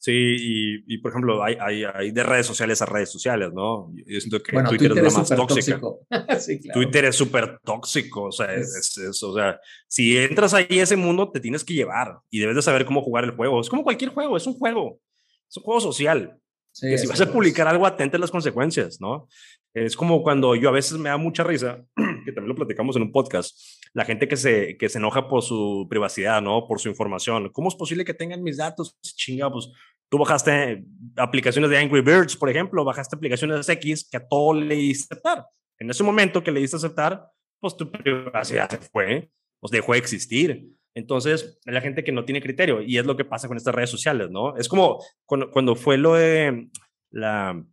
Sí, 0.02 0.12
y, 0.14 0.94
y, 0.94 0.98
por 0.98 1.10
ejemplo, 1.10 1.44
hay, 1.44 1.58
hay, 1.60 1.84
hay, 1.84 2.10
de 2.10 2.22
redes 2.22 2.46
sociales 2.46 2.80
a 2.80 2.86
redes 2.86 3.10
sociales, 3.10 3.52
¿no? 3.52 3.92
Yo 3.94 4.18
siento 4.18 4.42
que 4.42 4.52
Twitter, 4.62 4.92
es 4.92 5.12
la 5.12 5.18
más 5.18 5.28
tóxica. 5.28 5.78
sí, 6.40 6.58
claro. 6.58 6.80
Twitter 6.80 7.04
es 7.04 7.16
súper 7.16 7.58
tóxico, 7.62 8.22
o 8.22 8.32
sea, 8.32 8.54
es, 8.54 8.96
es, 8.96 9.22
o 9.22 9.34
sea, 9.34 9.60
si 9.86 10.16
entras 10.16 10.54
ahí 10.54 10.80
a 10.80 10.84
ese 10.84 10.96
mundo, 10.96 11.30
te 11.30 11.38
tienes 11.38 11.62
que 11.64 11.74
llevar 11.74 12.18
y 12.30 12.38
debes 12.38 12.56
de 12.56 12.62
saber 12.62 12.86
cómo 12.86 13.02
jugar 13.02 13.24
el 13.24 13.32
juego. 13.32 13.60
Es 13.60 13.68
como 13.68 13.84
cualquier 13.84 14.10
juego, 14.10 14.38
es 14.38 14.46
un 14.46 14.54
juego, 14.54 14.98
es 15.46 15.56
un 15.58 15.64
juego 15.64 15.80
social. 15.82 16.40
que 16.80 16.96
si 16.96 17.06
vas 17.06 17.20
a 17.20 17.30
publicar 17.30 17.68
algo, 17.68 17.84
atente 17.84 18.16
a 18.16 18.20
las 18.20 18.30
consecuencias, 18.30 19.02
¿no? 19.02 19.28
Es 19.74 19.96
como 19.96 20.22
cuando 20.22 20.54
yo 20.54 20.70
a 20.70 20.72
veces 20.72 20.96
me 20.96 21.10
da 21.10 21.18
mucha 21.18 21.44
risa, 21.44 21.84
que 22.24 22.32
también 22.32 22.48
lo 22.48 22.56
platicamos 22.56 22.96
en 22.96 23.02
un 23.02 23.12
podcast, 23.12 23.54
la 23.92 24.04
gente 24.04 24.28
que 24.28 24.36
se, 24.36 24.76
que 24.76 24.88
se 24.88 24.98
enoja 24.98 25.28
por 25.28 25.42
su 25.42 25.86
privacidad, 25.88 26.40
¿no? 26.40 26.66
Por 26.66 26.80
su 26.80 26.88
información. 26.88 27.50
¿Cómo 27.50 27.68
es 27.68 27.74
posible 27.74 28.04
que 28.04 28.14
tengan 28.14 28.42
mis 28.42 28.56
datos? 28.56 28.96
Chinga, 29.02 29.50
pues 29.50 29.70
tú 30.08 30.18
bajaste 30.18 30.84
aplicaciones 31.16 31.70
de 31.70 31.78
Angry 31.78 32.00
Birds, 32.00 32.36
por 32.36 32.50
ejemplo, 32.50 32.84
bajaste 32.84 33.16
aplicaciones 33.16 33.66
de 33.66 33.72
X 33.72 34.08
que 34.10 34.16
a 34.16 34.26
todo 34.26 34.54
le 34.54 34.74
diste 34.74 35.14
aceptar. 35.14 35.46
En 35.78 35.90
ese 35.90 36.02
momento 36.02 36.42
que 36.42 36.52
le 36.52 36.60
diste 36.60 36.76
aceptar, 36.76 37.26
pues 37.58 37.76
tu 37.76 37.90
privacidad 37.90 38.70
se 38.70 38.78
fue, 38.78 39.30
pues 39.60 39.70
dejó 39.70 39.92
de 39.92 39.98
existir. 39.98 40.68
Entonces, 40.94 41.58
la 41.64 41.80
gente 41.80 42.04
que 42.04 42.12
no 42.12 42.24
tiene 42.24 42.42
criterio, 42.42 42.82
y 42.82 42.98
es 42.98 43.06
lo 43.06 43.16
que 43.16 43.24
pasa 43.24 43.48
con 43.48 43.56
estas 43.56 43.74
redes 43.74 43.90
sociales, 43.90 44.30
¿no? 44.30 44.56
Es 44.56 44.68
como 44.68 45.02
cuando, 45.24 45.50
cuando 45.50 45.76
fue 45.76 45.96
lo 45.96 46.14
de 46.14 46.68
la 47.10 47.64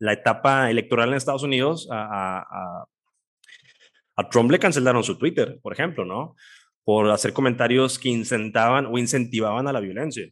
la 0.00 0.14
etapa 0.14 0.70
electoral 0.70 1.10
en 1.10 1.14
Estados 1.14 1.42
Unidos, 1.42 1.86
a, 1.92 2.84
Trump 4.28 4.50
le 4.50 4.58
cancelaron 4.58 5.02
su 5.02 5.16
Twitter, 5.18 5.58
por 5.62 5.72
ejemplo, 5.72 6.04
¿no? 6.04 6.36
Por 6.84 7.10
hacer 7.10 7.32
comentarios 7.32 7.98
que 7.98 8.08
incentaban 8.08 8.86
o 8.86 8.98
incentivaban 8.98 9.66
a 9.68 9.72
la 9.72 9.80
violencia. 9.80 10.28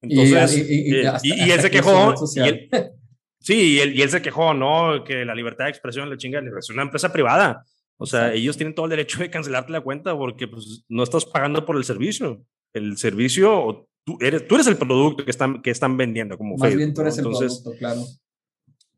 Entonces, 0.00 0.68
y, 0.68 0.90
y, 0.90 1.50
él 1.50 1.60
se 1.60 1.70
quejó. 1.70 2.14
sí, 3.40 3.54
y 3.54 3.78
él, 3.80 3.94
y 3.96 4.02
él, 4.02 4.10
se 4.10 4.22
quejó, 4.22 4.54
¿no? 4.54 5.04
Que 5.04 5.24
la 5.24 5.34
libertad 5.34 5.64
de 5.64 5.70
expresión 5.70 6.10
le 6.10 6.16
chinga, 6.16 6.40
es 6.58 6.70
una 6.70 6.82
empresa 6.82 7.12
privada. 7.12 7.64
O 7.98 8.06
sea, 8.06 8.32
ellos 8.32 8.56
tienen 8.56 8.74
todo 8.74 8.86
el 8.86 8.90
derecho 8.90 9.20
de 9.20 9.30
cancelarte 9.30 9.72
la 9.72 9.80
cuenta 9.80 10.16
porque 10.16 10.48
pues, 10.48 10.84
no 10.88 11.02
estás 11.02 11.24
pagando 11.24 11.64
por 11.64 11.76
el 11.76 11.84
servicio. 11.84 12.42
El 12.72 12.96
servicio, 12.96 13.88
tú 14.04 14.18
eres, 14.20 14.48
tú 14.48 14.56
eres 14.56 14.66
el 14.66 14.76
producto 14.76 15.24
que 15.24 15.30
están, 15.30 15.62
que 15.62 15.70
están 15.70 15.96
vendiendo 15.96 16.36
como 16.36 16.56
Más 16.56 16.74
bien 16.74 16.92
tú 16.92 17.02
eres 17.02 17.18
el 17.18 17.24
producto, 17.24 17.72
claro 17.78 18.02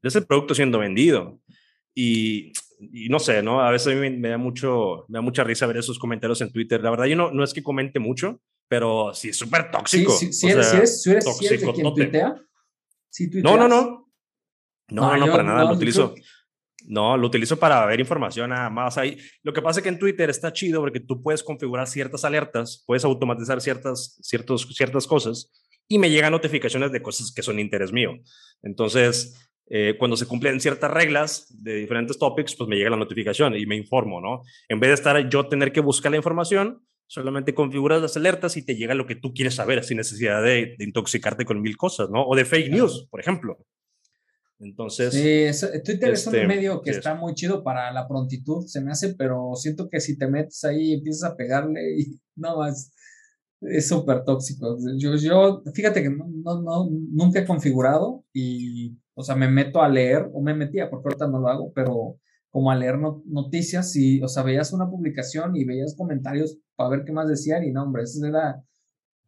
es 0.08 0.16
el 0.16 0.26
producto 0.26 0.54
siendo 0.54 0.78
vendido. 0.78 1.40
Y, 1.94 2.52
y, 2.92 3.08
no 3.08 3.18
sé, 3.18 3.42
¿no? 3.42 3.60
A 3.60 3.70
veces 3.70 3.92
a 3.92 3.96
mí 3.96 4.10
me, 4.10 4.28
da 4.28 4.38
mucho, 4.38 5.04
me 5.08 5.18
da 5.18 5.22
mucha 5.22 5.44
risa 5.44 5.66
ver 5.66 5.78
esos 5.78 5.98
comentarios 5.98 6.40
en 6.40 6.52
Twitter. 6.52 6.82
La 6.82 6.90
verdad, 6.90 7.06
yo 7.06 7.16
no, 7.16 7.30
no 7.30 7.44
es 7.44 7.52
que 7.52 7.62
comente 7.62 7.98
mucho, 7.98 8.40
pero 8.68 9.12
sí 9.14 9.30
es 9.30 9.36
súper 9.36 9.70
tóxico. 9.70 10.12
Sí, 10.12 10.26
sí, 10.26 10.32
si, 10.32 10.48
eres, 10.48 11.02
si, 11.02 11.10
eres, 11.10 11.26
eres, 11.30 11.60
de 11.60 11.72
quien 11.72 11.94
tuitea, 11.94 12.42
si 13.08 13.28
no, 13.28 13.56
no, 13.56 13.68
no. 13.68 14.12
No, 14.88 15.16
no, 15.16 15.26
no, 15.26 15.32
para 15.32 15.42
nada, 15.42 15.64
lo 15.64 15.74
utilizo. 15.74 16.14
No, 16.86 17.16
lo 17.16 17.28
utilizo 17.28 17.58
para 17.58 17.86
ver 17.86 17.98
información 18.00 18.50
nada 18.50 18.68
más. 18.68 18.98
Ahí. 18.98 19.18
Lo 19.42 19.52
que 19.52 19.62
pasa 19.62 19.80
es 19.80 19.82
que 19.82 19.88
en 19.88 19.98
Twitter 19.98 20.28
está 20.28 20.52
chido 20.52 20.80
porque 20.80 21.00
tú 21.00 21.22
puedes 21.22 21.42
configurar 21.42 21.86
ciertas 21.86 22.24
alertas, 22.24 22.84
puedes 22.86 23.04
automatizar 23.04 23.60
ciertas, 23.60 24.18
ciertos, 24.20 24.68
ciertas 24.74 25.06
cosas 25.06 25.50
y 25.88 25.98
me 25.98 26.10
llegan 26.10 26.32
notificaciones 26.32 26.92
de 26.92 27.02
cosas 27.02 27.32
que 27.32 27.42
son 27.42 27.58
interés 27.58 27.92
mío. 27.92 28.12
Entonces, 28.62 29.48
eh, 29.66 29.96
cuando 29.98 30.16
se 30.16 30.26
cumplen 30.26 30.60
ciertas 30.60 30.90
reglas 30.90 31.46
de 31.50 31.76
diferentes 31.76 32.18
topics, 32.18 32.54
pues 32.56 32.68
me 32.68 32.76
llega 32.76 32.90
la 32.90 32.96
notificación 32.96 33.56
y 33.56 33.66
me 33.66 33.76
informo, 33.76 34.20
¿no? 34.20 34.42
En 34.68 34.80
vez 34.80 34.88
de 34.88 34.94
estar 34.94 35.28
yo 35.28 35.48
tener 35.48 35.72
que 35.72 35.80
buscar 35.80 36.10
la 36.12 36.18
información, 36.18 36.86
solamente 37.06 37.54
configuras 37.54 38.02
las 38.02 38.16
alertas 38.16 38.56
y 38.56 38.64
te 38.64 38.76
llega 38.76 38.94
lo 38.94 39.06
que 39.06 39.16
tú 39.16 39.32
quieres 39.32 39.54
saber 39.54 39.84
sin 39.84 39.98
necesidad 39.98 40.42
de, 40.42 40.74
de 40.78 40.84
intoxicarte 40.84 41.44
con 41.44 41.60
mil 41.60 41.76
cosas, 41.76 42.10
¿no? 42.10 42.24
O 42.26 42.36
de 42.36 42.44
fake 42.44 42.70
news, 42.70 43.06
por 43.10 43.20
ejemplo. 43.20 43.58
Entonces. 44.58 45.12
Sí, 45.12 45.80
Twitter 45.84 46.10
es 46.10 46.26
un 46.26 46.34
este, 46.34 46.46
medio 46.46 46.80
que 46.80 46.90
está 46.90 47.14
muy 47.14 47.34
chido 47.34 47.62
para 47.62 47.92
la 47.92 48.06
prontitud, 48.06 48.66
se 48.66 48.80
me 48.80 48.92
hace, 48.92 49.14
pero 49.14 49.52
siento 49.56 49.88
que 49.88 50.00
si 50.00 50.16
te 50.16 50.28
metes 50.28 50.64
ahí 50.64 50.90
y 50.90 50.94
empiezas 50.94 51.32
a 51.32 51.36
pegarle 51.36 51.80
y 51.98 52.20
no 52.36 52.58
más. 52.58 52.92
Es 53.60 53.88
súper 53.88 54.24
tóxico. 54.24 54.76
Yo, 54.98 55.16
yo, 55.16 55.62
fíjate 55.72 56.02
que 56.02 56.10
no, 56.10 56.26
no, 56.28 56.90
nunca 57.10 57.40
he 57.40 57.46
configurado 57.46 58.22
y, 58.34 58.98
o 59.14 59.22
sea, 59.22 59.34
me 59.36 59.48
meto 59.48 59.82
a 59.82 59.88
leer, 59.88 60.28
o 60.32 60.42
me 60.42 60.54
metía, 60.54 60.90
porque 60.90 61.08
ahorita 61.08 61.28
no 61.28 61.40
lo 61.40 61.48
hago, 61.48 61.72
pero 61.72 62.18
como 62.50 62.70
a 62.70 62.76
leer 62.76 62.98
noticias 63.26 63.96
y, 63.96 64.22
o 64.22 64.28
sea, 64.28 64.42
veías 64.42 64.72
una 64.72 64.88
publicación 64.88 65.56
y 65.56 65.64
veías 65.64 65.96
comentarios 65.96 66.58
para 66.76 66.90
ver 66.90 67.04
qué 67.04 67.12
más 67.12 67.28
decían 67.28 67.64
y 67.64 67.72
no, 67.72 67.82
hombre, 67.82 68.04
eso 68.04 68.24
era 68.24 68.62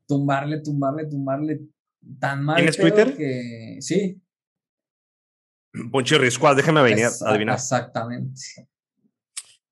tumbarle, 0.07 0.61
tumbarle, 0.61 1.07
tumbarle 1.07 1.61
tan 2.21 2.45
mal. 2.45 2.57
¿Tienes 2.57 2.77
Twitter? 2.77 3.17
Que, 3.17 3.79
sí, 3.81 4.23
Poncho 5.91 6.19
Squad, 6.31 6.57
déjame 6.57 6.83
venir, 6.83 7.07
adivinar. 7.27 7.57
Exactamente. 7.57 8.41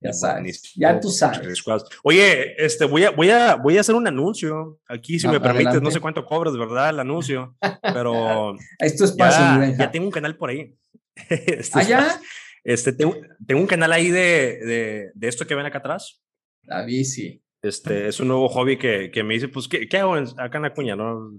Ya 0.05 0.12
sabes. 0.12 0.74
Ya 0.76 1.00
tú 1.00 1.09
sabes. 1.09 1.64
Oye, 2.02 2.62
este, 2.62 2.84
voy 2.84 3.05
a, 3.05 3.11
voy, 3.11 3.30
a, 3.30 3.55
voy 3.55 3.78
a 3.78 3.80
hacer 3.80 3.94
un 3.94 4.07
anuncio 4.07 4.78
aquí, 4.86 5.18
si 5.18 5.26
me 5.26 5.40
permites. 5.40 5.80
No 5.80 5.90
sé 5.90 5.98
cuánto 5.98 6.26
cobras, 6.26 6.55
¿verdad? 6.59 6.90
El 6.90 7.00
anuncio. 7.00 7.57
Pero. 7.82 8.55
Esto 8.78 9.05
es 9.05 9.11
espacio, 9.11 9.74
ya, 9.78 9.90
tengo 9.90 10.05
un 10.05 10.12
canal 10.12 10.36
por 10.36 10.50
ahí. 10.50 10.74
Este 11.30 11.78
¿Allá? 11.78 12.20
Este, 12.62 12.92
tengo, 12.92 13.16
tengo, 13.46 13.62
un 13.62 13.66
canal 13.66 13.92
ahí 13.92 14.11
de, 14.11 14.59
de, 14.64 15.11
de, 15.14 15.28
esto 15.28 15.46
que 15.46 15.55
ven 15.55 15.66
acá 15.66 15.78
atrás. 15.78 16.22
La 16.62 16.84
bici. 16.84 17.42
Este, 17.62 18.09
es 18.09 18.20
un 18.20 18.28
nuevo 18.28 18.48
hobby 18.48 18.78
que, 18.78 19.11
que 19.11 19.22
me 19.22 19.34
dice, 19.34 19.48
pues, 19.48 19.68
¿qué, 19.68 19.86
qué 19.86 19.98
hago 19.98 20.14
acá 20.14 20.59
en 20.59 20.64
Acuña? 20.64 20.96
¿no? 20.96 21.30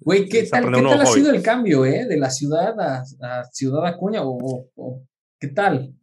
Güey, 0.00 0.28
¿qué 0.28 0.44
tal, 0.44 0.64
¿qué 0.72 0.82
tal 0.82 1.00
ha 1.00 1.06
sido 1.06 1.30
el 1.30 1.42
cambio, 1.42 1.84
eh? 1.84 2.06
De 2.06 2.16
la 2.16 2.30
ciudad 2.30 2.74
a, 2.78 3.44
Ciudad 3.52 3.86
Acuña, 3.86 4.22
o, 4.22 4.70
o, 4.76 5.02
¿qué 5.40 5.48
tal? 5.48 5.94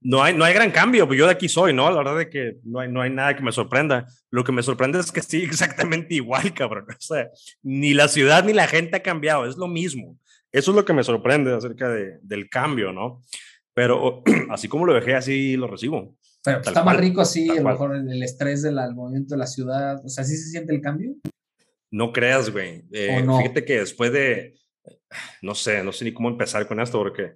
No 0.00 0.22
hay, 0.22 0.34
no 0.34 0.44
hay 0.44 0.54
gran 0.54 0.70
cambio, 0.70 1.06
pues 1.08 1.18
yo 1.18 1.26
de 1.26 1.32
aquí 1.32 1.48
soy, 1.48 1.72
¿no? 1.72 1.90
La 1.90 1.98
verdad 1.98 2.20
es 2.20 2.28
que 2.28 2.58
no 2.62 2.78
hay, 2.80 2.90
no 2.90 3.02
hay 3.02 3.10
nada 3.10 3.34
que 3.34 3.42
me 3.42 3.50
sorprenda. 3.50 4.06
Lo 4.30 4.44
que 4.44 4.52
me 4.52 4.62
sorprende 4.62 5.00
es 5.00 5.10
que 5.10 5.22
sí, 5.22 5.42
exactamente 5.44 6.14
igual, 6.14 6.54
cabrón. 6.54 6.86
O 6.88 7.00
sea, 7.00 7.28
ni 7.62 7.94
la 7.94 8.08
ciudad 8.08 8.44
ni 8.44 8.52
la 8.52 8.68
gente 8.68 8.96
ha 8.96 9.02
cambiado, 9.02 9.46
es 9.46 9.56
lo 9.56 9.66
mismo. 9.66 10.16
Eso 10.52 10.70
es 10.70 10.76
lo 10.76 10.84
que 10.84 10.92
me 10.92 11.04
sorprende 11.04 11.54
acerca 11.54 11.88
de, 11.88 12.18
del 12.22 12.48
cambio, 12.48 12.92
¿no? 12.92 13.22
Pero 13.74 14.22
así 14.50 14.68
como 14.68 14.86
lo 14.86 14.94
dejé, 14.94 15.14
así 15.14 15.56
lo 15.56 15.66
recibo. 15.66 16.16
Pero 16.44 16.60
está 16.60 16.84
más 16.84 16.96
rico 16.96 17.20
así, 17.20 17.50
a 17.50 17.54
lo 17.54 17.68
mejor 17.68 17.96
el 17.96 18.22
estrés 18.22 18.62
del 18.62 18.76
movimiento 18.94 19.34
de 19.34 19.38
la 19.38 19.46
ciudad. 19.46 20.00
O 20.04 20.08
sea, 20.08 20.24
¿sí 20.24 20.36
se 20.36 20.50
siente 20.50 20.72
el 20.72 20.80
cambio? 20.80 21.14
No 21.90 22.12
creas, 22.12 22.50
güey. 22.50 22.84
Eh, 22.92 23.24
fíjate 23.38 23.64
que 23.64 23.80
después 23.80 24.12
de, 24.12 24.54
no 25.42 25.54
sé, 25.54 25.82
no 25.82 25.92
sé 25.92 26.04
ni 26.04 26.12
cómo 26.12 26.28
empezar 26.28 26.66
con 26.66 26.80
esto, 26.80 26.98
porque 26.98 27.34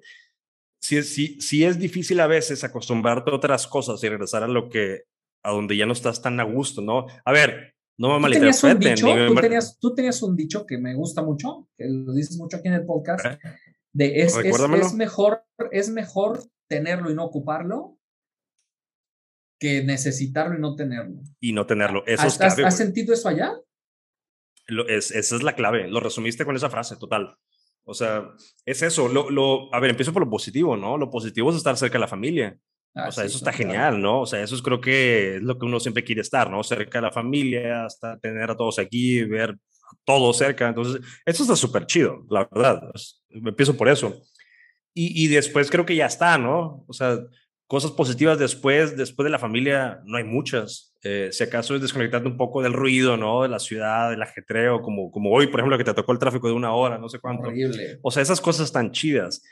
sí, 0.82 1.02
sí, 1.02 1.40
sí 1.40 1.64
es 1.64 1.78
difícil 1.78 2.20
a 2.20 2.26
veces 2.26 2.64
acostumbrarte 2.64 3.30
a 3.30 3.34
otras 3.34 3.66
cosas 3.66 4.02
y 4.02 4.08
regresar 4.08 4.42
a 4.42 4.48
lo 4.48 4.68
que, 4.68 5.04
a 5.42 5.52
donde 5.52 5.76
ya 5.76 5.86
no 5.86 5.92
estás 5.92 6.20
tan 6.20 6.40
a 6.40 6.44
gusto, 6.44 6.82
¿no? 6.82 7.06
A 7.24 7.32
ver, 7.32 7.74
no 7.98 8.12
me 8.12 8.18
malinterpreten. 8.18 8.96
¿Tú, 8.96 9.34
tenías, 9.40 9.78
tú 9.78 9.94
tenías 9.94 10.22
un 10.22 10.36
dicho 10.36 10.66
que 10.66 10.78
me 10.78 10.94
gusta 10.94 11.22
mucho, 11.22 11.68
que 11.76 11.86
lo 11.88 12.12
dices 12.12 12.36
mucho 12.36 12.56
aquí 12.56 12.68
en 12.68 12.74
el 12.74 12.84
podcast, 12.84 13.24
de 13.92 14.22
es, 14.22 14.36
es, 14.36 14.94
mejor, 14.94 15.44
es 15.70 15.90
mejor 15.90 16.42
tenerlo 16.68 17.10
y 17.10 17.14
no 17.14 17.24
ocuparlo 17.24 17.98
que 19.60 19.84
necesitarlo 19.84 20.56
y 20.56 20.60
no 20.60 20.74
tenerlo. 20.74 21.22
Y 21.38 21.52
no 21.52 21.66
tenerlo. 21.66 22.02
Eso 22.06 22.24
¿Has, 22.24 22.40
es 22.40 22.64
¿Has 22.64 22.76
sentido 22.76 23.14
eso 23.14 23.28
allá? 23.28 23.54
es, 24.88 25.10
esa 25.12 25.36
es 25.36 25.42
la 25.42 25.54
clave, 25.54 25.88
lo 25.88 26.00
resumiste 26.00 26.44
con 26.44 26.56
esa 26.56 26.70
frase, 26.70 26.96
total. 26.96 27.36
O 27.84 27.94
sea, 27.94 28.30
es 28.64 28.82
eso. 28.82 29.08
Lo, 29.08 29.30
lo, 29.30 29.74
a 29.74 29.80
ver, 29.80 29.90
empiezo 29.90 30.12
por 30.12 30.24
lo 30.24 30.30
positivo, 30.30 30.76
¿no? 30.76 30.96
Lo 30.96 31.10
positivo 31.10 31.50
es 31.50 31.56
estar 31.56 31.76
cerca 31.76 31.94
de 31.94 32.00
la 32.00 32.08
familia. 32.08 32.56
o 32.94 33.12
sea, 33.12 33.24
eso 33.24 33.38
está 33.38 33.52
genial, 33.52 34.00
¿no? 34.00 34.20
O 34.20 34.26
sea, 34.26 34.42
eso 34.42 34.54
es, 34.54 34.62
creo 34.62 34.80
que 34.80 35.36
es 35.36 35.42
lo 35.42 35.58
que 35.58 35.66
uno 35.66 35.80
siempre 35.80 36.04
quiere 36.04 36.20
estar, 36.20 36.50
¿no? 36.50 36.62
Cerca 36.62 36.98
de 36.98 37.06
la 37.06 37.12
familia, 37.12 37.84
hasta 37.84 38.18
tener 38.18 38.50
a 38.50 38.56
todos 38.56 38.78
aquí, 38.78 39.24
ver 39.24 39.56
todo 40.04 40.32
cerca. 40.32 40.68
Entonces, 40.68 41.00
eso 41.24 41.42
está 41.42 41.56
súper 41.56 41.86
chido, 41.86 42.24
la 42.30 42.48
verdad. 42.50 42.90
empiezo 43.30 43.76
por 43.76 43.88
eso. 43.88 44.22
Y, 44.94 45.24
y 45.24 45.28
después 45.28 45.70
creo 45.70 45.86
que 45.86 45.96
ya 45.96 46.06
está, 46.06 46.38
¿no? 46.38 46.84
O 46.86 46.92
sea, 46.92 47.18
Cosas 47.72 47.92
positivas 47.92 48.38
después, 48.38 48.98
después 48.98 49.24
de 49.24 49.30
la 49.30 49.38
familia, 49.38 50.02
no 50.04 50.18
hay 50.18 50.24
muchas. 50.24 50.91
Eh, 51.04 51.30
si 51.32 51.42
acaso 51.42 51.74
es 51.74 51.82
desconectarte 51.82 52.28
un 52.28 52.36
poco 52.36 52.62
del 52.62 52.72
ruido, 52.72 53.16
¿no? 53.16 53.42
De 53.42 53.48
la 53.48 53.58
ciudad, 53.58 54.10
del 54.10 54.22
ajetreo, 54.22 54.82
como, 54.82 55.10
como 55.10 55.32
hoy, 55.32 55.48
por 55.48 55.58
ejemplo, 55.58 55.76
que 55.76 55.84
te 55.84 55.94
tocó 55.94 56.12
el 56.12 56.18
tráfico 56.18 56.46
de 56.46 56.54
una 56.54 56.72
hora, 56.74 56.96
no 56.96 57.08
sé 57.08 57.18
cuánto. 57.18 57.48
Horrible. 57.48 57.98
O 58.02 58.10
sea, 58.10 58.22
esas 58.22 58.40
cosas 58.40 58.70
tan 58.70 58.92
chidas. 58.92 59.42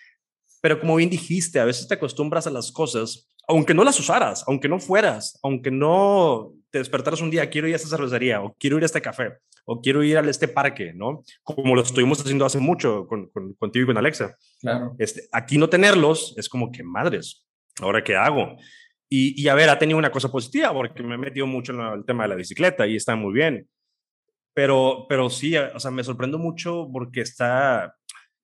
Pero 0.61 0.78
como 0.78 0.96
bien 0.96 1.11
dijiste, 1.11 1.59
a 1.59 1.64
veces 1.64 1.88
te 1.88 1.94
acostumbras 1.94 2.46
a 2.46 2.51
las 2.51 2.70
cosas, 2.70 3.28
aunque 3.48 3.74
no 3.74 3.82
las 3.82 3.98
usaras, 3.98 4.44
aunque 4.46 4.68
no 4.68 4.78
fueras, 4.78 5.40
aunque 5.42 5.72
no 5.72 6.53
te 6.70 6.78
despertaras 6.78 7.20
un 7.20 7.30
día, 7.30 7.51
quiero 7.51 7.66
ir 7.66 7.74
a 7.74 7.76
esta 7.76 7.88
cervecería, 7.88 8.42
o 8.42 8.55
quiero 8.57 8.76
ir 8.76 8.84
a 8.84 8.86
este 8.86 9.01
café, 9.01 9.38
o 9.64 9.80
quiero 9.80 10.05
ir 10.05 10.18
a 10.18 10.30
este 10.30 10.46
parque, 10.46 10.92
¿no? 10.94 11.24
Como 11.42 11.74
lo 11.74 11.82
estuvimos 11.82 12.20
haciendo 12.20 12.44
hace 12.44 12.61
mucho 12.61 13.09
con, 13.09 13.28
contigo 13.59 13.84
y 13.84 13.86
con 13.86 13.98
Alexa. 13.98 14.36
Claro. 14.61 14.94
Este, 14.98 15.22
aquí 15.32 15.59
no 15.59 15.68
tenerlos 15.68 16.34
es 16.36 16.48
como 16.48 16.70
que 16.70 16.84
madres, 16.84 17.44
¿ahora 17.80 18.05
qué 18.05 18.14
hago? 18.14 18.57
Y, 19.12 19.42
y, 19.42 19.48
a 19.48 19.54
ver, 19.54 19.68
ha 19.68 19.78
tenido 19.78 19.98
una 19.98 20.12
cosa 20.12 20.30
positiva 20.30 20.72
porque 20.72 21.02
me 21.02 21.16
he 21.16 21.18
metido 21.18 21.44
mucho 21.44 21.72
en 21.72 21.80
el 21.80 22.04
tema 22.04 22.22
de 22.22 22.28
la 22.28 22.34
bicicleta 22.36 22.86
y 22.86 22.94
está 22.94 23.16
muy 23.16 23.34
bien. 23.34 23.68
Pero, 24.54 25.06
pero 25.08 25.28
sí, 25.28 25.56
o 25.56 25.80
sea, 25.80 25.90
me 25.90 26.04
sorprendo 26.04 26.38
mucho 26.38 26.88
porque 26.92 27.22
está... 27.22 27.94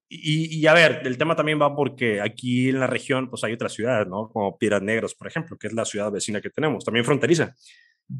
Y, 0.08 0.58
y, 0.58 0.66
a 0.66 0.74
ver, 0.74 1.02
el 1.04 1.18
tema 1.18 1.36
también 1.36 1.60
va 1.60 1.74
porque 1.74 2.20
aquí 2.20 2.68
en 2.68 2.80
la 2.80 2.86
región 2.86 3.30
pues 3.30 3.44
hay 3.44 3.52
otras 3.52 3.72
ciudades, 3.72 4.08
¿no? 4.08 4.28
Como 4.28 4.58
Piedras 4.58 4.82
Negras, 4.82 5.14
por 5.14 5.28
ejemplo, 5.28 5.56
que 5.56 5.68
es 5.68 5.72
la 5.72 5.84
ciudad 5.84 6.10
vecina 6.10 6.40
que 6.40 6.50
tenemos, 6.50 6.84
también 6.84 7.04
fronteriza. 7.04 7.54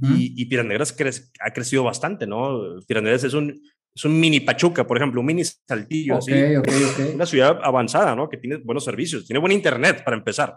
y, 0.02 0.40
y, 0.40 0.46
Piedras 0.46 0.66
Negras 0.66 1.32
ha 1.40 1.52
crecido 1.52 1.82
bastante, 1.82 2.26
¿no? 2.26 2.76
Piedras 2.86 3.04
Negras 3.04 3.24
es 3.24 3.34
un, 3.34 3.60
es 3.96 4.04
un 4.04 4.20
mini 4.20 4.40
Pachuca, 4.40 4.86
por 4.86 4.98
ejemplo, 4.98 5.20
un 5.20 5.26
mini 5.26 5.42
Saltillo. 5.44 6.18
Okay, 6.18 6.56
okay, 6.56 6.84
okay. 6.84 7.14
Una 7.14 7.24
ciudad 7.24 7.58
avanzada, 7.62 8.14
¿no? 8.14 8.28
Que 8.28 8.36
tiene 8.36 8.56
buenos 8.56 8.84
servicios, 8.84 9.26
tiene 9.26 9.40
buen 9.40 9.52
internet 9.52 10.04
para 10.04 10.16
empezar. 10.16 10.56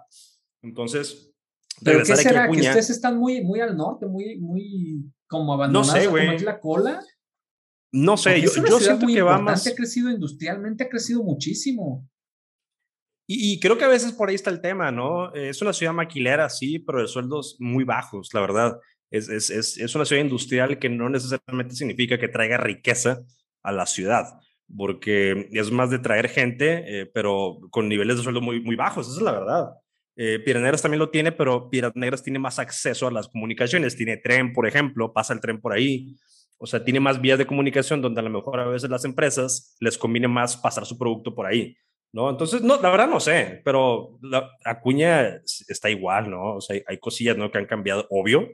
Entonces, 0.61 1.31
¿Pero 1.83 1.99
qué 2.03 2.15
será? 2.15 2.49
¿Que 2.49 2.59
ustedes 2.59 2.89
están 2.89 3.17
muy, 3.17 3.43
muy 3.43 3.59
al 3.59 3.75
norte, 3.75 4.05
muy, 4.05 4.37
muy 4.39 5.03
como 5.27 5.53
abandonados 5.53 5.95
no 5.95 6.01
sé, 6.01 6.07
como 6.07 6.17
es 6.17 6.43
la 6.43 6.59
cola? 6.59 6.99
No 7.91 8.17
sé, 8.17 8.41
yo, 8.41 8.49
yo 8.53 8.79
siento 8.79 9.07
que 9.07 9.21
va 9.21 9.39
más... 9.39 9.65
Ha 9.65 9.75
crecido 9.75 10.11
industrialmente, 10.11 10.83
ha 10.83 10.89
crecido 10.89 11.23
muchísimo. 11.23 12.07
Y, 13.27 13.53
y, 13.53 13.59
creo 13.59 13.77
que 13.77 13.85
a 13.85 13.89
veces 13.89 14.11
por 14.11 14.29
ahí 14.29 14.35
está 14.35 14.49
el 14.49 14.61
tema, 14.61 14.91
¿no? 14.91 15.33
Es 15.33 15.61
una 15.61 15.73
ciudad 15.73 15.93
maquilera, 15.93 16.49
sí, 16.49 16.79
pero 16.79 17.01
de 17.01 17.07
sueldos 17.07 17.57
muy 17.59 17.83
bajos, 17.83 18.29
la 18.33 18.41
verdad. 18.41 18.79
Es, 19.11 19.29
es, 19.29 19.49
es, 19.49 19.77
es 19.77 19.95
una 19.95 20.05
ciudad 20.05 20.21
industrial 20.21 20.79
que 20.79 20.89
no 20.89 21.09
necesariamente 21.09 21.75
significa 21.75 22.19
que 22.19 22.27
traiga 22.27 22.57
riqueza 22.57 23.21
a 23.63 23.71
la 23.71 23.85
ciudad, 23.85 24.25
porque 24.75 25.49
es 25.51 25.71
más 25.71 25.89
de 25.89 25.99
traer 25.99 26.29
gente, 26.29 27.01
eh, 27.01 27.05
pero 27.07 27.59
con 27.71 27.89
niveles 27.89 28.17
de 28.17 28.23
sueldo 28.23 28.41
muy, 28.41 28.61
muy 28.61 28.75
bajos, 28.75 29.07
esa 29.07 29.17
es 29.17 29.23
la 29.23 29.31
verdad. 29.31 29.69
Eh, 30.21 30.43
también 30.81 30.99
lo 30.99 31.09
tiene, 31.09 31.31
pero 31.31 31.69
Piedras 31.69 32.23
tiene 32.23 32.39
más 32.39 32.59
acceso 32.59 33.07
a 33.07 33.11
las 33.11 33.29
comunicaciones. 33.29 33.95
Tiene 33.95 34.17
tren, 34.17 34.51
por 34.51 34.67
ejemplo, 34.67 35.13
pasa 35.13 35.33
el 35.33 35.39
tren 35.39 35.61
por 35.61 35.71
ahí. 35.71 36.17
O 36.57 36.67
sea, 36.67 36.83
tiene 36.83 36.99
más 36.99 37.21
vías 37.21 37.37
de 37.37 37.47
comunicación 37.47 38.01
donde 38.01 38.19
a 38.19 38.23
lo 38.23 38.29
mejor 38.29 38.59
a 38.59 38.67
veces 38.67 38.89
las 38.89 39.05
empresas 39.05 39.77
les 39.79 39.97
conviene 39.97 40.27
más 40.27 40.57
pasar 40.57 40.85
su 40.85 40.97
producto 40.97 41.33
por 41.33 41.45
ahí, 41.45 41.73
¿no? 42.11 42.29
Entonces, 42.29 42.61
no, 42.61 42.81
la 42.81 42.89
verdad 42.89 43.07
no 43.07 43.21
sé, 43.21 43.61
pero 43.63 44.19
la, 44.21 44.51
Acuña 44.65 45.41
está 45.69 45.89
igual, 45.89 46.29
¿no? 46.29 46.55
O 46.55 46.61
sea, 46.61 46.81
hay, 46.85 46.97
cosillas, 46.97 47.37
¿no? 47.37 47.49
Que 47.49 47.59
han 47.59 47.65
cambiado, 47.65 48.05
obvio. 48.09 48.49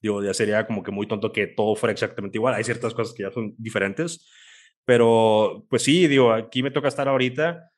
Digo, 0.00 0.24
ya 0.24 0.32
sería 0.32 0.66
como 0.66 0.82
que 0.82 0.90
muy 0.90 1.06
tonto 1.06 1.32
que 1.32 1.48
todo 1.48 1.76
fuera 1.76 1.92
exactamente 1.92 2.38
igual. 2.38 2.54
Hay 2.54 2.64
ciertas 2.64 2.94
cosas 2.94 3.14
que 3.14 3.24
ya 3.24 3.30
son 3.30 3.54
diferentes, 3.58 4.26
pero 4.86 5.66
pues 5.68 5.82
sí, 5.82 6.06
digo, 6.08 6.32
aquí 6.32 6.62
me 6.62 6.70
toca 6.70 6.88
estar 6.88 7.08
ahorita 7.08 7.73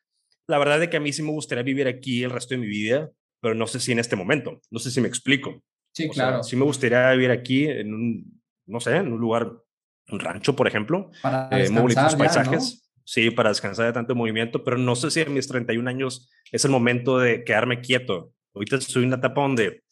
la 0.49 0.59
verdad 0.59 0.82
es 0.82 0.88
que 0.88 0.97
a 0.97 1.01
mí 1.01 1.12
sí 1.12 1.22
me 1.22 1.30
gustaría 1.30 1.62
vivir 1.64 1.88
aquí 1.88 2.22
el 2.22 2.30
resto 2.30 2.55
de 2.55 2.59
mi 2.61 2.66
vida, 2.66 3.11
pero 3.40 3.55
no 3.55 3.66
sé 3.66 3.80
si 3.80 3.92
en 3.92 3.99
este 3.99 4.16
momento, 4.16 4.61
no 4.70 4.78
sé 4.78 4.90
si 4.90 5.01
me 5.01 5.09
explico. 5.09 5.62
Sí, 5.92 6.09
claro. 6.09 6.42
sí 6.42 6.57
me 6.57 6.64
gustaría 6.64 7.11
vivir 7.12 7.30
aquí 7.30 7.66
en 7.68 7.94
un, 7.94 8.40
no 8.66 8.80
sé, 8.80 8.97
en 8.97 9.12
un 9.12 9.18
lugar 9.18 9.51
un 10.09 10.20
rancho, 10.20 10.55
por 10.55 10.68
ejemplo. 10.68 11.11
Para 11.22 11.49
eh, 11.51 11.68
muy 11.70 11.82
bonitos 11.82 12.05
descansar 12.05 12.44
ya, 12.44 12.51
paisajes. 12.51 12.90
Sí, 13.05 13.30
para 13.30 13.49
descansar 13.51 13.86
de 13.86 13.92
tanto 13.92 14.14
movimiento, 14.14 14.62
pero 14.64 14.78
no 14.78 14.94
sé 14.97 15.11
si 15.11 15.20
a 15.20 15.26
mis 15.26 15.47
31 15.49 15.88
años 15.88 16.30
es 16.51 16.64
el 16.64 16.70
momento 16.70 17.18
de 17.18 17.44
quedarme 17.44 17.80
quieto. 17.80 18.32
Ahorita 18.55 18.76
estoy 18.76 19.03
en 19.03 19.09
una 19.09 19.16
etapa 19.16 19.42
donde, 19.42 19.82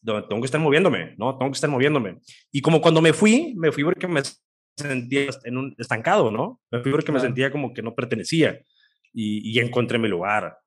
donde 0.00 0.26
tengo 0.28 0.40
que 0.42 0.46
estar 0.46 0.60
moviéndome, 0.60 1.14
¿no? 1.18 1.36
Tengo 1.38 1.50
que 1.50 1.56
estar 1.56 1.70
moviéndome. 1.70 2.18
Y 2.50 2.60
como 2.60 2.80
cuando 2.80 3.00
me 3.00 3.12
fui, 3.12 3.54
me 3.56 3.72
fui 3.72 3.84
porque 3.84 4.06
me 4.06 4.22
sentía 4.76 5.28
en 5.44 5.56
un 5.56 5.74
estancado, 5.78 6.30
¿no? 6.30 6.60
Me 6.70 6.80
fui 6.80 6.92
porque 6.92 7.10
me 7.12 7.18
Claro. 7.18 7.28
sentía 7.28 7.50
como 7.50 7.72
que 7.72 7.82
no 7.82 7.94
pertenecía 7.94 8.60
y, 9.12 9.50
y 9.50 9.58
encontré 9.60 9.98
mi 9.98 10.08
lugar. 10.08 10.58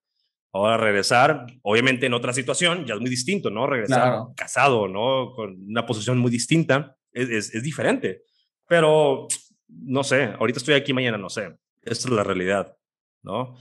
Ahora 0.54 0.78
regresar, 0.78 1.46
obviamente 1.64 2.06
en 2.06 2.14
otra 2.14 2.32
situación, 2.32 2.86
ya 2.86 2.94
es 2.94 3.02
muy 3.02 3.10
distinto, 3.10 3.50
¿no? 3.50 3.68
Regresar 3.68 4.02
Claro. 4.02 4.34
casado, 4.38 4.88
¿no? 4.88 5.34
Con 5.34 5.58
una 5.68 5.86
posición 5.86 6.18
muy 6.18 6.32
distinta, 6.32 6.96
es, 7.12 7.30
es, 7.30 7.56
es 7.56 7.62
diferente. 7.64 8.22
Pero, 8.68 9.28
no 9.68 10.04
sé, 10.04 10.34
ahorita 10.40 10.60
estoy 10.60 10.76
aquí, 10.76 10.94
mañana 10.94 11.18
no 11.18 11.30
sé. 11.30 11.56
Esta 11.82 12.08
es 12.08 12.14
la 12.14 12.24
realidad, 12.24 12.74
¿no? 13.22 13.58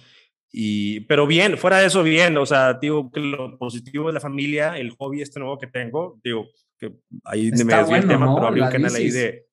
Y, 0.52 1.00
pero 1.00 1.26
bien, 1.26 1.58
fuera 1.58 1.78
de 1.78 1.86
eso, 1.86 2.04
bien, 2.04 2.36
o 2.36 2.46
sea, 2.46 2.74
digo 2.74 3.10
que 3.10 3.18
lo 3.18 3.58
positivo 3.58 4.06
de 4.06 4.12
la 4.12 4.20
familia, 4.20 4.78
el 4.78 4.92
hobby 4.92 5.20
este 5.20 5.40
nuevo 5.40 5.58
que 5.58 5.66
tengo, 5.66 6.20
digo, 6.22 6.46
que 6.78 6.92
ahí 7.24 7.50
me 7.50 7.56
desvié 7.56 7.76
el 7.80 7.86
bueno, 7.86 8.08
tema, 8.08 8.26
¿no? 8.26 8.34
pero 8.36 8.46
abrí 8.46 8.60
un 8.60 8.70
canal 8.70 8.94
ahí 8.94 9.10
de... 9.10 9.46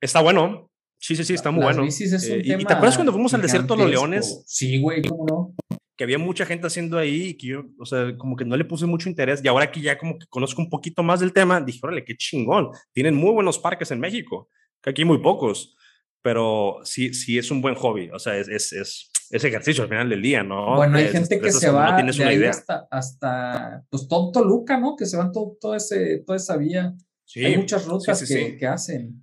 Está 0.00 0.22
bueno, 0.22 0.69
sí, 1.00 1.16
sí, 1.16 1.24
sí, 1.24 1.34
está 1.34 1.50
muy 1.50 1.64
Las 1.64 1.76
bueno. 1.76 1.88
es 1.88 2.00
Eh, 2.28 2.42
y- 2.44 2.64
te 2.64 2.72
acuerdas 2.72 2.96
cuando 2.96 3.12
fuimos 3.12 3.34
al 3.34 3.42
desierto 3.42 3.74
de 3.74 3.82
los 3.82 3.90
leones? 3.90 4.42
Sí, 4.46 4.80
güey, 4.80 5.02
¿cómo 5.02 5.26
no? 5.26 5.54
que 5.96 6.04
había 6.04 6.16
mucha 6.16 6.46
gente 6.46 6.66
haciendo 6.66 6.96
ahí 6.96 7.24
y 7.24 7.34
que 7.36 7.48
yo, 7.48 7.64
o 7.78 7.84
sea, 7.84 8.16
como 8.16 8.34
que 8.34 8.46
no 8.46 8.56
le 8.56 8.64
puse 8.64 8.86
mucho 8.86 9.06
interés 9.10 9.42
y 9.44 9.48
ahora 9.48 9.70
que 9.70 9.82
ya 9.82 9.98
como 9.98 10.18
que 10.18 10.26
conozco 10.28 10.62
un 10.62 10.70
poquito 10.70 11.02
más 11.02 11.20
del 11.20 11.34
tema, 11.34 11.60
dije, 11.60 11.78
órale, 11.82 12.06
qué 12.06 12.16
chingón, 12.16 12.70
tienen 12.94 13.14
muy 13.14 13.32
buenos 13.32 13.58
parques 13.58 13.90
en 13.90 14.00
México, 14.00 14.48
que 14.80 14.88
aquí 14.88 15.04
muy 15.04 15.18
pocos, 15.18 15.76
pero 16.22 16.78
sí, 16.84 17.12
sí 17.12 17.36
es 17.36 17.50
un 17.50 17.60
buen 17.60 17.74
hobby, 17.74 18.08
o 18.14 18.18
sea, 18.18 18.34
es, 18.38 18.48
es, 18.48 18.72
es, 18.72 19.10
es 19.28 19.44
ejercicio 19.44 19.82
al 19.82 19.90
final 19.90 20.08
del 20.08 20.22
día, 20.22 20.42
¿no? 20.42 20.76
Bueno, 20.76 20.96
hay 20.96 21.08
gente 21.08 21.38
que 21.38 21.52
se 21.52 21.66
no 21.66 21.74
va 21.74 21.94
tienes 21.96 22.16
de 22.16 22.24
ahí 22.24 22.44
hasta, 22.44 22.88
hasta, 22.90 23.84
pues 23.90 24.08
todo 24.08 24.32
Toluca, 24.32 24.80
¿no? 24.80 24.96
Que 24.96 25.04
se 25.04 25.18
van 25.18 25.30
todo, 25.32 25.58
todo 25.60 25.74
ese, 25.74 26.22
toda 26.26 26.36
esa 26.36 26.56
vía. 26.56 26.94
Sí, 27.26 27.44
Hay 27.44 27.58
muchas 27.58 27.84
rutas 27.84 28.18
sí, 28.18 28.26
que, 28.26 28.50
sí. 28.52 28.56
que 28.56 28.66
hacen. 28.66 29.22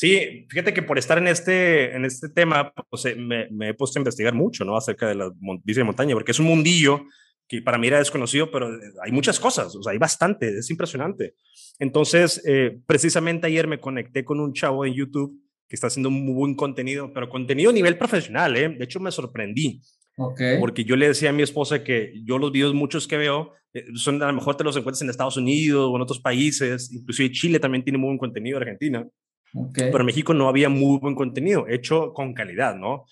Sí, 0.00 0.46
fíjate 0.48 0.72
que 0.72 0.82
por 0.82 0.96
estar 0.96 1.18
en 1.18 1.28
este, 1.28 1.94
en 1.94 2.06
este 2.06 2.30
tema, 2.30 2.72
pues 2.88 3.04
eh, 3.04 3.16
me, 3.16 3.50
me 3.50 3.68
he 3.68 3.74
puesto 3.74 3.98
a 3.98 4.00
investigar 4.00 4.32
mucho, 4.32 4.64
¿no? 4.64 4.74
Acerca 4.74 5.06
de 5.06 5.14
la 5.14 5.30
bici 5.62 5.80
de 5.80 5.84
montaña, 5.84 6.14
porque 6.14 6.30
es 6.30 6.38
un 6.40 6.46
mundillo 6.46 7.04
que 7.46 7.60
para 7.60 7.76
mí 7.76 7.86
era 7.86 7.98
desconocido, 7.98 8.50
pero 8.50 8.74
eh, 8.74 8.78
hay 9.02 9.12
muchas 9.12 9.38
cosas, 9.38 9.76
o 9.76 9.82
sea, 9.82 9.92
hay 9.92 9.98
bastante, 9.98 10.56
es 10.56 10.70
impresionante. 10.70 11.34
Entonces, 11.78 12.42
eh, 12.46 12.78
precisamente 12.86 13.46
ayer 13.46 13.66
me 13.66 13.78
conecté 13.78 14.24
con 14.24 14.40
un 14.40 14.54
chavo 14.54 14.86
en 14.86 14.94
YouTube 14.94 15.38
que 15.68 15.74
está 15.76 15.88
haciendo 15.88 16.08
muy 16.08 16.32
buen 16.32 16.54
contenido, 16.54 17.12
pero 17.12 17.28
contenido 17.28 17.68
a 17.68 17.74
nivel 17.74 17.98
profesional, 17.98 18.56
¿eh? 18.56 18.70
De 18.70 18.84
hecho, 18.84 19.00
me 19.00 19.12
sorprendí, 19.12 19.82
Ok. 20.16 20.40
porque 20.60 20.82
yo 20.82 20.96
le 20.96 21.08
decía 21.08 21.28
a 21.28 21.34
mi 21.34 21.42
esposa 21.42 21.84
que 21.84 22.14
yo 22.24 22.38
los 22.38 22.52
videos 22.52 22.72
muchos 22.72 23.06
que 23.06 23.18
veo 23.18 23.52
eh, 23.74 23.84
son 23.96 24.22
a 24.22 24.28
lo 24.28 24.32
mejor 24.32 24.56
te 24.56 24.64
los 24.64 24.78
encuentras 24.78 25.02
en 25.02 25.10
Estados 25.10 25.36
Unidos 25.36 25.90
o 25.92 25.94
en 25.94 26.00
otros 26.00 26.20
países, 26.20 26.90
inclusive 26.90 27.32
Chile 27.32 27.60
también 27.60 27.84
tiene 27.84 27.98
muy 27.98 28.06
buen 28.06 28.18
contenido, 28.18 28.56
Argentina 28.56 29.06
ok. 29.54 29.74
pero 29.74 30.00
en 30.00 30.06
México 30.06 30.34
no 30.34 30.48
había 30.48 30.68
muy 30.68 30.98
buen 30.98 31.14
contenido 31.14 31.66
hecho 31.68 32.12
con 32.12 32.34
calidad, 32.34 32.76
¿no? 32.76 33.06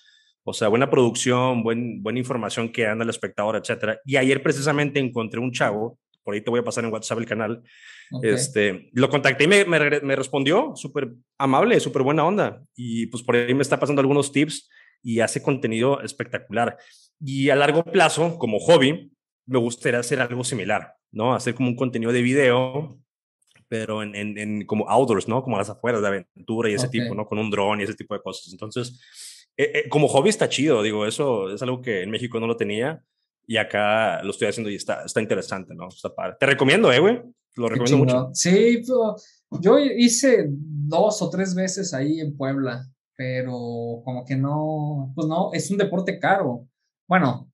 O 0.45 0.53
sea, 0.55 0.68
buena 0.68 0.89
producción, 0.89 1.62
buen, 1.62 2.03
buena 2.03 2.20
información 2.20 2.70
que 2.70 2.86
anda 2.86 3.05
al 3.05 3.11
espectador, 3.11 3.57
etcétera. 3.57 4.01
Y 4.07 4.16
ayer 4.16 4.43
precisamente 4.43 4.99
encontré 4.99 5.41
un 5.41 5.53
chavo, 5.53 5.99
por 6.22 6.34
ahí 6.34 6.41
te 6.41 6.51
voy 6.51 6.61
a 6.61 6.64
pasar 6.64 6.84
en 6.84 6.93
WhatsApp 6.93 7.18
el 7.18 7.26
canal, 7.26 7.62
ok. 8.12 8.24
este, 8.24 8.89
lo 8.93 9.11
contacté 9.11 9.45
y 9.45 9.49
me, 9.49 9.64
me, 9.66 10.01
me 10.01 10.16
respondió 10.16 10.72
súper 10.74 11.11
amable, 11.36 11.78
súper 11.80 12.03
buena 12.03 12.24
onda. 12.24 12.62
Y 12.74 13.09
pues 13.09 13.22
por 13.22 13.36
ahí 13.36 13.53
me 13.53 13.62
está 13.62 13.78
pasando 13.78 14.01
algunos 14.01 14.32
tips 14.32 14.70
y 15.03 15.20
hace 15.20 15.43
contenido 15.43 16.01
espectacular. 16.01 16.78
Y 17.20 17.51
a 17.51 17.57
largo 17.57 17.84
plazo, 17.84 18.39
como 18.39 18.59
hobby, 18.59 19.12
me 19.47 19.59
gustaría 19.59 20.01
hacer 20.01 20.20
algo 20.20 20.45
similar, 20.45 20.95
¿no? 21.11 21.34
Hacer 21.34 21.55
como 21.55 21.68
un 21.68 21.76
contenido 21.76 22.12
de 22.12 22.22
video, 22.22 22.99
pero 23.69 24.03
en, 24.03 24.14
en, 24.14 24.39
en 24.39 24.66
como 24.66 24.89
outdoors, 24.89 25.29
¿no? 25.29 25.43
Como 25.43 25.57
a 25.57 25.61
las 25.61 25.71
afueras 25.71 26.01
de 26.01 26.09
aventura 26.09 26.71
y 26.71 26.75
ese 26.75 26.87
Ok. 26.87 26.93
tipo, 26.93 27.14
¿no? 27.14 27.27
Con 27.27 27.39
un 27.39 27.51
dron 27.51 27.81
y 27.81 27.85
ese 27.85 27.95
tipo 27.95 28.14
de 28.14 28.23
cosas. 28.23 28.53
Entonces, 28.53 29.47
eh, 29.57 29.73
eh, 29.75 29.89
como 29.89 30.09
hobby 30.09 30.31
está 30.31 30.49
chido, 30.49 30.83
digo, 30.83 31.07
eso 31.07 31.51
es 31.51 31.61
algo 31.62 31.83
que 31.83 32.03
en 32.03 32.11
México 32.11 32.41
no 32.41 32.47
lo 32.47 32.57
tenía 32.57 33.03
y 33.47 33.57
acá 33.57 34.23
lo 34.23 34.31
estoy 34.31 34.49
haciendo 34.49 34.71
y 34.71 34.77
está, 34.77 35.05
está 35.05 35.21
interesante, 35.21 35.75
¿no? 35.75 35.89
Está 35.89 36.14
padre. 36.14 36.37
Te 36.39 36.47
recomiendo, 36.47 36.93
eh, 36.93 36.99
güey. 36.99 37.23
Lo 37.57 37.69
recomiendo 37.69 37.99
mucho. 37.99 38.31
Sí, 38.35 38.83
yo 39.61 39.79
hice 39.79 40.47
dos 40.49 41.21
o 41.23 41.31
tres 41.31 41.55
veces 41.55 41.93
ahí 41.93 42.21
en 42.21 42.37
Puebla, 42.37 42.87
pero 43.16 44.01
como 44.05 44.25
que 44.25 44.37
no, 44.37 45.12
pues 45.16 45.27
no, 45.27 45.51
es 45.53 45.71
un 45.71 45.79
deporte 45.79 46.21
caro. 46.21 46.69
Bueno, 47.09 47.51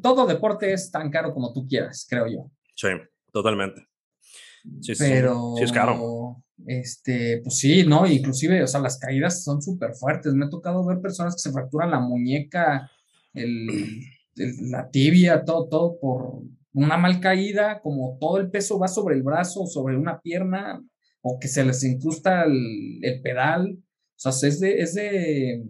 todo 0.00 0.26
deporte 0.26 0.72
es 0.72 0.90
tan 0.90 1.10
caro 1.10 1.34
como 1.34 1.52
tú 1.52 1.66
quieras, 1.66 2.06
creo 2.08 2.26
yo. 2.28 2.50
Sí, 2.74 2.88
totalmente. 3.30 3.89
Sí, 4.62 4.94
sí, 4.94 4.94
sí. 4.94 5.04
Pero, 5.04 5.54
Sí, 5.56 5.64
es 5.64 5.72
caro. 5.72 6.42
este, 6.66 7.40
pues 7.42 7.56
sí, 7.58 7.84
¿no? 7.86 8.06
Inclusive, 8.06 8.62
o 8.62 8.66
sea, 8.66 8.80
las 8.80 8.98
caídas 8.98 9.42
son 9.44 9.60
súper 9.62 9.94
fuertes. 9.94 10.34
Me 10.34 10.46
ha 10.46 10.50
tocado 10.50 10.84
ver 10.86 11.00
personas 11.00 11.34
que 11.34 11.40
se 11.40 11.52
fracturan 11.52 11.90
la 11.90 12.00
muñeca, 12.00 12.90
el, 13.34 13.68
el- 14.36 14.70
la 14.70 14.90
tibia, 14.90 15.44
todo, 15.44 15.68
todo 15.68 15.98
por 16.00 16.42
una 16.72 16.96
mal 16.96 17.20
caída, 17.20 17.80
como 17.80 18.16
todo 18.20 18.38
el 18.38 18.50
peso 18.50 18.78
va 18.78 18.88
sobre 18.88 19.16
el 19.16 19.22
brazo, 19.22 19.66
sobre 19.66 19.96
una 19.96 20.20
pierna, 20.20 20.82
o 21.22 21.38
que 21.38 21.48
se 21.48 21.64
les 21.64 21.82
incrusta 21.84 22.44
el, 22.44 22.98
el 23.02 23.20
pedal. 23.22 23.78
O 24.24 24.30
sea, 24.32 24.48
es 24.48 24.60
de, 24.60 24.80
es 24.80 24.94
de, 24.94 25.62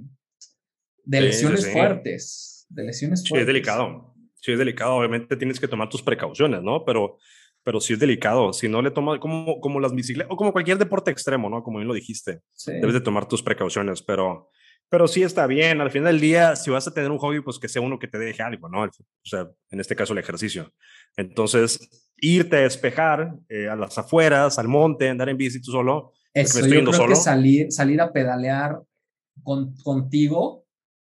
de 1.05 1.19
Sí, 1.19 1.23
sí, 1.23 1.27
lesiones 1.27 1.65
sí. 1.65 1.71
fuertes, 1.71 2.67
de 2.69 2.83
lesiones 2.85 3.21
Sí, 3.23 3.29
fuertes. 3.29 3.43
es 3.43 3.47
delicado. 3.47 4.15
Sí, 4.35 4.53
es 4.53 4.59
delicado. 4.59 4.95
Obviamente 4.97 5.37
tienes 5.37 5.61
que 5.61 5.69
tomar 5.69 5.89
tus 5.89 6.03
precauciones, 6.03 6.63
¿no? 6.63 6.85
Pero, 6.85 7.19
pero 7.63 7.81
sí 7.81 7.93
es 7.95 7.99
delicado. 7.99 8.53
Si 8.53 8.69
no 8.69 8.83
le 8.83 8.91
tomas, 8.91 9.19
como, 9.19 9.61
como 9.61 9.81
las 9.81 9.95
bicicletas, 9.95 10.33
o 10.33 10.37
como 10.37 10.53
cualquier 10.53 10.79
deporte 10.79 11.11
extremo, 11.11 11.49
¿no? 11.51 11.63
Como 11.63 11.79
bien 11.79 11.89
lo 11.89 11.95
dijiste, 11.95 12.41
Sí. 12.53 12.73
debes 12.73 12.95
de 12.95 13.01
tomar 13.01 13.27
tus 13.29 13.43
precauciones, 13.43 14.03
pero, 14.03 14.49
pero 14.89 15.07
sí 15.09 15.23
está 15.23 15.47
bien. 15.47 15.81
Al 15.81 15.91
final 15.91 16.13
del 16.13 16.21
día, 16.21 16.57
si 16.57 16.71
vas 16.71 16.87
a 16.89 16.95
tener 16.95 17.11
un 17.11 17.19
hobby, 17.19 17.41
pues 17.43 17.59
que 17.59 17.69
sea 17.69 17.83
uno 17.83 17.99
que 17.99 18.09
te 18.09 18.19
deje 18.19 18.43
algo, 18.43 18.69
¿no? 18.69 18.83
O 18.85 18.89
sea, 19.23 19.49
en 19.71 19.81
este 19.81 19.95
caso 19.95 20.13
el 20.15 20.19
ejercicio. 20.19 20.73
Entonces, 21.17 21.79
irte 22.17 22.57
a 22.57 22.61
despejar 22.61 23.35
eh, 23.49 23.69
a 23.69 23.77
las 23.77 23.97
afueras, 23.99 24.59
al 24.59 24.69
monte, 24.69 25.09
andar 25.09 25.29
en 25.29 25.37
bici 25.37 25.61
tú 25.61 25.71
solo. 25.71 26.13
Eso, 26.33 26.61
yo 26.61 26.67
creo 26.67 26.85
que 26.87 26.93
solo. 26.93 27.17
salir, 27.17 27.73
salir 27.73 28.01
a 28.01 28.13
pedalear 28.13 28.81
con, 29.43 29.75
contigo, 29.83 30.65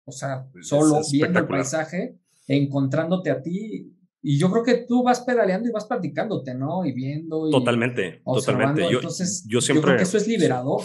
o 0.05 0.13
sea, 0.13 0.47
Es- 0.61 0.69
solo 0.69 1.01
viendo 1.11 1.41
el 1.41 1.47
paisaje, 1.47 2.17
encontrándote 2.47 3.31
a 3.31 3.43
ti, 3.43 3.93
y 4.29 4.39
yo 4.39 4.51
creo 4.51 4.65
que 4.65 4.85
tú 4.89 5.05
vas 5.05 5.21
pedaleando 5.21 5.69
y 5.69 5.73
vas 5.73 5.87
platicándote, 5.87 6.53
¿no? 6.53 6.85
Y 6.85 6.91
viendo 6.93 7.49
y 7.49 7.53
Totalmente, 7.53 8.23
totalmente. 8.25 8.83
Yo, 8.91 8.99
Entonces, 8.99 9.47
yo 9.49 9.61
siempre. 9.61 9.85
creo 9.85 9.97
que 9.99 10.03
eso 10.03 10.17
es 10.17 10.27
liberador. 10.27 10.83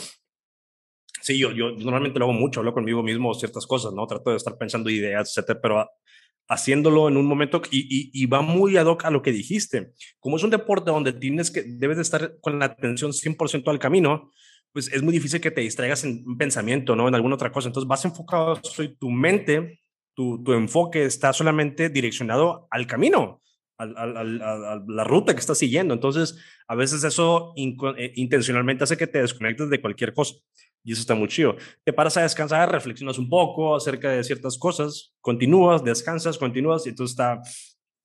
Sí, 1.24 1.40
yo, 1.40 1.52
yo 1.52 1.72
normalmente 1.72 2.20
lo 2.20 2.26
hago 2.26 2.34
mucho, 2.34 2.60
hablo 2.60 2.72
conmigo 2.74 3.02
mismo 3.02 3.34
ciertas 3.34 3.66
cosas, 3.66 3.94
¿no? 3.94 4.06
Trato 4.06 4.30
de 4.30 4.38
estar 4.38 4.58
pensando 4.60 4.92
ideas, 4.92 5.30
etcétera, 5.30 5.60
pero 5.60 5.80
a- 5.80 5.90
haciéndolo 6.50 7.08
en 7.08 7.18
un 7.18 7.26
momento 7.26 7.64
y, 7.72 7.80
y, 7.80 8.12
y 8.14 8.26
va 8.28 8.42
muy 8.44 8.78
ad 8.78 8.86
hoc 8.86 9.06
a 9.06 9.10
lo 9.10 9.24
que 9.24 9.32
dijiste. 9.32 9.92
Como 10.20 10.38
es 10.38 10.44
un 10.44 10.52
deporte 10.52 10.92
donde 10.92 11.12
tienes 11.14 11.50
que, 11.50 11.64
debes 11.64 11.98
de 11.98 12.04
estar 12.04 12.38
con 12.42 12.60
la 12.60 12.66
atención 12.66 13.12
100% 13.12 13.72
al 13.72 13.80
camino, 13.80 14.30
pues 14.72 14.94
es 14.94 15.02
muy 15.02 15.14
difícil 15.14 15.42
que 15.42 15.50
te 15.50 15.62
distraigas 15.62 16.04
en 16.04 16.24
un 16.28 16.38
pensamiento, 16.38 16.96
¿no? 16.96 17.08
En 17.08 17.16
alguna 17.16 17.36
otra 17.36 17.52
cosa. 17.52 17.70
Entonces 17.70 17.88
vas 17.88 18.06
enfocado, 18.06 18.60
soy 18.62 18.96
tu 18.98 19.10
mente, 19.10 19.80
tu, 20.14 20.44
tu 20.44 20.54
enfoque 20.54 21.06
está 21.06 21.34
solamente 21.34 21.90
direccionado 21.90 22.68
al 22.72 22.86
camino, 22.88 23.42
al- 23.78 23.96
al- 23.98 24.18
al- 24.18 24.42
a, 24.42 24.84
la 24.88 25.04
ruta 25.04 25.34
que 25.34 25.40
estás 25.40 25.58
siguiendo. 25.58 25.94
Entonces, 25.94 26.38
a 26.68 26.76
veces 26.76 27.04
eso 27.04 27.54
eh, 27.58 28.12
intencionalmente 28.16 28.84
hace 28.84 28.98
que 28.98 29.08
te 29.08 29.20
desconectes 29.22 29.70
de 29.70 29.82
cualquier 29.82 30.14
cosa. 30.14 30.36
Y 30.84 30.94
eso 30.94 31.02
está 31.02 31.14
muy 31.16 31.28
chido. 31.28 31.56
Te 31.84 31.94
paras 31.94 32.18
a 32.18 32.24
descansar, 32.24 32.72
reflexionas 32.72 33.18
un 33.20 33.30
poco 33.30 33.76
acerca 33.76 34.10
de 34.10 34.24
ciertas 34.24 34.58
cosas, 34.58 35.14
continúas, 35.22 35.84
descansas, 35.84 36.38
continúas, 36.40 36.86
y 36.88 36.90
entonces 36.90 37.12
está, 37.14 37.40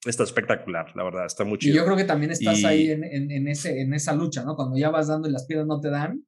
está 0.05 0.25
espectacular, 0.25 0.93
la 0.95 1.03
verdad, 1.05 1.25
está 1.27 1.45
muy 1.45 1.55
Y 1.57 1.59
chido. 1.59 1.77
yo 1.77 1.85
creo 1.87 1.97
que 1.97 2.05
también 2.05 2.33
estás 2.33 2.61
Y- 2.61 2.67
ahí 2.67 2.91
en, 2.91 3.03
en, 3.03 3.31
en 3.31 3.49
ese, 3.49 3.81
en 3.81 3.95
esa 3.95 4.15
lucha, 4.15 4.45
¿no? 4.45 4.57
Cuando 4.57 4.77
ya 4.77 4.91
vas 4.91 5.09
dando 5.09 5.27
y 5.29 5.33
las 5.33 5.47
piedras 5.47 5.67
no 5.67 5.81
te 5.81 5.89
dan. 5.91 6.23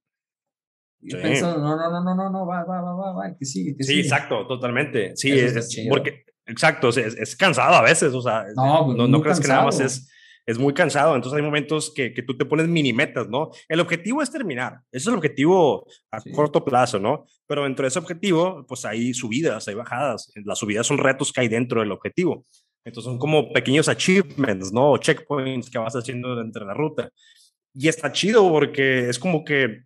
Y 1.01 1.11
Sí. 1.13 1.17
pensando, 1.23 1.59
no, 1.61 1.77
no, 1.77 1.91
no, 1.91 2.03
no, 2.05 2.15
no, 2.15 2.31
no, 2.31 2.47
va, 2.47 2.65
va, 2.65 2.81
va, 2.83 2.95
va, 2.95 3.13
va, 3.13 3.37
que 3.39 3.45
sigue, 3.45 3.77
que 3.77 3.85
Sí, 3.85 3.91
sigue. 3.93 4.03
exacto, 4.03 4.47
totalmente. 4.47 5.13
Sí, 5.17 5.31
es, 5.33 5.55
es- 5.55 5.87
porque, 5.89 6.25
exacto, 6.47 6.89
es, 6.89 6.97
es 6.99 7.37
cansado 7.37 7.75
a 7.77 7.83
veces, 7.83 8.13
o 8.15 8.21
sea, 8.21 8.45
No, 8.57 8.87
pues, 8.87 8.97
no, 8.99 9.07
no 9.07 9.21
crees 9.21 9.39
que 9.41 9.49
nada 9.49 9.65
más 9.65 9.79
cansado. 9.79 9.87
es, 10.03 10.11
es 10.47 10.59
muy 10.59 10.73
cansado, 10.75 11.15
entonces 11.15 11.37
hay 11.37 11.43
momentos 11.45 11.93
que, 11.95 12.13
que 12.15 12.23
tú 12.23 12.37
te 12.37 12.47
pones 12.47 12.67
mini 12.69 12.93
metas, 12.93 13.29
¿no? 13.29 13.51
El 13.69 13.81
objetivo 13.81 14.23
es 14.23 14.31
terminar, 14.33 14.81
ese 14.91 15.03
es 15.03 15.07
el 15.09 15.15
objetivo 15.15 15.87
a 16.11 16.21
Sí. 16.21 16.33
corto 16.33 16.65
plazo, 16.65 16.99
¿no? 16.99 17.27
Pero 17.47 17.65
dentro 17.65 17.85
de 17.85 17.89
ese 17.89 17.99
objetivo, 17.99 18.65
pues 18.67 18.85
hay 18.85 19.13
subidas, 19.15 19.69
hay 19.69 19.75
bajadas, 19.75 20.33
las 20.45 20.59
subidas 20.59 20.87
son 20.87 20.99
retos 20.99 21.33
que 21.33 21.43
hay 21.43 21.49
dentro 21.49 21.81
del 21.81 21.93
objetivo. 21.93 22.45
Entonces 22.85 23.05
son 23.11 23.19
como 23.19 23.53
pequeños 23.53 23.89
achievements, 23.89 24.73
¿no? 24.73 24.97
Checkpoints 24.97 25.69
que 25.69 25.79
vas 25.79 25.95
haciendo 25.95 26.35
dentro 26.35 26.63
de 26.63 26.69
la 26.69 26.75
ruta. 26.75 27.11
Y 27.75 27.87
está 27.89 28.11
chido 28.11 28.49
porque 28.51 29.11
es 29.11 29.19
como 29.19 29.45
que 29.45 29.83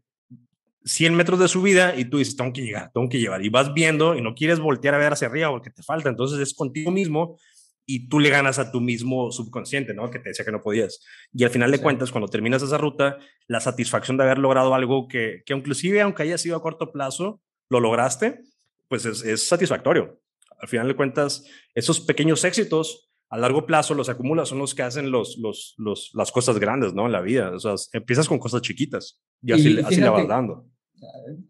100 0.84 1.14
metros 1.14 1.38
de 1.38 1.48
subida 1.48 1.96
y 1.96 2.04
tú 2.04 2.18
dices, 2.18 2.36
tengo 2.36 2.52
que 2.52 2.62
llegar, 2.62 2.90
tengo 2.92 3.08
que 3.08 3.18
llevar. 3.18 3.44
Y 3.44 3.48
vas 3.48 3.72
viendo 3.74 4.14
y 4.14 4.20
no 4.20 4.34
quieres 4.34 4.58
voltear 4.58 4.94
a 4.94 4.98
ver 4.98 5.12
hacia 5.12 5.28
arriba 5.28 5.50
porque 5.50 5.70
te 5.70 5.82
falta. 5.82 6.08
Entonces 6.08 6.40
es 6.40 6.54
contigo 6.54 6.90
mismo 6.90 7.38
y 7.86 8.08
tú 8.08 8.20
le 8.20 8.30
ganas 8.30 8.58
a 8.58 8.70
tu 8.70 8.80
mismo 8.80 9.32
subconsciente, 9.32 9.94
¿no? 9.94 10.10
Que 10.10 10.18
te 10.18 10.30
decía 10.30 10.44
que 10.44 10.52
no 10.52 10.62
podías. 10.62 11.04
Y 11.32 11.44
al 11.44 11.50
final 11.50 11.70
de 11.70 11.80
cuentas, 11.80 12.10
cuando 12.10 12.28
terminas 12.28 12.62
esa 12.62 12.78
ruta, 12.78 13.18
la 13.46 13.60
satisfacción 13.60 14.16
de 14.16 14.24
haber 14.24 14.38
logrado 14.38 14.74
algo 14.74 15.08
que, 15.08 15.42
que 15.44 15.54
inclusive, 15.54 16.00
aunque 16.00 16.22
haya 16.22 16.38
sido 16.38 16.56
a 16.56 16.62
corto 16.62 16.92
plazo, 16.92 17.40
lo 17.68 17.80
lograste, 17.80 18.40
pues 18.88 19.04
es, 19.04 19.24
es 19.24 19.46
satisfactorio. 19.46 20.20
Al 20.60 20.68
final 20.68 20.86
de 20.88 20.96
cuentas, 20.96 21.44
esos 21.74 22.00
pequeños 22.00 22.44
éxitos 22.44 23.12
a 23.32 23.38
largo 23.38 23.64
plazo 23.64 23.94
los 23.94 24.10
acumulas, 24.10 24.50
son 24.50 24.58
los 24.58 24.74
que 24.74 24.82
hacen 24.82 25.10
los, 25.10 25.38
los, 25.38 25.74
los, 25.78 26.10
las 26.12 26.30
cosas 26.30 26.58
grandes, 26.58 26.92
¿no? 26.92 27.06
En 27.06 27.12
la 27.12 27.22
vida. 27.22 27.50
O 27.50 27.58
sea, 27.58 27.74
empiezas 27.94 28.28
con 28.28 28.38
cosas 28.38 28.60
chiquitas 28.60 29.18
y 29.42 29.52
así, 29.52 29.80
así 29.80 30.02
le 30.02 30.10
vas 30.10 30.28
dando. 30.28 30.66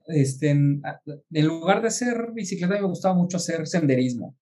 Este, 0.07 0.51
en, 0.51 0.83
lugar 1.47 1.83
de 1.83 1.89
hacer 1.89 2.33
bicicleta, 2.35 2.75
me 2.75 2.87
gustaba 2.87 3.15
mucho 3.15 3.37
hacer 3.37 3.67
senderismo 3.67 4.37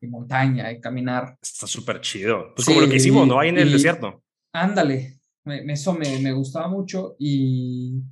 y 0.00 0.06
montaña 0.08 0.70
y 0.72 0.80
caminar. 0.80 1.38
Está 1.42 1.66
súper 1.66 2.00
chido. 2.00 2.52
Pues 2.54 2.66
como 2.66 2.80
lo 2.80 2.88
que 2.88 2.96
hicimos, 2.96 3.26
¿no? 3.26 3.38
Ahí 3.38 3.50
en 3.50 3.58
el 3.58 3.72
desierto. 3.72 4.22
Ándale, 4.52 5.20
eso 5.44 5.94
me, 5.94 6.18
me, 6.18 6.32
gustaba 6.32 6.68
mucho 6.68 7.16
y 7.18 8.02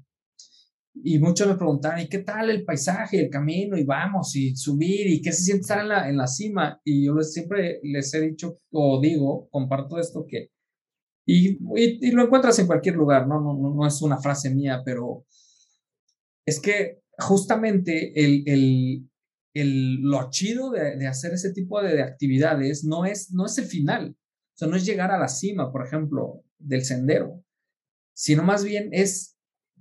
y 1.03 1.19
muchos 1.19 1.47
me 1.47 1.55
preguntaban, 1.55 2.01
¿y 2.01 2.09
qué 2.09 2.19
tal 2.19 2.51
el 2.51 2.65
paisaje, 2.65 3.21
el 3.21 3.31
camino? 3.31 3.77
Y 3.77 3.85
vamos, 3.85 4.35
y 4.37 4.55
subir, 4.57 5.07
¿y 5.07 5.23
qué 5.23 5.33
se 5.33 5.45
siente 5.45 5.63
estar 5.63 5.81
en 5.81 5.89
la, 5.89 6.09
en 6.09 6.17
la 6.17 6.27
cima? 6.27 6.81
Y 6.85 7.07
yo 7.07 7.15
les, 7.15 7.33
siempre 7.33 7.81
les 7.83 8.13
he 8.15 8.21
dicho, 8.21 8.59
o 8.73 9.01
digo, 9.01 9.49
comparto 9.51 9.99
esto 9.99 10.25
que, 10.29 10.51
y, 11.27 11.59
y, 11.77 12.11
lo 12.11 12.25
encuentras 12.25 12.59
en 12.59 12.67
cualquier 12.67 12.97
lugar, 12.97 13.29
¿no? 13.29 13.41
No, 13.41 13.55
no, 13.55 13.75
no 13.75 13.87
es 13.87 14.03
una 14.03 14.19
frase 14.19 14.53
mía, 14.53 14.83
pero 14.85 15.25
es 16.47 16.61
que 16.61 17.01
justamente 17.19 18.13
el, 18.25 18.43
el, 18.47 19.11
el 19.55 20.01
lo 20.03 20.31
chido 20.31 20.71
de, 20.71 20.97
de, 20.97 21.07
hacer 21.07 21.33
ese 21.35 21.53
tipo 21.53 21.83
de, 21.83 21.95
de, 21.95 22.03
actividades 22.03 22.85
no 22.85 23.05
es, 23.05 23.33
no 23.33 23.47
es 23.47 23.59
el 23.59 23.67
final, 23.67 24.17
o 24.17 24.57
sea, 24.57 24.69
no 24.69 24.77
es 24.77 24.85
llegar 24.85 25.11
a 25.11 25.19
la 25.19 25.29
cima, 25.29 25.71
por 25.71 25.87
ejemplo, 25.87 26.45
del 26.59 26.85
sendero, 26.85 27.45
sino 28.15 28.43
más 28.43 28.65
bien 28.65 28.91
es 28.93 29.37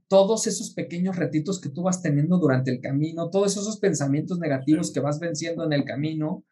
todos 0.09 0.47
esos 0.47 0.73
pequeños 0.73 1.15
retitos 1.15 1.61
que 1.61 1.69
tú 1.69 1.83
vas 1.83 2.01
teniendo 2.01 2.39
durante 2.39 2.71
el 2.71 2.81
camino, 2.81 3.29
todos 3.29 3.55
esos 3.55 3.79
pensamientos 3.79 4.39
negativos 4.39 4.91
que 4.91 4.99
vas 4.99 5.19
venciendo 5.19 5.63
en 5.63 5.71
el 5.71 5.85
camino. 5.85 6.43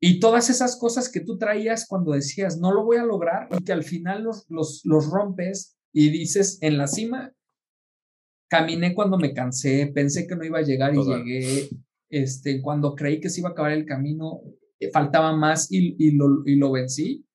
Y 0.00 0.20
todas 0.20 0.48
esas 0.48 0.78
cosas 0.78 1.10
que 1.10 1.20
tú 1.20 1.38
traías 1.38 1.86
cuando 1.88 2.12
decías, 2.12 2.58
no 2.58 2.72
lo 2.72 2.84
voy 2.84 2.98
a 2.98 3.04
lograr 3.04 3.48
y 3.58 3.64
que 3.64 3.72
al 3.72 3.82
final 3.82 4.22
los, 4.22 4.46
los, 4.48 4.82
los 4.84 5.10
rompes 5.10 5.76
y 5.92 6.10
dices, 6.10 6.58
en 6.60 6.78
la 6.78 6.86
cima, 6.86 7.32
caminé 8.48 8.94
cuando 8.94 9.18
me 9.18 9.32
cansé, 9.32 9.90
pensé 9.94 10.26
que 10.26 10.36
no 10.36 10.44
iba 10.44 10.58
a 10.58 10.62
llegar 10.62 10.94
y 10.94 11.02
llegué, 11.02 11.68
este, 12.08 12.60
cuando 12.60 12.94
creí 12.94 13.20
que 13.20 13.30
se 13.30 13.40
iba 13.40 13.50
a 13.50 13.52
acabar 13.52 13.72
el 13.72 13.84
camino, 13.84 14.40
eh, 14.78 14.90
faltaba 14.90 15.34
más 15.36 15.70
y, 15.70 15.96
y, 15.98 16.12
lo, 16.12 16.42
y 16.44 16.56
lo 16.56 16.72
vencí. 16.72 17.26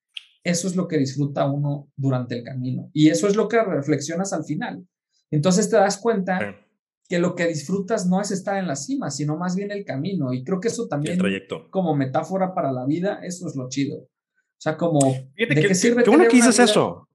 Eso 0.44 0.68
es 0.68 0.76
lo 0.76 0.88
que 0.88 0.98
disfruta 0.98 1.50
uno 1.50 1.92
durante 1.96 2.36
el 2.38 2.44
camino. 2.44 2.90
Y 2.94 3.10
eso 3.10 3.28
es 3.28 3.36
lo 3.36 3.48
que 3.48 3.64
reflexionas 3.64 4.34
al 4.34 4.44
final. 4.44 4.88
Entonces 5.30 5.70
te 5.70 5.76
das 5.78 5.98
cuenta 5.98 6.58
que 7.08 7.20
lo 7.20 7.36
que 7.36 7.46
disfrutas 7.48 8.08
no 8.08 8.22
es 8.22 8.32
estar 8.32 8.58
en 8.58 8.68
la 8.68 8.76
cima, 8.76 9.12
sino 9.12 9.38
más 9.38 9.56
bien 9.56 9.72
el 9.72 9.86
camino. 9.86 10.34
Y 10.34 10.44
creo 10.44 10.60
que 10.60 10.70
eso 10.70 10.88
también, 10.88 11.20
como 11.70 11.96
metáfora 11.96 12.54
para 12.54 12.72
la 12.72 12.86
vida, 12.86 13.20
eso 13.24 13.48
es 13.48 13.56
lo 13.56 13.70
chido. 13.70 13.98
O 13.98 14.64
sea, 14.64 14.78
como, 14.78 15.00
¿de 15.36 15.48
qué 15.48 15.76
sirve 15.76 16.04
tener 16.04 16.28
que 16.28 16.38
dices 16.38 16.58
eso? 16.60 17.08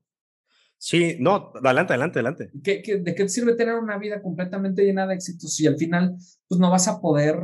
Sí, 0.78 1.16
no, 1.20 1.52
adelante, 1.62 1.94
adelante, 1.94 2.18
adelante. 2.18 2.50
de 2.52 3.14
qué 3.14 3.28
sirve 3.28 3.54
tener 3.54 3.74
una 3.74 3.98
vida 3.98 4.22
completamente 4.22 4.84
llena 4.84 5.06
de 5.06 5.14
éxitos 5.14 5.54
si 5.54 5.66
al 5.66 5.76
final 5.76 6.16
pues 6.48 6.60
no 6.60 6.70
vas 6.70 6.86
a 6.86 7.00
poder 7.00 7.38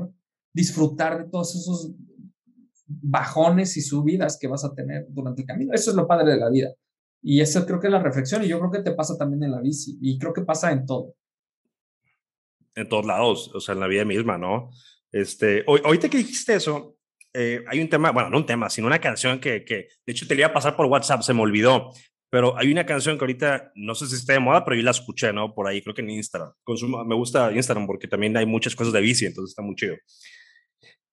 disfrutar 0.53 1.25
de 1.25 1.31
todos 1.31 1.55
esos 1.55 1.93
bajones 2.87 3.77
y 3.77 3.81
subidas 3.81 4.39
que 4.39 4.49
vas 4.49 4.65
a 4.65 4.75
tener 4.75 5.07
durante 5.09 5.43
el 5.43 5.47
camino? 5.47 5.73
Eso 5.73 5.91
es 5.91 5.97
lo 5.97 6.07
padre 6.07 6.33
de 6.33 6.39
la 6.39 6.51
vida. 6.51 6.69
Y 7.23 7.41
eso 7.41 7.65
creo 7.65 7.81
que 7.81 7.87
es 7.87 7.93
la 7.93 8.03
reflexión 8.03 8.43
y 8.45 8.49
yo 8.49 8.59
creo 8.59 8.71
que 8.71 8.83
te 8.83 8.93
pasa 8.93 9.17
también 9.17 9.43
en 9.45 9.53
la 9.53 9.61
bici 9.61 9.97
y 10.01 10.19
creo 10.19 10.33
que 10.33 10.43
pasa 10.43 10.73
en 10.73 10.85
todo. 10.85 11.15
En 12.75 12.89
todos 12.89 13.07
lados, 13.07 13.51
o 13.55 13.61
sea, 13.61 13.75
en 13.75 13.81
la 13.81 13.87
vida 13.87 14.05
misma, 14.05 14.39
¿no? 14.39 14.71
Este, 15.11 15.63
hoy, 15.67 15.81
ahorita 15.85 16.09
que 16.09 16.19
dijiste 16.19 16.55
eso, 16.55 16.97
eh, 17.35 17.63
hay 17.69 17.81
un 17.81 17.89
tema, 17.89 18.11
bueno, 18.11 18.31
no 18.31 18.39
un 18.39 18.47
tema, 18.47 18.69
sino 18.71 18.87
una 18.87 19.01
canción 19.01 19.41
que, 19.41 19.65
que, 19.65 19.89
de 20.05 20.13
hecho 20.13 20.27
te 20.27 20.35
iba 20.35 20.47
a 20.47 20.53
pasar 20.53 20.75
por 20.75 20.87
WhatsApp, 20.87 21.23
se 21.23 21.35
me 21.35 21.43
olvidó, 21.43 21.91
pero 22.33 22.57
hay 22.57 22.73
una 22.73 22.87
canción 22.87 23.19
que 23.19 23.25
ahorita, 23.25 23.73
no 23.75 23.95
sé 23.95 24.07
si 24.07 24.15
está 24.15 24.33
de 24.33 24.39
moda, 24.39 24.65
pero 24.65 24.75
yo 24.75 24.83
la 24.83 24.93
escuché, 24.93 25.35
¿no? 25.35 25.55
Por 25.55 25.69
ahí, 25.69 25.83
creo 25.83 25.95
que 25.95 26.01
en 26.01 26.09
Instagram. 26.09 26.51
Consumo, 26.65 27.05
me 27.05 27.15
gusta 27.15 27.53
Instagram 27.53 27.87
porque 27.87 28.09
también 28.09 28.35
hay 28.39 28.47
muchas 28.47 28.75
cosas 28.75 28.95
de 28.95 29.03
bici, 29.03 29.27
entonces 29.27 29.51
está 29.51 29.61
muy 29.61 29.75
chido. 29.75 29.97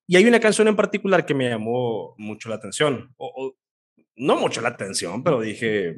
Y 0.08 0.16
hay 0.16 0.24
una 0.24 0.40
canción 0.40 0.70
en 0.70 0.78
particular 0.78 1.26
que 1.26 1.34
me 1.34 1.50
llamó 1.50 2.16
mucho 2.18 2.48
la 2.48 2.56
atención, 2.56 3.14
o, 3.18 3.54
no 4.16 4.38
mucho 4.38 4.62
la 4.62 4.70
atención, 4.70 5.22
pero 5.22 5.42
dije 5.42 5.98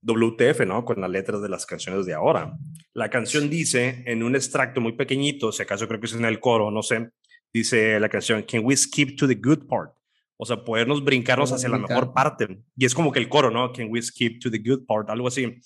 WTF, 0.00 0.60
¿no? 0.66 0.86
Con 0.86 1.02
las 1.02 1.10
letras 1.10 1.42
de 1.42 1.50
las 1.50 1.66
canciones 1.66 2.06
de 2.06 2.14
ahora. 2.14 2.56
La 2.94 3.10
canción 3.10 3.50
dice, 3.50 4.02
en 4.06 4.22
un 4.22 4.36
extracto 4.36 4.80
muy 4.80 4.92
pequeñito, 4.92 5.52
si 5.52 5.64
acaso 5.64 5.86
creo 5.86 6.00
que 6.00 6.06
es 6.06 6.14
en 6.14 6.24
el 6.24 6.40
coro, 6.40 6.70
no 6.70 6.82
sé, 6.82 7.10
dice 7.52 8.00
la 8.00 8.08
canción, 8.08 8.42
Can 8.44 8.64
we 8.64 8.74
skip 8.74 9.18
to 9.18 9.28
the 9.28 9.34
good 9.34 9.66
part? 9.68 9.92
O 10.36 10.44
sea, 10.44 10.64
podernos 10.64 11.04
brincarnos 11.04 11.52
hacia 11.52 11.68
la 11.68 11.78
mejor 11.78 12.12
parte. 12.12 12.62
Y 12.76 12.84
es 12.84 12.94
como 12.94 13.12
que 13.12 13.20
el 13.20 13.28
coro, 13.28 13.50
¿no? 13.50 13.72
Can 13.72 13.88
we 13.90 14.02
skip 14.02 14.40
to 14.40 14.50
the 14.50 14.58
good 14.58 14.86
part? 14.86 15.08
Algo 15.10 15.28
así. 15.28 15.60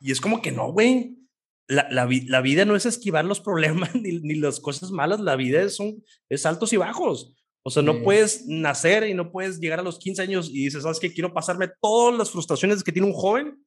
Y 0.00 0.12
es 0.12 0.20
como 0.20 0.40
que 0.40 0.52
no, 0.52 0.72
güey. 0.72 1.18
La, 1.68 1.88
la, 1.90 2.08
la, 2.26 2.40
vida 2.40 2.64
no 2.64 2.74
es 2.74 2.86
esquivar 2.86 3.24
los 3.24 3.40
problemas 3.40 3.94
ni, 3.94 4.20
ni, 4.20 4.34
las 4.34 4.60
cosas 4.60 4.90
malas, 4.90 5.20
la 5.20 5.36
vida 5.36 5.62
es, 5.62 5.78
un, 5.78 6.04
es 6.28 6.44
altos 6.44 6.72
y 6.72 6.76
bajos. 6.76 7.36
O 7.64 7.70
sea, 7.70 7.82
no 7.82 8.02
puedes 8.02 8.46
nacer 8.48 9.06
y 9.06 9.14
no 9.14 9.30
puedes 9.30 9.60
llegar 9.60 9.78
a 9.78 9.84
los 9.84 9.98
15 9.98 10.22
años 10.22 10.50
y 10.50 10.64
dices, 10.64 10.82
¿sabes 10.82 10.98
qué? 10.98 11.12
Quiero 11.12 11.32
pasarme 11.32 11.70
todas 11.80 12.18
las 12.18 12.30
frustraciones 12.30 12.82
que 12.82 12.90
tiene 12.90 13.06
un 13.06 13.14
joven 13.14 13.62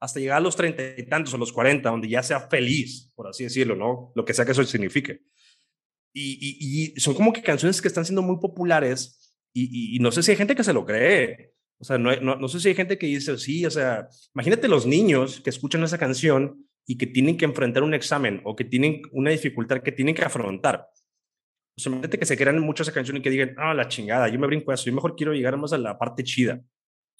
hasta 0.00 0.18
llegar 0.18 0.38
a 0.38 0.40
los 0.40 0.56
30 0.56 0.98
y 0.98 1.06
tantos 1.06 1.34
o 1.34 1.38
los 1.38 1.52
40, 1.52 1.88
donde 1.88 2.08
ya 2.08 2.22
sea 2.22 2.40
feliz, 2.48 3.12
por 3.14 3.28
así 3.28 3.44
decirlo, 3.44 3.76
¿no? 3.76 4.12
Lo 4.14 4.24
que 4.24 4.34
sea 4.34 4.44
que 4.44 4.52
eso 4.52 4.64
signifique. 4.64 5.20
Y, 6.12 6.92
y, 6.94 7.00
son 7.00 7.14
como 7.14 7.32
que 7.32 7.42
canciones 7.42 7.80
que 7.80 7.88
están 7.88 8.04
siendo 8.04 8.22
muy 8.22 8.38
populares 8.40 9.27
y, 9.52 9.96
y, 9.96 9.98
no 9.98 10.12
sé 10.12 10.22
si 10.22 10.30
hay 10.30 10.36
gente 10.36 10.54
que 10.54 10.64
se 10.64 10.72
lo 10.72 10.84
cree. 10.84 11.52
O 11.78 11.84
sea, 11.84 11.98
no, 11.98 12.14
no, 12.16 12.36
no 12.36 12.48
sé 12.48 12.60
si 12.60 12.68
hay 12.68 12.74
gente 12.74 12.98
que 12.98 13.06
dice, 13.06 13.38
sí, 13.38 13.64
o 13.64 13.70
sea, 13.70 14.08
imagínate 14.34 14.68
los 14.68 14.86
niños 14.86 15.40
que 15.40 15.50
escuchan 15.50 15.82
esa 15.84 15.98
canción 15.98 16.66
y 16.86 16.96
que 16.96 17.06
tienen 17.06 17.36
que 17.36 17.44
enfrentar 17.44 17.82
un 17.82 17.94
examen 17.94 18.40
o 18.44 18.56
que 18.56 18.64
tienen 18.64 19.02
una 19.12 19.30
dificultad 19.30 19.82
que 19.82 19.92
tienen 19.92 20.14
que 20.14 20.22
afrontar 20.22 20.88
o 21.78 21.80
sea, 21.80 21.90
imagínate 21.90 22.18
que 22.18 22.26
se 22.26 22.36
crean 22.36 22.58
muchas 22.58 22.90
canciones 22.90 23.20
y 23.20 23.22
que 23.22 23.30
digan, 23.30 23.54
ah, 23.56 23.72
la 23.72 23.86
chingada, 23.86 24.26
yo 24.28 24.38
me 24.40 24.48
brinco 24.48 24.72
eso, 24.72 24.86
yo 24.86 24.92
mejor 24.92 25.14
quiero 25.14 25.32
llegar 25.32 25.56
más 25.56 25.72
a 25.72 25.78
la 25.78 25.96
parte 25.96 26.24
chida. 26.24 26.60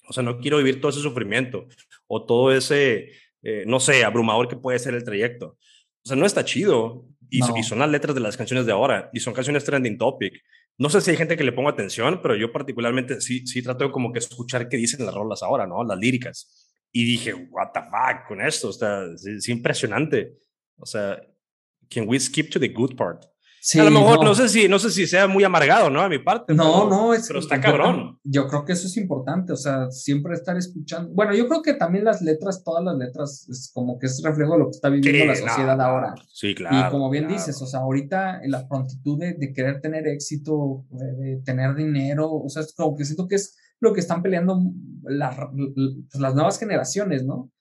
O 0.09 0.11
sea, 0.11 0.21
no 0.21 0.37
quiero 0.39 0.57
vivir 0.57 0.81
todo 0.81 0.91
ese 0.91 0.99
sufrimiento 0.99 1.65
o 2.07 2.25
todo 2.25 2.51
ese, 2.51 3.09
eh, 3.41 3.63
no 3.65 3.79
sé, 3.79 4.03
abrumador 4.03 4.49
que 4.49 4.57
puede 4.57 4.77
ser 4.77 4.95
el 4.95 5.05
trayecto. 5.05 5.57
O 6.03 6.07
sea, 6.07 6.17
no 6.17 6.25
está 6.25 6.43
chido. 6.43 7.05
Y, 7.29 7.39
y, 7.57 7.63
son 7.63 7.79
las 7.79 7.89
letras 7.89 8.15
de 8.15 8.21
las 8.21 8.35
canciones 8.35 8.65
de 8.65 8.71
ahora 8.71 9.09
y 9.13 9.19
son 9.19 9.33
canciones 9.33 9.63
trending 9.63 9.97
topic. 9.97 10.33
No 10.79 10.89
sé 10.89 11.01
si 11.01 11.11
hay 11.11 11.17
gente 11.17 11.35
que 11.35 11.43
le 11.43 11.51
ponga 11.51 11.71
atención, 11.71 12.21
pero 12.21 12.37
yo 12.37 12.53
particularmente 12.53 13.19
sí, 13.19 13.45
sí 13.45 13.61
trato 13.61 13.91
como 13.91 14.13
que 14.13 14.19
escuchar 14.19 14.69
qué 14.69 14.77
dicen 14.77 15.05
las 15.05 15.13
rolas 15.13 15.43
ahora, 15.43 15.67
¿no? 15.67 15.83
Las 15.83 15.99
líricas. 15.99 16.71
Y 16.93 17.03
dije, 17.03 17.33
what 17.33 17.71
the 17.73 17.81
fuck 17.81 18.25
con 18.27 18.41
esto, 18.41 18.69
o 18.69 18.73
sea, 18.73 19.03
es, 19.13 19.25
es 19.25 19.49
impresionante. 19.49 20.37
O 20.77 20.85
sea, 20.85 21.21
can 21.89 22.07
we 22.07 22.17
skip 22.17 22.49
to 22.49 22.61
the 22.61 22.69
good 22.69 22.95
part? 22.95 23.25
A 23.79 23.83
lo 23.83 23.91
mejor 23.91 24.23
no. 24.23 24.35
sé 24.35 24.49
si 24.49 24.67
no 24.67 24.79
sé 24.79 24.89
si 24.89 25.07
sea 25.07 25.27
muy 25.27 25.43
amargado, 25.43 25.89
¿no? 25.89 26.01
A 26.01 26.09
mi 26.09 26.19
parte. 26.19 26.53
No, 26.53 26.89
no, 26.89 27.13
es 27.13 27.27
pero 27.27 27.39
está 27.39 27.59
cabrón. 27.59 28.19
Yo 28.23 28.47
creo 28.47 28.65
que 28.65 28.73
eso 28.73 28.87
es 28.87 28.97
importante, 28.97 29.53
o 29.53 29.57
sea, 29.57 29.89
siempre 29.91 30.33
estar 30.33 30.57
escuchando. 30.57 31.11
Bueno, 31.13 31.33
yo 31.35 31.47
creo 31.47 31.61
que 31.61 31.73
también 31.73 32.05
las 32.05 32.21
letras, 32.21 32.63
todas 32.63 32.83
las 32.83 32.97
letras, 32.97 33.47
es 33.49 33.71
como 33.73 33.99
que 33.99 34.07
es 34.07 34.21
reflejo 34.23 34.53
de 34.53 34.59
lo 34.59 34.65
que 34.65 34.71
está 34.71 34.89
viviendo 34.89 35.25
la 35.25 35.35
sociedad 35.35 35.81
ahora. 35.81 36.15
Sí, 36.31 36.55
claro. 36.55 36.87
Y 36.87 36.91
como 36.91 37.09
bien 37.09 37.27
dices, 37.27 37.61
o 37.61 37.65
sea, 37.65 37.81
ahorita 37.81 38.41
la 38.45 38.67
prontitud 38.67 39.19
de, 39.19 39.33
de 39.33 39.53
querer 39.53 39.81
tener 39.81 40.07
éxito, 40.07 40.85
de, 40.91 41.41
tener 41.43 41.75
dinero, 41.75 42.31
o 42.31 42.49
sea, 42.49 42.61
es 42.61 42.73
como 42.73 42.95
que 42.95 43.05
siento 43.05 43.27
que 43.27 43.35
es 43.35 43.57
lo 43.79 43.93
que 43.93 43.99
están 43.99 44.21
peleando 44.21 44.59
pues, 45.01 45.15
las 45.15 46.35
nuevas 46.35 46.59
generaciones, 46.59 47.25
¿no? 47.25 47.51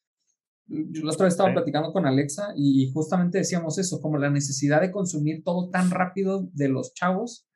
Yo 0.69 1.03
la 1.03 1.13
otra 1.13 1.25
vez 1.25 1.35
estaba 1.35 1.53
platicando 1.53 1.93
con 1.93 2.07
Alexa 2.07 2.53
y 2.55 2.91
justamente 2.93 3.39
decíamos 3.39 3.79
eso, 3.79 4.01
como 4.01 4.19
la 4.19 4.31
necesidad 4.31 4.83
de 4.83 4.91
consumir 4.91 5.43
todo 5.43 5.71
tan 5.71 5.91
rápido 5.91 6.49
de 6.53 6.69
los 6.69 6.93
chavos. 6.93 7.47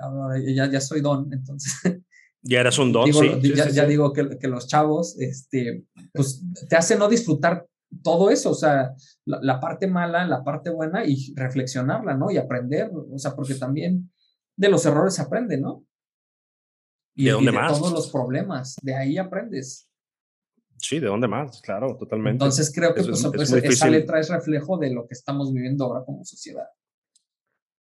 Ahora 0.00 0.36
ya, 0.38 0.70
ya 0.70 0.80
soy 0.80 1.00
don, 1.00 1.32
entonces. 1.32 2.00
Ya 2.42 2.60
eras 2.60 2.78
un 2.78 2.90
don, 2.90 3.12
sí, 3.12 3.52
ya, 3.54 3.68
ya 3.68 3.84
digo 3.84 4.14
que, 4.14 4.38
que, 4.38 4.48
los 4.48 4.66
chavos, 4.66 5.14
este, 5.18 5.84
pues 6.14 6.42
te 6.70 6.74
hacen 6.74 6.98
no 6.98 7.06
disfrutar 7.06 7.66
todo 8.02 8.30
eso, 8.30 8.52
o 8.52 8.54
sea, 8.54 8.94
la, 9.26 9.40
la, 9.42 9.60
parte 9.60 9.86
mala, 9.86 10.26
la 10.26 10.42
parte 10.42 10.70
buena 10.70 11.04
y 11.04 11.34
reflexionarla, 11.34 12.16
¿no? 12.16 12.30
Y 12.30 12.38
aprender, 12.38 12.90
o 12.94 13.18
sea, 13.18 13.34
porque 13.36 13.56
también 13.56 14.10
de 14.56 14.68
los 14.70 14.86
errores 14.86 15.16
se 15.16 15.22
aprende, 15.22 15.58
¿no? 15.58 15.84
Y 17.14 17.26
¿De 17.26 17.32
dónde 17.32 17.50
y 17.50 17.54
de 17.54 17.60
más? 17.60 17.78
todos 17.78 17.92
los 17.92 18.10
problemas, 18.10 18.76
de 18.80 18.94
ahí 18.94 19.18
aprendes. 19.18 19.89
Sí, 20.80 20.98
¿de 20.98 21.06
dónde 21.06 21.28
más? 21.28 21.60
Claro, 21.60 21.96
totalmente. 21.96 22.32
Entonces 22.32 22.72
creo 22.74 22.94
que 22.94 23.02
pues, 23.02 23.26
pues, 23.34 23.52
esa 23.52 23.88
letra 23.88 24.20
es 24.20 24.28
reflejo 24.28 24.78
de 24.78 24.90
lo 24.90 25.06
que 25.06 25.14
estamos 25.14 25.52
viviendo 25.52 25.84
ahora 25.84 26.04
como 26.04 26.24
sociedad. 26.24 26.66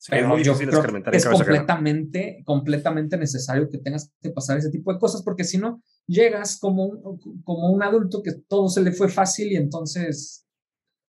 Pero 0.09 0.38
yo 0.38 0.55
creo 0.57 0.82
que 0.82 1.16
es 1.16 1.26
completamente, 1.26 2.42
completamente 2.45 3.16
necesario 3.16 3.70
que 3.70 3.78
tengas 3.78 4.12
que 4.20 4.30
pasar 4.30 4.59
ese 4.59 4.70
tipo 4.70 4.92
de 4.92 4.99
cosas, 4.99 5.22
porque 5.22 5.45
si 5.45 5.57
no, 5.57 5.82
llegas 6.07 6.59
como 6.59 6.84
un, 6.84 7.42
como 7.42 7.70
un 7.70 7.82
adulto 7.82 8.22
que 8.22 8.32
todo 8.32 8.68
se 8.68 8.82
le 8.82 8.92
fue 8.92 9.09
fácil 9.09 9.53
y 9.53 9.57
entonces, 9.57 10.47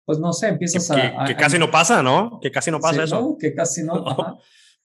pues 0.04 0.18
no 0.18 0.32
sé, 0.32 0.48
empiezas 0.48 0.90
a, 0.90 1.24
que, 1.24 1.36
casi 1.36 1.58
no 1.58 1.70
pasa, 1.70 2.02
¿no? 2.02 2.40
Que 2.42 2.50
casi 2.50 2.72
no 2.72 2.80
pasa 2.80 3.04
eso. 3.04 3.20
¿no? 3.20 3.36
Que 3.38 3.54
casi 3.54 3.84
no. 3.84 3.94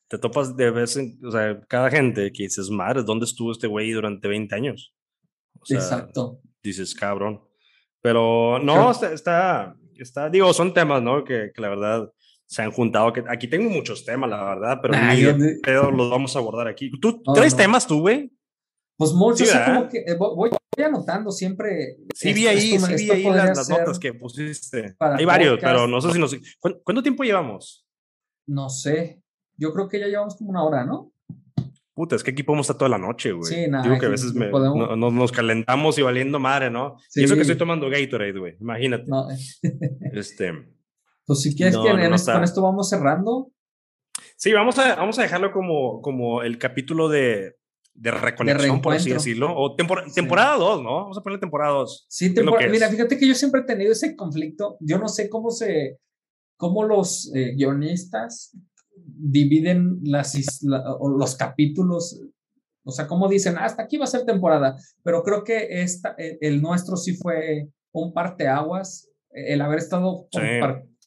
Te 0.07 0.19
topas 0.19 0.55
de 0.55 0.69
vez 0.69 0.97
en, 0.97 1.19
o 1.25 1.31
sea, 1.31 1.59
cada 1.67 1.89
gente 1.89 2.31
que 2.31 2.43
dices, 2.43 2.69
madre, 2.69 3.01
¿dónde 3.03 3.25
estuvo 3.25 3.51
este 3.51 3.65
güey 3.65 3.91
durante 3.91 4.27
20 4.27 4.53
años? 4.53 4.93
Exacto. 5.67 6.41
Dices, 6.65 6.95
cabrón. 6.95 7.41
Pero 8.01 8.59
no, 8.59 8.91
está, 8.91 9.75
está, 9.97 10.29
digo, 10.29 10.53
son 10.53 10.73
temas, 10.73 11.01
¿no? 11.01 11.23
Que, 11.23 11.51
que 11.53 11.61
la 11.61 11.69
verdad 11.69 12.11
se 12.47 12.61
han 12.61 12.71
juntado. 12.71 13.13
Que, 13.13 13.23
aquí 13.27 13.47
tengo 13.47 13.69
muchos 13.69 14.03
temas, 14.03 14.29
la 14.29 14.43
verdad, 14.43 14.79
pero 14.81 14.93
ni 14.95 15.21
los 15.97 16.09
vamos 16.09 16.35
a 16.35 16.39
abordar 16.39 16.67
aquí. 16.67 16.91
¿Tú 16.99 17.21
traes 17.33 17.55
temas 17.55 17.85
tú, 17.85 18.01
güey? 18.01 18.31
Pues 18.97 19.11
muchos, 19.11 19.51
como 19.51 19.89
que 19.89 19.99
eh, 19.99 20.15
voy, 20.17 20.49
anotando 20.83 21.31
siempre. 21.31 21.97
Sí, 22.13 22.33
vi 22.33 22.47
ahí, 22.47 22.79
sí 22.79 22.95
vi 22.95 23.11
ahí 23.11 23.23
las, 23.23 23.69
notas 23.69 23.99
que 23.99 24.13
pusiste. 24.13 24.95
Hay 24.99 25.25
varios, 25.25 25.59
pero 25.61 25.85
no 25.87 26.01
sé 26.01 26.11
si 26.11 26.19
nos. 26.19 26.35
¿Cuánto 26.59 27.03
tiempo 27.03 27.23
llevamos? 27.23 27.85
No 28.47 28.69
sé. 28.69 29.21
Yo 29.57 29.73
creo 29.73 29.87
que 29.87 29.99
ya 29.99 30.07
llevamos 30.07 30.35
como 30.35 30.49
una 30.49 30.63
hora, 30.63 30.85
¿no? 30.85 31.11
Puta, 31.95 32.17
es 32.17 32.23
que 32.23 32.31
aquí 32.31 32.43
podemos 32.43 32.65
estar 32.65 32.77
toda 32.77 32.89
la 32.89 32.97
noche, 32.97 33.31
güey. 33.31 33.51
Sí, 33.51 33.67
nada. 33.69 33.85
Digo 33.85 33.97
que 33.97 34.05
a 34.05 34.09
veces 34.09 34.33
me, 34.33 34.49
nos 34.51 35.31
calentamos 35.31 35.97
y 35.97 36.01
valiendo 36.01 36.39
madre, 36.39 36.69
¿no? 36.69 36.97
Y 37.15 37.23
eso 37.23 37.35
que 37.35 37.41
estoy 37.41 37.57
tomando 37.57 37.89
Gatorade, 37.89 38.37
güey. 38.37 38.57
Imagínate. 38.59 39.05
No. 39.07 39.27
este. 40.13 40.51
Pues 41.25 41.41
si 41.41 41.55
quieres 41.55 41.77
que 41.77 42.31
con 42.31 42.43
esto 42.43 42.61
vamos 42.61 42.89
cerrando. 42.89 43.51
Sí, 44.35 44.51
vamos 44.51 44.77
a, 44.77 44.95
vamos 44.95 45.17
a 45.19 45.21
dejarlo 45.21 45.53
como, 45.53 46.01
como 46.01 46.43
el 46.43 46.57
capítulo 46.57 47.07
de, 47.07 47.55
de 47.93 48.11
reconexión, 48.11 48.81
por 48.81 48.93
así 48.93 49.11
decirlo. 49.11 49.55
O 49.55 49.73
temporada 49.75 50.57
2, 50.57 50.83
¿no? 50.83 50.95
Vamos 51.03 51.17
a 51.17 51.21
poner 51.21 51.39
temporada 51.39 51.71
2. 51.75 52.07
Sí, 52.09 52.35
mira, 52.69 52.89
fíjate 52.89 53.17
que 53.17 53.25
yo 53.27 53.35
siempre 53.35 53.61
he 53.61 53.63
tenido 53.63 53.93
ese 53.93 54.17
conflicto. 54.17 54.75
Yo 54.81 54.99
no 54.99 55.07
sé 55.07 55.29
cómo 55.29 55.49
se, 55.49 55.97
cómo 56.57 56.83
los 56.83 57.31
eh, 57.33 57.53
guionistas 57.55 58.51
dividen 59.17 59.99
las, 60.03 60.61
los 60.63 61.35
capítulos. 61.35 62.21
O 62.83 62.91
sea, 62.91 63.07
cómo 63.07 63.27
dicen, 63.27 63.57
hasta 63.57 63.83
aquí 63.83 63.97
va 63.97 64.05
a 64.05 64.07
ser 64.07 64.25
temporada. 64.25 64.77
Pero 65.03 65.23
creo 65.23 65.43
que 65.43 65.81
esta, 65.81 66.15
el, 66.17 66.37
el 66.41 66.61
nuestro 66.61 66.97
sí 66.97 67.15
fue 67.15 67.69
un 67.91 68.13
parteaguas. 68.13 69.09
El 69.31 69.61
haber 69.61 69.79
estado 69.79 70.27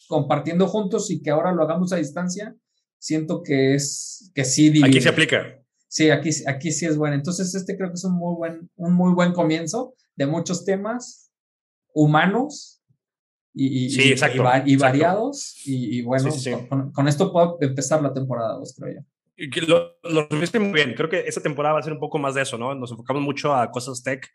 compartiendo 0.08 0.66
juntos 0.66 1.10
y 1.10 1.22
que 1.22 1.30
ahora 1.30 1.52
lo 1.52 1.62
hagamos 1.62 1.92
a 1.92 1.96
distancia, 1.96 2.54
siento 2.98 3.42
que 3.42 3.74
es 3.74 4.30
que 4.34 4.44
sí. 4.44 4.72
Aquí 4.84 5.00
se 5.00 5.08
aplica. 5.08 5.58
Sí, 5.88 6.10
aquí, 6.10 6.30
aquí 6.46 6.72
sí 6.72 6.86
es 6.86 6.96
bueno. 6.96 7.14
Entonces, 7.14 7.54
este 7.54 7.76
creo 7.76 7.88
que 7.88 7.94
es 7.94 8.04
un 8.04 8.14
muy 8.14 8.36
buen, 8.36 8.70
un 8.76 8.92
muy 8.94 9.14
buen 9.14 9.32
comienzo 9.32 9.94
de 10.16 10.26
muchos 10.26 10.64
temas 10.64 11.30
humanos 11.94 12.77
y, 13.60 14.14
y, 14.66 14.76
variados. 14.76 15.60
Y, 15.64 16.02
bueno, 16.02 16.30
con, 16.92 17.08
esto 17.08 17.32
puedo 17.32 17.58
empezar 17.60 18.00
la 18.00 18.14
temporada 18.14 18.54
2, 18.54 18.74
creo 18.78 18.94
yo. 18.94 19.00
Y 19.36 19.48
lo, 19.66 19.98
lo 20.02 20.28
muy 20.30 20.72
bien. 20.72 20.94
Creo 20.94 21.08
que 21.08 21.20
esta 21.26 21.40
temporada 21.40 21.74
va 21.74 21.80
a 21.80 21.82
ser 21.82 21.92
un 21.92 22.00
poco 22.00 22.18
más 22.18 22.34
de 22.34 22.42
eso, 22.42 22.56
¿no? 22.56 22.74
Nos 22.74 22.90
enfocamos 22.90 23.22
mucho 23.22 23.54
a 23.54 23.70
cosas 23.70 24.02
tech 24.02 24.28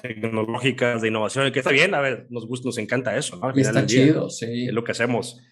tecnológicas 0.00 1.02
de 1.02 1.08
innovación, 1.08 1.52
que 1.52 1.58
está 1.58 1.70
bien, 1.70 1.94
a 1.94 2.00
ver, 2.00 2.26
nos 2.30 2.46
gusta, 2.46 2.68
nos 2.68 2.78
encanta 2.78 3.14
eso, 3.18 3.36
¿no? 3.36 3.50
está 3.50 3.84
chido, 3.84 4.30
sí. 4.30 4.66
Es 4.66 4.72
lo 4.72 4.82
que 4.82 4.92
hacemos, 4.92 5.42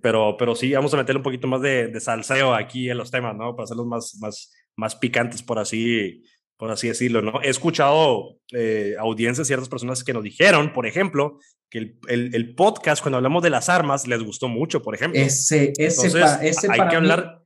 pero, 0.00 0.36
pero 0.38 0.54
sí, 0.54 0.72
vamos 0.72 0.94
a 0.94 0.96
meterle 0.96 1.18
un 1.18 1.22
poquito 1.22 1.46
más 1.46 1.60
de, 1.60 1.88
de 1.88 2.00
salseo 2.00 2.54
aquí 2.54 2.88
en 2.88 2.96
los 2.96 3.10
temas, 3.10 3.36
¿no? 3.36 3.54
Para 3.54 3.64
hacerlos 3.64 3.86
más, 3.86 4.16
más, 4.18 4.54
más 4.76 4.96
picantes, 4.96 5.42
por 5.42 5.58
así, 5.58 6.22
por 6.56 6.70
así 6.70 6.88
decirlo, 6.88 7.22
¿no? 7.22 7.42
He 7.42 7.50
escuchado 7.50 8.38
eh, 8.52 8.94
audiencias, 8.98 9.46
ciertas 9.46 9.68
personas 9.68 10.02
que 10.04 10.12
nos 10.12 10.22
dijeron, 10.22 10.72
por 10.72 10.86
ejemplo, 10.86 11.38
que 11.70 11.78
el, 11.78 11.98
el, 12.08 12.34
el, 12.34 12.54
podcast, 12.54 13.02
cuando 13.02 13.16
hablamos 13.18 13.42
de 13.42 13.50
las 13.50 13.68
armas, 13.68 14.06
les 14.06 14.22
gustó 14.22 14.48
mucho, 14.48 14.82
por 14.82 14.94
ejemplo. 14.94 15.20
Ese, 15.20 15.72
ese, 15.76 16.06
ese 16.06 16.68
hay 16.70 16.88
que 16.88 16.96
hablar... 16.96 17.42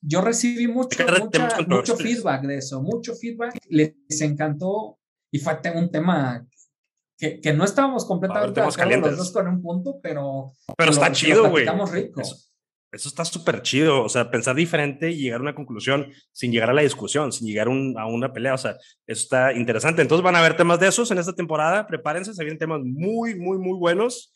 yo 0.00 0.20
recibí 0.20 0.68
mucho, 0.68 1.04
mucho 1.66 1.96
feedback 1.96 2.42
de 2.42 2.58
eso, 2.58 2.82
mucho 2.82 3.14
feedback, 3.14 3.58
les 3.68 3.94
encantó 4.20 4.98
y 5.30 5.38
fue 5.38 5.58
un 5.74 5.90
tema 5.90 6.46
que, 7.16 7.40
que 7.40 7.52
no 7.54 7.64
estábamos 7.64 8.04
completamente 8.04 8.60
de 8.60 8.66
acuerdo 8.66 9.08
los 9.08 9.16
dos 9.16 9.32
con 9.32 9.48
un 9.48 9.62
punto, 9.62 9.98
pero... 10.02 10.52
Pero 10.76 10.90
está 10.90 11.10
chido, 11.12 11.48
güey. 11.48 11.66
rico. 11.90 12.20
Eso, 12.20 12.51
está 12.92 13.24
súper 13.24 13.62
chido, 13.62 14.04
o 14.04 14.08
sea, 14.08 14.30
pensar 14.30 14.54
diferente 14.54 15.10
y 15.10 15.22
llegar 15.22 15.40
a 15.40 15.42
una 15.42 15.54
conclusión 15.54 16.12
sin 16.30 16.52
llegar 16.52 16.70
a 16.70 16.74
la 16.74 16.82
discusión, 16.82 17.32
sin 17.32 17.48
llegar 17.48 17.68
a 17.68 18.06
una 18.06 18.32
pelea, 18.32 18.54
o 18.54 18.58
sea, 18.58 18.72
eso 19.06 19.22
está 19.22 19.52
interesante. 19.54 20.02
Entonces 20.02 20.22
van 20.22 20.36
a 20.36 20.40
haber 20.40 20.56
temas 20.56 20.78
de 20.78 20.88
esos 20.88 21.10
en 21.10 21.18
esta 21.18 21.32
temporada, 21.34 21.86
prepárense, 21.86 22.34
se 22.34 22.44
vienen 22.44 22.58
temas 22.58 22.80
muy, 22.84 23.34
muy, 23.34 23.58
muy 23.58 23.78
buenos. 23.78 24.34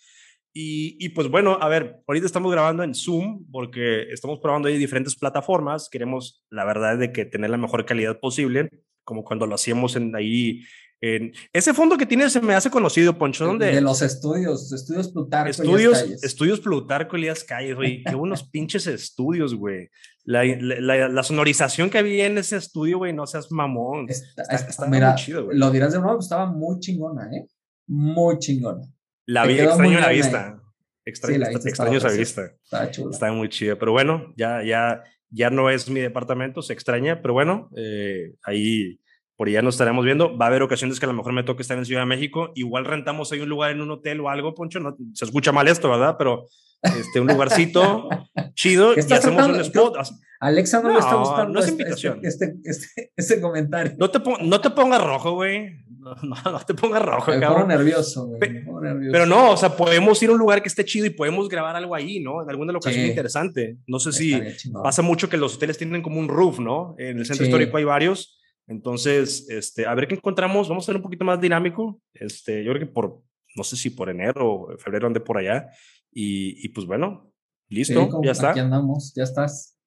Y, 0.55 0.97
y, 1.05 1.11
pues 1.11 1.29
bueno, 1.29 1.59
a 1.61 1.69
ver, 1.69 1.97
ahorita 2.07 2.25
estamos 2.25 2.51
grabando 2.51 2.83
en 2.83 2.95
Zoom 2.95 3.45
porque 3.53 4.11
estamos 4.11 4.39
probando 4.41 4.69
ahí 4.69 4.79
diferentes 4.79 5.15
plataformas. 5.15 5.91
Queremos, 5.91 6.43
la 6.49 6.65
verdad, 6.65 6.97
de 6.97 7.13
que 7.13 7.27
tener 7.27 7.51
la 7.51 7.59
mejor 7.59 7.85
calidad 7.85 8.19
posible, 8.19 8.71
como 9.05 9.23
cuando 9.23 9.47
lo 9.47 9.55
hacíamos 9.55 9.97
en 9.97 10.17
ahí 10.17 10.63
ese 11.01 11.75
fondo 11.75 11.99
que 11.99 12.07
tiene 12.07 12.29
se 12.31 12.41
me 12.41 12.55
hace 12.55 12.71
conocido, 12.71 13.17
Poncho. 13.19 13.45
¿dónde? 13.45 13.67
De 13.67 13.81
los 13.81 14.01
estudios, 14.03 14.73
estudios 14.73 15.13
Plutarco. 15.13 15.51
Estudios, 15.51 16.03
estudios 16.23 16.61
Plutarco 16.61 17.17
Elías 17.17 17.45
Calles, 17.45 17.77
güey. 17.77 18.03
Qué 18.03 18.15
buenos 18.15 18.45
pinches 18.49 18.87
estudios, 18.87 19.55
güey. 19.55 19.91
La, 20.25 20.45
la, 20.45 21.23
sonorización 21.23 21.89
que 21.89 21.99
había 21.99 22.27
en 22.27 22.39
ese 22.39 22.57
estudio, 22.57 22.99
güey, 22.99 23.13
no 23.13 23.27
seas 23.27 23.53
mamón. 23.53 24.09
Está, 24.09 24.87
muy 24.87 25.01
chido, 25.17 25.45
güey. 25.45 25.57
Lo 25.57 25.71
dirás 25.71 25.93
de 25.93 26.01
nuevo, 26.01 26.19
estaba 26.19 26.47
muy 26.47 26.81
chingona, 26.81 27.31
¿eh? 27.33 27.47
Muy 27.87 28.39
chingona. 28.39 28.83
La 29.27 29.47
vi, 29.47 29.61
extraño 29.61 30.01
la 30.01 30.09
vista. 30.09 30.61
Extraño, 31.05 31.39
la 31.39 31.49
vista 31.51 31.69
extraño 31.69 31.99
esa 31.99 32.11
vista. 32.11 32.51
Está 32.65 32.91
chula. 32.91 33.11
Está 33.13 33.31
muy 33.31 33.49
chido. 33.49 33.79
Pero 33.79 33.93
bueno, 33.93 34.35
ya, 34.37 34.65
ya, 34.65 35.05
ya 35.31 35.51
no 35.51 35.71
es 35.71 35.89
mi 35.89 36.01
departamento, 36.01 36.63
se 36.63 36.73
extraña, 36.73 37.23
pero 37.23 37.35
bueno, 37.35 37.71
eh, 37.77 38.35
ahí 38.43 38.99
por 39.37 39.49
allá 39.49 39.63
nos 39.63 39.75
estaremos 39.75 40.05
viendo. 40.05 40.37
Va 40.37 40.47
a 40.47 40.49
haber 40.49 40.63
ocasiones 40.63 40.99
que 40.99 41.07
a 41.07 41.09
lo 41.09 41.15
mejor 41.15 41.33
me 41.33 41.43
toque 41.43 41.63
estar 41.63 41.77
en 41.77 41.85
Ciudad 41.85 42.03
de 42.03 42.07
México. 42.07 42.53
Igual 42.55 42.87
rentamos 42.87 43.31
ahí 43.33 43.41
un 43.41 43.49
lugar 43.49 43.71
en 43.71 43.83
un 43.83 43.91
hotel 43.91 44.21
o 44.21 44.31
algo, 44.31 44.55
Poncho. 44.55 44.81
No, 44.81 44.97
se 45.13 45.25
escucha 45.27 45.53
mal 45.53 45.69
esto, 45.69 45.91
¿verdad? 45.91 46.17
Pero 46.19 46.47
este, 46.83 47.21
un 47.21 47.27
lugarcito 47.27 48.09
chido 48.55 48.95
y 48.95 49.01
hacemos 49.01 49.47
un 49.47 49.61
spot. 49.61 49.97
Alexa 50.39 50.83
no, 50.83 50.91
le 50.91 50.99
está 50.99 51.15
gustando 51.15 51.53
no 51.55 51.61
es 51.61 51.67
este, 51.67 51.83
invitación. 51.83 52.21
Este, 52.23 52.57
este, 52.65 53.13
este, 53.17 53.41
comentario. 53.41 53.95
No 53.99 54.11
te, 54.11 54.21
no 54.43 54.61
te 54.61 54.71
pongas 54.71 55.03
rojo, 55.03 55.33
güey. 55.33 55.85
No, 55.99 56.15
no, 56.23 56.61
te 56.61 56.75
pongas 56.75 57.03
rojo, 57.03 57.33
me 57.33 57.41
cabrón. 57.41 57.69
nervioso, 57.69 58.27
güey. 58.27 58.41
nervioso. 58.41 59.13
Pero 59.13 59.27
no, 59.27 59.53
o 59.53 59.57
sea, 59.57 59.77
podemos 59.77 60.23
ir 60.23 60.29
a 60.29 60.33
un 60.33 60.39
lugar 60.39 60.63
que 60.63 60.69
esté 60.69 60.85
chido 60.85 61.07
y 61.07 61.11
podemos 61.11 61.49
grabar 61.49 61.75
algo 61.75 61.95
ahí, 61.95 62.21
¿no? 62.21 62.43
En 62.43 62.51
alguna 62.51 62.73
locación 62.73 63.07
interesante. 63.07 63.79
No 63.87 63.99
sé 63.99 64.13
si 64.13 64.41
pasa 64.83 65.03
mucho 65.03 65.29
que 65.29 65.37
los 65.37 65.57
hoteles 65.57 65.79
tienen 65.79 66.03
como 66.03 66.21
un 66.21 66.29
roof, 66.29 66.61
¿no? 66.61 66.95
En 66.99 67.19
el 67.19 67.27
centro 67.27 67.45
histórico 67.45 67.79
hay 67.79 67.85
varios 67.85 68.36
entonces, 68.67 69.47
este, 69.49 69.87
a 69.87 69.95
ver 69.95 70.09
qué 70.09 70.15
encontramos. 70.15 70.69
Vamos 70.69 70.85
a 70.85 70.87
ser 70.87 70.97
un 70.97 71.03
poquito 71.03 71.25
más 71.25 71.41
dinámico. 71.41 72.01
Este, 72.13 72.65
yo 72.65 72.73
creo 72.73 72.87
que 72.87 72.93
por, 72.93 73.23
no 73.55 73.65
sé 73.65 73.77
si 73.77 73.91
por 73.91 74.11
enero 74.11 74.53
o 74.53 74.79
febrero 74.79 75.07
ande 75.07 75.21
por 75.21 75.39
allá. 75.39 75.69
Y, 76.11 76.69
pues 76.71 76.87
bueno, 76.87 77.33
listo, 77.69 78.23
ya 78.23 78.33
está. 78.33 78.51
Aquí 78.51 78.61
andamos, 78.61 79.13
ya 79.15 79.23
estás. 79.23 79.79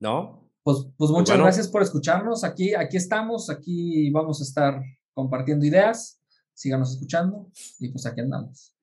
¿No? 0.00 0.50
Pues, 0.62 0.78
pues, 0.78 0.94
pues 0.96 1.10
muchas 1.10 1.38
gracias 1.38 1.68
por 1.68 1.82
escucharnos. 1.82 2.42
Aquí, 2.42 2.74
aquí 2.74 2.96
estamos, 2.96 3.50
aquí 3.50 4.10
vamos 4.10 4.40
a 4.40 4.44
estar 4.44 4.82
compartiendo 5.12 5.66
ideas. 5.66 6.22
Síganos 6.54 6.92
escuchando 6.92 7.50
y 7.78 7.90
pues 7.90 8.04
aquí 8.06 8.20
andamos. 8.20 8.74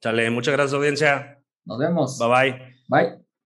Chale, 0.00 0.30
muchas 0.30 0.52
gracias, 0.52 0.74
audiencia. 0.74 1.42
Nos 1.64 1.78
vemos. 1.78 2.18
Bye 2.18 2.28
bye. 2.28 2.58
Bye. 2.88 3.19